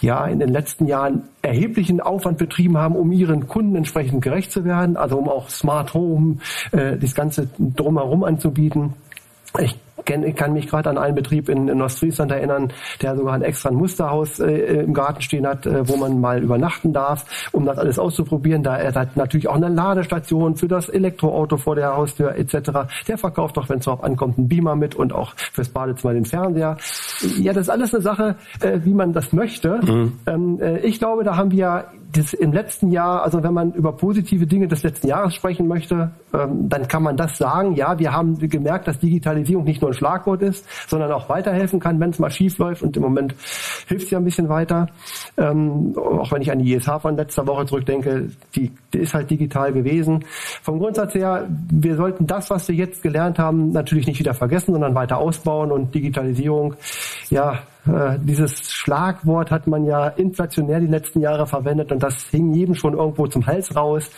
ja 0.02 0.26
in 0.26 0.39
den 0.39 0.50
letzten 0.50 0.88
Jahren 0.88 1.24
erheblichen 1.41 2.02
Aufwand 2.02 2.38
betrieben 2.38 2.78
haben, 2.78 2.95
um 2.95 3.12
ihren 3.12 3.48
Kunden 3.48 3.76
entsprechend 3.76 4.22
gerecht 4.22 4.52
zu 4.52 4.66
werden, 4.66 4.98
also 4.98 5.18
um 5.18 5.30
auch 5.30 5.50
Smart 5.50 5.93
Home, 5.93 6.38
äh, 6.72 6.98
das 6.98 7.16
Ganze 7.16 7.50
drumherum 7.58 8.24
anzubieten. 8.24 8.93
Ich 9.60 9.76
ich 10.06 10.36
kann 10.36 10.54
mich 10.54 10.68
gerade 10.68 10.89
an 10.89 10.98
einen 10.98 11.16
Betrieb 11.16 11.50
in, 11.50 11.68
in 11.68 11.82
Ostfriesland 11.82 12.32
erinnern, 12.32 12.72
der 13.02 13.16
sogar 13.16 13.34
ein 13.34 13.41
extra 13.41 13.72
Musterhaus 13.72 14.39
äh, 14.39 14.84
im 14.84 14.93
Garten 14.93 15.22
stehen 15.22 15.48
hat, 15.48 15.66
äh, 15.66 15.88
wo 15.88 15.98
man 15.98 16.20
mal 16.20 16.41
übernachten 16.41 16.93
darf, 16.93 17.50
um 17.52 17.66
das 17.66 17.78
alles 17.78 18.00
auszuprobieren. 18.00 18.64
Da 18.64 18.78
er 18.78 18.93
hat 18.93 19.18
natürlich 19.18 19.48
auch 19.48 19.56
eine 19.56 19.70
Ladestation 19.70 20.56
für 20.56 20.68
das 20.68 20.89
Elektroauto 20.89 21.58
vor 21.58 21.76
der 21.76 21.95
Haustür 21.95 22.36
etc. 22.36 22.72
Der 23.08 23.18
verkauft 23.18 23.58
auch, 23.58 23.70
wenn 23.70 23.80
es 23.80 23.86
darauf 23.86 24.04
ankommt, 24.04 24.38
einen 24.38 24.48
Beamer 24.48 24.76
mit 24.76 24.95
und 24.95 25.14
auch 25.14 25.34
fürs 25.54 25.70
Badezimmer 25.70 26.14
den 26.14 26.26
Fernseher. 26.26 26.78
Ja, 27.39 27.54
das 27.54 27.64
ist 27.64 27.70
alles 27.70 27.93
eine 27.93 28.04
Sache, 28.04 28.36
äh, 28.62 28.80
wie 28.84 28.93
man 28.93 29.14
das 29.14 29.34
möchte. 29.34 29.80
Mhm. 29.84 30.20
Ähm, 30.26 30.60
äh, 30.62 30.80
ich 30.80 31.00
glaube, 31.00 31.24
da 31.24 31.36
haben 31.36 31.52
wir 31.52 31.86
das 32.12 32.34
im 32.34 32.53
letzten 32.53 32.91
Jahr, 32.91 33.24
also 33.24 33.43
wenn 33.43 33.53
man 33.53 33.74
über 33.74 33.91
positive 33.91 34.47
Dinge 34.47 34.68
des 34.68 34.84
letzten 34.84 35.08
Jahres 35.08 35.36
sprechen 35.36 35.68
möchte, 35.68 36.12
ähm, 36.34 36.70
dann 36.70 36.88
kann 36.88 37.03
man 37.03 37.18
das 37.18 37.38
sagen. 37.38 37.76
Ja, 37.76 37.99
wir 37.99 38.14
haben 38.14 38.38
gemerkt, 38.38 38.88
dass 38.88 38.99
Digitalisierung 38.99 39.66
nicht 39.66 39.82
nur 39.82 39.91
ein 39.91 39.93
Schlagwort 39.93 40.41
ist, 40.41 40.66
sondern 40.88 41.12
auch 41.12 41.28
weiterhelfen 41.30 41.80
kann, 41.80 41.99
wenn 41.99 42.12
es 42.12 42.20
mal 42.20 42.30
schief 42.30 42.58
läuft. 42.58 42.82
Und 42.82 42.95
im 42.95 43.03
Moment 43.03 43.36
hilft 43.88 44.05
es 44.05 44.12
ja 44.12 44.20
ein 44.20 44.24
bisschen 44.24 44.47
weiter. 44.47 44.88
Ähm, 45.38 45.93
auch 45.97 46.32
wenn 46.32 46.41
ich 46.41 46.51
an 46.51 46.60
die 46.60 46.74
ISH 46.74 46.89
von 47.01 47.18
letzter 47.18 47.45
Woche 47.45 47.66
zurückdenke, 47.66 48.30
die, 48.55 48.72
die 48.93 48.99
ist 48.99 49.14
halt 49.14 49.30
digital 49.30 49.74
gewesen. 49.74 50.24
Vom 50.62 50.80
Grundsatz 50.80 51.14
her, 51.14 51.47
wir 51.70 51.95
sollten 51.95 52.26
das, 52.26 52.49
was 52.49 52.68
wir 52.68 52.76
jetzt 52.76 53.03
gelernt 53.03 53.38
haben, 53.38 53.72
natürlich 53.72 54.08
nicht 54.08 54.20
wieder 54.20 54.34
vergessen, 54.34 54.72
sondern 54.72 54.95
weiter 54.95 55.18
ausbauen 55.18 55.72
und 55.72 55.93
Digitalisierung, 55.93 56.76
ja, 57.30 57.60
äh, 57.88 58.20
dieses 58.20 58.72
Schlagwort 58.72 59.52
hat 59.52 59.68
man 59.68 59.86
ja 59.86 60.08
inflationär 60.08 60.80
die 60.80 60.88
letzten 60.88 61.22
Jahre 61.22 61.48
verwendet 61.48 61.92
und 61.92 62.02
das 62.04 62.24
hing 62.26 62.54
jedem 62.54 62.76
schon 62.76 62.94
irgendwo 62.94 63.28
zum 63.28 63.46
Hals 63.46 63.76
raus. 63.76 64.10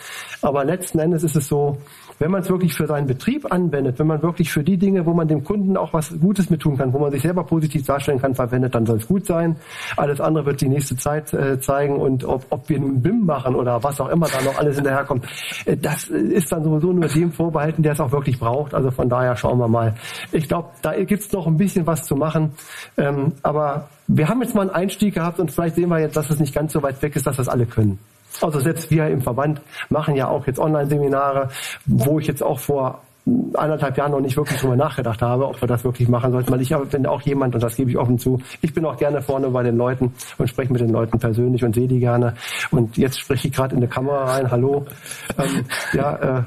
Aber 0.42 0.64
letzten 0.66 1.00
Endes 1.00 1.24
ist 1.24 1.36
es 1.36 1.48
so, 1.48 1.78
wenn 2.20 2.32
man 2.32 2.42
es 2.42 2.50
wirklich 2.50 2.74
für 2.74 2.86
seinen 2.86 3.08
Betrieb 3.08 3.52
anwendet, 3.52 3.98
wenn 3.98 4.08
man 4.08 4.22
wirklich 4.22 4.52
für 4.52 4.64
die 4.64 4.78
Dinge, 4.78 5.06
wo 5.06 5.14
man 5.14 5.28
dem 5.28 5.44
Kunden 5.44 5.78
auch 5.78 5.94
was 5.94 6.14
Gutes 6.20 6.50
mit 6.50 6.62
tun 6.62 6.78
kann, 6.78 6.94
wo 6.94 7.00
man 7.00 7.12
sich 7.12 7.22
selber 7.22 7.44
positiv 7.44 7.86
darstellen 7.86 8.20
kann, 8.20 8.36
verwendet, 8.36 8.76
dann 8.76 8.86
soll 8.86 8.98
es 8.98 9.08
gut 9.08 9.26
sein. 9.26 9.56
Alles 9.96 10.20
andere 10.20 10.46
wird 10.46 10.62
die 10.62 10.70
nächste 10.70 10.98
Zeit 10.98 11.34
äh, 11.34 11.60
zeigen 11.60 11.96
und 11.96 12.26
ob, 12.26 12.46
ob 12.50 12.70
wir 12.70 12.80
nun 12.80 13.02
BIM 13.02 13.26
machen 13.26 13.56
oder 13.56 13.82
was 13.84 14.00
auch 14.02 14.10
immer 14.10 14.28
da 14.28 14.42
noch 14.44 14.58
alles 14.58 14.76
hinterherkommt, 14.76 15.26
äh, 15.66 15.78
das 15.78 16.08
ist 16.08 16.52
dann 16.52 16.64
sowieso 16.64 16.92
nur 16.92 17.08
dem 17.08 17.32
vorbehalten, 17.32 17.84
der 17.84 17.94
es 17.94 18.00
auch 18.00 18.12
wirklich 18.12 18.40
braucht. 18.40 18.74
Also 18.74 18.92
von 18.92 19.10
daher 19.10 19.36
schauen 19.36 19.58
wir 19.58 19.68
mal. 19.68 19.96
Ich 20.32 20.48
glaube, 20.48 20.70
da 20.82 21.02
gibt's 21.04 21.32
noch 21.32 21.48
ein 21.48 21.58
bisschen 21.58 21.88
was 21.88 22.06
zu 22.06 22.16
machen. 22.16 22.52
Ähm, 22.98 23.34
aber 23.44 23.90
wir 24.08 24.28
haben 24.28 24.42
jetzt 24.42 24.56
mal 24.56 24.62
einen 24.62 24.72
Einstieg 24.72 25.14
gehabt 25.14 25.40
und 25.40 25.52
vielleicht 25.52 25.76
sehen 25.76 25.90
wir 25.90 26.00
jetzt, 26.00 26.18
dass 26.18 26.30
es 26.30 26.40
nicht 26.40 26.54
ganz 26.54 26.74
so 26.74 26.82
weit 26.84 27.02
weg 27.02 27.16
ist, 27.16 27.28
dass 27.28 27.38
das 27.38 27.48
alle 27.48 27.66
können. 27.66 28.00
Also 28.42 28.60
selbst 28.60 28.90
wir 28.92 29.08
im 29.08 29.22
Verband 29.22 29.62
machen 29.90 30.16
ja 30.16 30.28
auch 30.28 30.46
jetzt 30.48 30.60
Online-Seminare, 30.60 31.50
wo 31.86 32.20
ich 32.20 32.28
jetzt 32.28 32.44
auch 32.44 32.60
vor 32.60 33.02
eineinhalb 33.56 33.98
Jahren 33.98 34.12
noch 34.12 34.22
nicht 34.22 34.38
wirklich 34.38 34.60
drüber 34.60 34.76
nachgedacht 34.76 35.22
habe, 35.22 35.48
ob 35.48 35.62
wir 35.62 35.68
das 35.68 35.84
wirklich 35.84 36.08
machen 36.08 36.32
sollten, 36.32 36.52
weil 36.52 36.62
ich 36.62 36.74
bin 36.90 37.06
auch 37.06 37.22
jemand, 37.22 37.54
und 37.54 37.64
das 37.64 37.76
gebe 37.76 37.90
ich 37.92 37.98
offen 37.98 38.18
zu, 38.18 38.40
ich 38.62 38.74
bin 38.74 38.86
auch 38.86 38.98
gerne 38.98 39.22
vorne 39.22 39.50
bei 39.50 39.64
den 39.64 39.78
Leuten 39.78 40.14
und 40.38 40.50
spreche 40.50 40.72
mit 40.72 40.82
den 40.82 40.90
Leuten 40.90 41.20
persönlich 41.20 41.64
und 41.64 41.76
sehe 41.76 41.88
die 41.88 42.00
gerne. 42.00 42.34
Und 42.72 42.98
jetzt 42.98 43.20
spreche 43.20 43.48
ich 43.48 43.54
gerade 43.54 43.76
in 43.76 43.82
die 43.82 43.88
Kamera 43.88 44.26
rein, 44.26 44.50
hallo. 44.50 44.86
Ähm, 45.38 45.66
ja, 45.94 46.16
äh, 46.16 46.44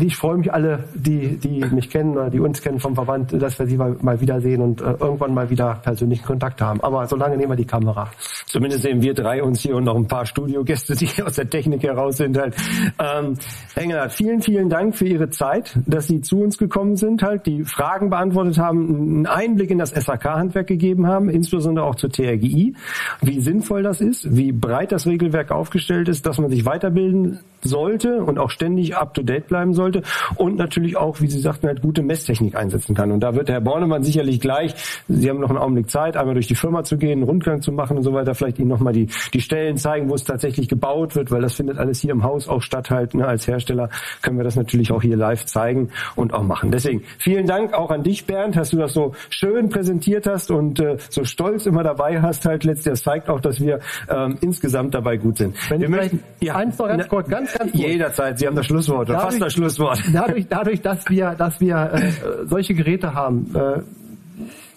ich 0.00 0.16
freue 0.16 0.38
mich 0.38 0.52
alle, 0.52 0.84
die, 0.94 1.36
die 1.36 1.64
mich 1.66 1.90
kennen 1.90 2.12
oder 2.12 2.30
die 2.30 2.40
uns 2.40 2.62
kennen 2.62 2.78
vom 2.78 2.94
Verband, 2.94 3.32
dass 3.40 3.58
wir 3.58 3.66
sie 3.66 3.76
mal, 3.76 3.96
mal 4.00 4.20
wiedersehen 4.20 4.60
und 4.60 4.80
äh, 4.80 4.94
irgendwann 4.98 5.34
mal 5.34 5.50
wieder 5.50 5.80
persönlichen 5.82 6.24
Kontakt 6.24 6.60
haben. 6.60 6.80
Aber 6.82 7.06
solange 7.06 7.36
nehmen 7.36 7.52
wir 7.52 7.56
die 7.56 7.66
Kamera. 7.66 8.10
Zumindest 8.46 8.82
sehen 8.82 9.02
wir 9.02 9.14
drei 9.14 9.42
uns 9.42 9.60
hier 9.60 9.76
und 9.76 9.84
noch 9.84 9.96
ein 9.96 10.06
paar 10.06 10.26
Studiogäste, 10.26 10.96
die 10.96 11.22
aus 11.22 11.34
der 11.34 11.48
Technik 11.48 11.82
heraus 11.82 12.16
sind 12.16 12.38
halt. 12.38 12.54
Ähm, 12.98 13.34
Engelhardt, 13.74 14.12
vielen, 14.12 14.42
vielen 14.42 14.68
Dank 14.68 14.94
für 14.96 15.06
Ihre 15.06 15.30
Zeit, 15.30 15.78
dass 15.86 16.06
Sie 16.06 16.20
zu 16.20 16.40
uns 16.40 16.58
gekommen 16.58 16.96
sind, 16.96 17.22
halt 17.22 17.46
die 17.46 17.64
Fragen 17.64 18.10
beantwortet 18.10 18.58
haben, 18.58 18.88
einen 18.88 19.26
Einblick 19.26 19.70
in 19.70 19.78
das 19.78 19.90
SAK-Handwerk 19.90 20.66
gegeben 20.66 21.06
haben, 21.06 21.28
insbesondere 21.28 21.84
auch 21.84 21.94
zur 21.94 22.10
TRGI, 22.10 22.74
wie 23.22 23.40
sinnvoll 23.40 23.82
das 23.82 24.00
ist, 24.00 24.34
wie 24.34 24.52
breit 24.52 24.92
das 24.92 25.06
Regelwerk 25.06 25.50
aufgestellt 25.50 26.08
ist, 26.08 26.26
dass 26.26 26.38
man 26.38 26.50
sich 26.50 26.64
weiterbilden 26.64 27.40
sollte 27.62 28.22
und 28.22 28.38
auch 28.38 28.50
ständig 28.50 28.96
up-to-date 28.96 29.48
bleiben 29.48 29.74
sollte 29.74 30.02
und 30.36 30.56
natürlich 30.56 30.96
auch, 30.96 31.20
wie 31.20 31.28
Sie 31.28 31.40
sagten, 31.40 31.66
halt 31.66 31.82
gute 31.82 32.02
Messtechnik 32.02 32.54
einsetzen 32.54 32.94
kann. 32.94 33.12
Und 33.12 33.20
da 33.20 33.34
wird 33.34 33.48
Herr 33.48 33.60
Bornemann 33.60 34.02
sicherlich 34.02 34.40
gleich, 34.40 34.74
Sie 35.08 35.28
haben 35.28 35.40
noch 35.40 35.50
einen 35.50 35.58
Augenblick 35.58 35.90
Zeit, 35.90 36.16
einmal 36.16 36.34
durch 36.34 36.46
die 36.46 36.54
Firma 36.54 36.84
zu 36.84 36.96
gehen, 36.96 37.12
einen 37.12 37.22
Rundgang 37.22 37.62
zu 37.62 37.72
machen 37.72 37.96
und 37.96 38.02
so 38.02 38.12
weiter, 38.12 38.34
vielleicht 38.34 38.58
Ihnen 38.58 38.68
nochmal 38.68 38.92
die, 38.92 39.08
die 39.32 39.40
Stellen 39.40 39.76
zeigen, 39.76 40.08
wo 40.08 40.14
es 40.14 40.24
tatsächlich 40.24 40.68
gebaut 40.68 41.16
wird, 41.16 41.30
weil 41.30 41.42
das 41.42 41.54
findet 41.54 41.78
alles 41.78 42.00
hier 42.00 42.12
im 42.12 42.22
Haus 42.22 42.48
auch 42.48 42.62
statt 42.62 42.90
halt. 42.90 43.14
Ne? 43.14 43.26
Als 43.26 43.46
Hersteller 43.46 43.90
können 44.22 44.36
wir 44.36 44.44
das 44.44 44.56
natürlich 44.56 44.92
auch 44.92 45.02
hier 45.02 45.16
live 45.16 45.44
zeigen 45.46 45.90
und 46.16 46.32
auch 46.32 46.42
machen. 46.42 46.70
Deswegen 46.70 47.02
vielen 47.18 47.46
Dank 47.46 47.74
auch 47.74 47.90
an 47.90 48.02
dich, 48.02 48.26
Bernd, 48.26 48.56
dass 48.56 48.70
du 48.70 48.78
das 48.78 48.92
so 48.92 49.14
schön 49.28 49.68
präsentiert 49.68 50.26
hast 50.26 50.50
und 50.50 50.80
äh, 50.80 50.96
so 51.08 51.24
stolz 51.24 51.66
immer 51.66 51.82
dabei 51.82 52.20
hast 52.22 52.46
halt 52.46 52.64
letztlich. 52.64 52.92
Das 52.92 53.02
zeigt 53.02 53.28
auch, 53.28 53.40
dass 53.40 53.60
wir 53.60 53.80
ähm, 54.08 54.38
insgesamt 54.40 54.94
dabei 54.94 55.16
gut 55.16 55.38
sind. 55.38 55.56
Wenn 55.70 55.80
wir 55.80 55.88
möchten, 55.88 56.22
ja, 56.40 56.56
eins 56.56 56.78
noch 56.78 56.88
ganz 56.88 57.08
kurz, 57.08 57.28
ganz 57.28 57.49
ganz, 57.58 57.72
ganz 57.72 57.82
Jederzeit, 57.82 58.38
Sie 58.38 58.46
haben 58.46 58.56
das 58.56 58.66
Schlusswort, 58.66 59.08
dadurch, 59.08 59.24
fast 59.24 59.40
das 59.40 59.52
Schlusswort. 59.52 60.00
Dadurch, 60.12 60.46
dadurch, 60.48 60.80
dass 60.80 61.08
wir, 61.08 61.34
dass 61.36 61.60
wir 61.60 61.76
äh, 61.92 62.12
solche 62.46 62.74
Geräte 62.74 63.14
haben, 63.14 63.54
äh, 63.54 63.80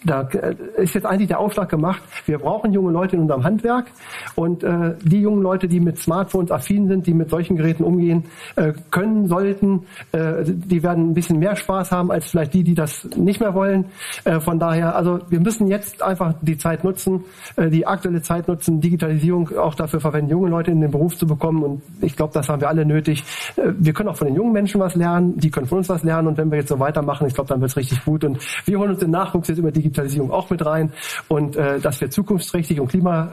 da 0.04 0.28
äh, 0.32 0.54
ist 0.76 0.94
jetzt 0.94 1.06
eigentlich 1.06 1.28
der 1.28 1.40
Aufschlag 1.40 1.68
gemacht, 1.68 2.02
wir 2.26 2.38
brauchen 2.38 2.72
junge 2.72 2.92
Leute 2.92 3.16
in 3.16 3.22
unserem 3.22 3.44
Handwerk. 3.44 3.86
Und 4.34 4.62
äh, 4.62 4.94
die 5.02 5.20
jungen 5.20 5.42
Leute, 5.42 5.66
die 5.66 5.80
mit 5.80 5.98
Smartphones 5.98 6.50
affin 6.50 6.88
sind, 6.88 7.06
die 7.06 7.14
mit 7.14 7.30
solchen 7.30 7.56
Geräten 7.56 7.84
umgehen 7.84 8.24
äh, 8.56 8.72
können, 8.90 9.26
sollten, 9.28 9.86
äh, 10.12 10.44
die 10.44 10.82
werden 10.82 11.10
ein 11.10 11.14
bisschen 11.14 11.38
mehr 11.38 11.56
Spaß 11.56 11.90
haben 11.90 12.10
als 12.10 12.30
vielleicht 12.30 12.54
die, 12.54 12.62
die 12.62 12.74
das 12.74 13.08
nicht 13.16 13.40
mehr 13.40 13.54
wollen. 13.54 13.86
Äh, 14.24 14.40
von 14.40 14.58
daher, 14.58 14.94
also 14.94 15.20
wir 15.28 15.40
müssen 15.40 15.68
jetzt 15.68 16.02
einfach 16.02 16.34
die 16.42 16.58
Zeit 16.58 16.84
nutzen, 16.84 17.24
äh, 17.56 17.70
die 17.70 17.86
aktuelle 17.86 18.20
Zeit 18.22 18.46
nutzen, 18.48 18.80
Digitalisierung 18.80 19.56
auch 19.56 19.74
dafür 19.74 20.00
verwenden, 20.00 20.30
junge 20.30 20.50
Leute 20.50 20.70
in 20.70 20.80
den 20.80 20.90
Beruf 20.90 21.16
zu 21.16 21.26
bekommen. 21.26 21.62
Und 21.62 21.82
ich 22.02 22.16
glaube, 22.16 22.32
das 22.34 22.48
haben 22.48 22.60
wir 22.60 22.68
alle 22.68 22.84
nötig. 22.84 23.24
Äh, 23.56 23.72
wir 23.78 23.94
können 23.94 24.10
auch 24.10 24.16
von 24.16 24.26
den 24.26 24.36
jungen 24.36 24.52
Menschen 24.52 24.80
was 24.80 24.94
lernen, 24.94 25.38
die 25.38 25.50
können 25.50 25.66
von 25.66 25.78
uns 25.78 25.88
was 25.88 26.02
lernen. 26.02 26.28
Und 26.28 26.36
wenn 26.36 26.50
wir 26.50 26.58
jetzt 26.58 26.68
so 26.68 26.78
weitermachen, 26.78 27.26
ich 27.26 27.34
glaube, 27.34 27.48
dann 27.48 27.60
wird 27.60 27.70
es 27.70 27.76
richtig 27.76 28.04
gut. 28.04 28.24
Und 28.24 28.38
wir 28.66 28.78
holen 28.78 28.90
uns 28.90 29.00
den 29.00 29.10
Nachwuchs 29.10 29.48
jetzt 29.48 29.58
über 29.58 29.72
Digitalisierung 29.72 29.93
Digitalisierung 29.94 30.30
auch 30.30 30.50
mit 30.50 30.64
rein 30.64 30.92
und 31.28 31.56
äh, 31.56 31.78
dass 31.80 32.00
wir 32.00 32.10
zukunftsträchtig 32.10 32.80
und 32.80 32.88
klima 32.88 33.28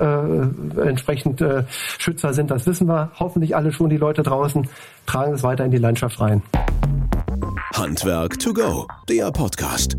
äh, 0.78 0.82
entsprechend 0.88 1.42
äh, 1.42 1.64
Schützer 1.98 2.34
sind, 2.34 2.52
das 2.52 2.66
wissen 2.66 2.88
wir. 2.88 3.12
Hoffentlich 3.20 3.56
alle 3.56 3.72
schon 3.72 3.90
die 3.90 3.98
Leute 3.98 4.24
draußen 4.24 4.68
tragen 5.06 5.34
es 5.34 5.44
weiter 5.44 5.66
in 5.66 5.72
die 5.72 5.78
Landschaft 5.78 6.20
rein. 6.22 6.44
Handwerk 7.74 8.40
to 8.40 8.54
go, 8.54 8.88
der 9.10 9.32
Podcast. 9.32 9.98